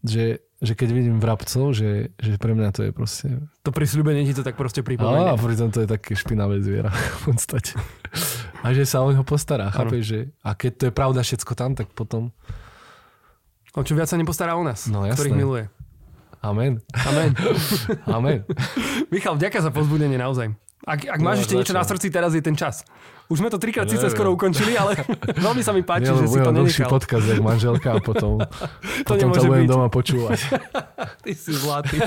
že, 0.00 0.40
že 0.58 0.72
keď 0.72 0.88
vidím 0.90 1.16
vrabcov, 1.20 1.76
že, 1.76 2.16
že 2.16 2.40
pre 2.40 2.56
mňa 2.56 2.68
to 2.72 2.80
je 2.88 2.90
proste... 2.90 3.28
To 3.62 3.70
prisľúbenie 3.70 4.24
ti 4.24 4.32
to 4.32 4.40
tak 4.40 4.56
proste 4.56 4.80
pripomenie. 4.80 5.28
a 5.28 5.36
pritom 5.36 5.68
to 5.68 5.84
je 5.84 5.88
také 5.92 6.16
špinavé 6.16 6.64
zviera 6.64 6.88
v 7.22 7.36
podstate. 7.36 7.76
A 8.64 8.72
že 8.72 8.88
sa 8.88 9.04
o 9.04 9.12
neho 9.12 9.28
postará, 9.28 9.68
chápeš, 9.68 10.02
že 10.08 10.18
a 10.40 10.56
keď 10.56 10.72
to 10.72 10.82
je 10.88 10.92
pravda 10.96 11.20
všetko 11.20 11.52
tam, 11.52 11.76
tak 11.76 11.92
potom 11.92 12.32
O 13.76 13.84
čo 13.86 13.94
viac 13.94 14.10
sa 14.10 14.18
nepostará 14.18 14.58
o 14.58 14.64
nás, 14.66 14.90
No, 14.90 15.06
jasné. 15.06 15.30
ktorých 15.30 15.38
miluje. 15.38 15.64
Amen, 16.40 16.78
Amen. 17.04 17.30
amen. 18.08 18.38
Michal, 19.08 19.34
vďaka 19.34 19.58
za 19.60 19.70
pozbudenie 19.70 20.14
naozaj. 20.14 20.54
Ak, 20.82 21.04
ak 21.04 21.20
máš 21.20 21.36
No, 21.36 21.42
ešte 21.42 21.54
niečo 21.54 21.74
na 21.74 21.82
srdci, 21.82 22.08
teraz 22.08 22.32
je 22.32 22.40
ten 22.40 22.54
čas. 22.54 22.80
Už 23.28 23.44
sme 23.44 23.50
to 23.50 23.60
trikrát 23.60 23.84
Ja 23.84 23.92
síce 23.92 24.08
skoro 24.08 24.32
ukončili, 24.32 24.72
ale 24.72 24.96
veľmi 25.44 25.60
sa 25.60 25.70
mi 25.70 25.82
páči, 25.82 26.08
Nie, 26.08 26.16
že 26.16 26.26
si 26.26 26.38
to 26.38 26.48
nenechal. 26.48 26.88
podcast, 26.88 27.26
jak 27.26 27.40
manželka 27.40 27.88
a 27.90 28.00
potom, 28.00 28.40
potom 29.10 29.28
to 29.28 29.42
budem 29.44 29.66
byť. 29.66 29.68
doma 29.68 29.88
počúvať. 29.88 30.38
Ty 31.20 31.32
si 31.34 31.52
zlatý. 31.52 31.98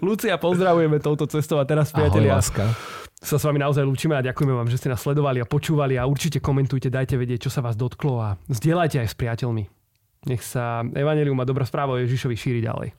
Lucia, 0.00 0.32
pozdravujeme 0.34 0.96
touto 0.98 1.26
cestou 1.26 1.60
a 1.60 1.64
teraz, 1.64 1.90
Ahoj, 1.90 1.98
priatelia, 2.00 2.40
láska. 2.40 2.72
sa 3.14 3.36
s 3.36 3.44
vami 3.44 3.58
naozaj 3.58 3.82
lúčime 3.82 4.14
a 4.14 4.22
ďakujeme 4.22 4.54
vám, 4.54 4.68
že 4.68 4.78
ste 4.78 4.88
nás 4.88 4.98
sledovali 4.98 5.38
a 5.38 5.46
počúvali 5.46 5.94
a 5.94 6.04
určite 6.04 6.38
komentujte, 6.38 6.88
dajte 6.88 7.16
vedieť, 7.16 7.42
čo 7.42 7.50
sa 7.50 7.60
vás 7.60 7.74
dotklo 7.74 8.16
a 8.16 8.28
zdieľajte 8.48 9.02
aj 9.02 9.08
s 9.10 9.16
priateľmi. 9.18 9.64
Nech 10.24 10.40
sa 10.40 10.80
Evangelium 10.86 11.36
a 11.36 11.44
dobrá 11.44 11.68
správa 11.68 11.92
o 11.92 12.00
Ježišovi 12.00 12.32
šíri 12.32 12.60
ďalej. 12.60 12.96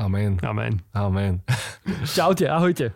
Amen. 0.00 0.38
Amen. 0.42 0.80
Amen. 0.94 1.42
Čaute, 2.14 2.48
ahojte. 2.48 2.92